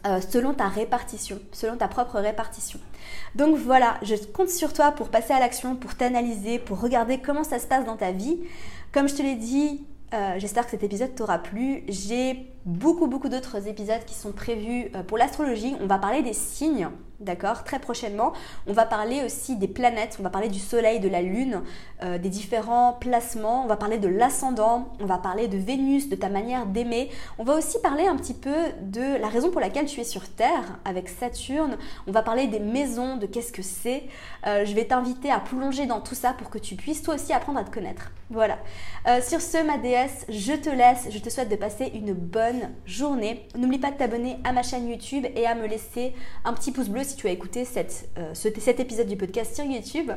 Euh, 0.06 0.20
selon 0.22 0.54
ta 0.54 0.68
répartition, 0.68 1.40
selon 1.52 1.78
ta 1.78 1.88
propre 1.88 2.20
répartition. 2.20 2.80
Donc 3.36 3.58
voilà, 3.58 3.98
je 4.02 4.16
compte 4.16 4.50
sur 4.50 4.74
toi 4.74 4.92
pour 4.92 5.10
passer 5.10 5.34
à 5.34 5.40
l'action, 5.40 5.76
pour 5.76 5.96
t'analyser, 5.96 6.60
pour 6.60 6.82
regarder 6.82 7.20
comment 7.20 7.44
ça 7.44 7.60
se 7.60 7.68
passe 7.68 7.86
dans 7.86 7.96
ta 7.98 8.12
vie. 8.12 8.40
Comme 8.92 9.08
je 9.08 9.16
te 9.16 9.22
l'ai 9.22 9.36
dit, 9.36 9.86
euh, 10.14 10.36
j'espère 10.38 10.66
que 10.66 10.72
cet 10.72 10.84
épisode 10.84 11.16
t'aura 11.16 11.40
plu. 11.40 11.84
J'ai 11.88 12.53
beaucoup 12.66 13.08
beaucoup 13.08 13.30
d'autres 13.30 13.68
épisodes 13.68 14.04
qui 14.06 14.14
sont 14.14 14.32
prévus 14.32 14.90
euh, 14.96 15.04
pour 15.04 15.18
l'astrologie. 15.18 15.76
On 15.82 15.88
va 15.88 15.98
parler 15.98 16.22
des 16.22 16.34
signes, 16.34 16.90
d'accord, 17.20 17.64
très 17.64 17.80
prochainement. 17.80 18.32
On 18.68 18.74
va 18.74 18.86
parler 18.86 19.24
aussi 19.26 19.58
des 19.58 19.68
planètes, 19.68 20.18
on 20.20 20.24
va 20.24 20.30
parler 20.30 20.50
du 20.50 20.60
Soleil, 20.60 21.00
de 21.00 21.10
la 21.10 21.22
Lune, 21.22 21.62
euh, 22.04 22.18
des 22.18 22.30
différents 22.30 22.94
placements, 22.94 23.64
on 23.64 23.68
va 23.68 23.76
parler 23.76 23.98
de 23.98 24.08
l'ascendant, 24.08 24.94
on 25.02 25.06
va 25.06 25.18
parler 25.18 25.48
de 25.48 25.58
Vénus, 25.58 26.10
de 26.10 26.16
ta 26.16 26.30
manière 26.30 26.66
d'aimer. 26.66 27.10
On 27.38 27.44
va 27.44 27.56
aussi 27.56 27.80
parler 27.82 28.08
un 28.08 28.16
petit 28.16 28.34
peu 28.34 28.56
de 28.82 29.18
la 29.20 29.28
raison 29.28 29.52
pour 29.52 29.62
laquelle 29.62 29.86
tu 29.86 30.00
es 30.00 30.06
sur 30.06 30.30
Terre 30.30 30.80
avec 30.86 31.10
Saturne. 31.10 31.78
On 32.08 32.12
va 32.12 32.22
parler 32.22 32.48
des 32.48 32.60
maisons, 32.60 33.18
de 33.18 33.26
qu'est-ce 33.26 33.52
que 33.52 33.62
c'est. 33.62 34.04
Euh, 34.48 34.66
je 34.66 34.74
vais 34.74 34.86
t'inviter 34.86 35.32
à 35.32 35.40
plonger 35.40 35.86
dans 35.86 36.00
tout 36.00 36.16
ça 36.16 36.34
pour 36.34 36.50
que 36.50 36.58
tu 36.58 36.76
puisses 36.76 37.02
toi 37.02 37.16
aussi 37.16 37.34
apprendre 37.34 37.60
à 37.60 37.64
te 37.64 37.74
connaître. 37.74 38.12
Voilà. 38.30 38.58
Sur 39.22 39.42
ce, 39.42 39.64
ma 39.64 39.78
déesse, 39.78 40.26
je 40.28 40.54
te 40.54 40.70
laisse. 40.70 41.08
Je 41.12 41.20
te 41.20 41.30
souhaite 41.30 41.50
de 41.50 41.56
passer 41.56 41.92
une 41.94 42.14
bonne 42.14 42.53
journée. 42.86 43.48
N'oublie 43.56 43.80
pas 43.80 43.92
de 43.92 43.98
t'abonner 43.98 44.38
à 44.44 44.52
ma 44.52 44.64
chaîne 44.64 44.90
YouTube 44.90 45.26
et 45.36 45.46
à 45.46 45.56
me 45.56 45.68
laisser 45.68 46.14
un 46.46 46.54
petit 46.54 46.72
pouce 46.72 46.90
bleu 46.90 47.04
si 47.04 47.16
tu 47.16 47.28
as 47.28 47.32
écouté 47.32 47.66
cette, 47.66 48.10
cet 48.34 48.80
épisode 48.80 49.08
du 49.08 49.18
podcast 49.18 49.56
sur 49.56 49.66
YouTube. 49.66 50.12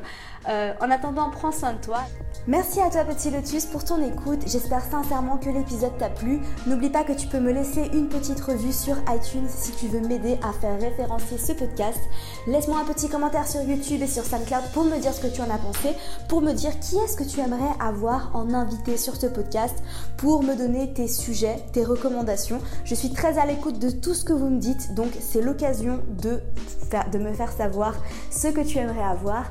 en 0.46 0.90
attendant, 0.90 1.30
prends 1.30 1.52
soin 1.52 1.74
toi. 1.74 2.00
Merci 2.46 2.80
à 2.80 2.90
toi 2.90 3.04
petit 3.04 3.30
Lotus 3.30 3.64
pour 3.66 3.84
ton 3.84 4.02
écoute. 4.04 4.40
J'espère 4.46 4.82
sincèrement 4.82 5.36
que 5.36 5.50
l'épisode 5.50 5.96
t'a 5.98 6.08
plu. 6.08 6.40
N'oublie 6.66 6.90
pas 6.90 7.04
que 7.04 7.12
tu 7.12 7.26
peux 7.26 7.40
me 7.40 7.52
laisser 7.52 7.90
une 7.92 8.08
petite 8.08 8.40
revue 8.40 8.72
sur 8.72 8.96
iTunes 9.08 9.48
si 9.48 9.72
tu 9.72 9.86
veux 9.88 10.00
m'aider 10.00 10.38
à 10.42 10.52
faire 10.52 10.78
référencer 10.80 11.38
ce 11.38 11.52
podcast. 11.52 11.98
Laisse-moi 12.46 12.78
un 12.78 12.84
petit 12.84 13.08
commentaire 13.08 13.46
sur 13.46 13.62
YouTube 13.62 14.02
et 14.02 14.06
sur 14.06 14.24
SoundCloud 14.24 14.70
pour 14.72 14.84
me 14.84 14.98
dire 15.00 15.12
ce 15.12 15.20
que 15.20 15.34
tu 15.34 15.40
en 15.40 15.50
as 15.50 15.58
pensé, 15.58 15.90
pour 16.28 16.40
me 16.40 16.52
dire 16.52 16.78
qui 16.80 16.96
est-ce 16.96 17.16
que 17.16 17.24
tu 17.24 17.40
aimerais 17.40 17.74
avoir 17.80 18.30
en 18.34 18.52
invité 18.54 18.96
sur 18.96 19.16
ce 19.16 19.26
podcast, 19.26 19.76
pour 20.16 20.42
me 20.42 20.56
donner 20.56 20.92
tes 20.92 21.08
sujets, 21.08 21.56
tes 21.72 21.84
Je 22.84 22.94
suis 22.94 23.12
très 23.12 23.38
à 23.38 23.46
l'écoute 23.46 23.78
de 23.78 23.90
tout 23.90 24.14
ce 24.14 24.24
que 24.24 24.32
vous 24.32 24.48
me 24.48 24.58
dites, 24.58 24.94
donc 24.94 25.08
c'est 25.20 25.40
l'occasion 25.40 26.00
de 26.08 26.40
me 27.18 27.32
faire 27.32 27.52
savoir 27.52 27.94
ce 28.30 28.48
que 28.48 28.60
tu 28.60 28.78
aimerais 28.78 29.04
avoir. 29.04 29.50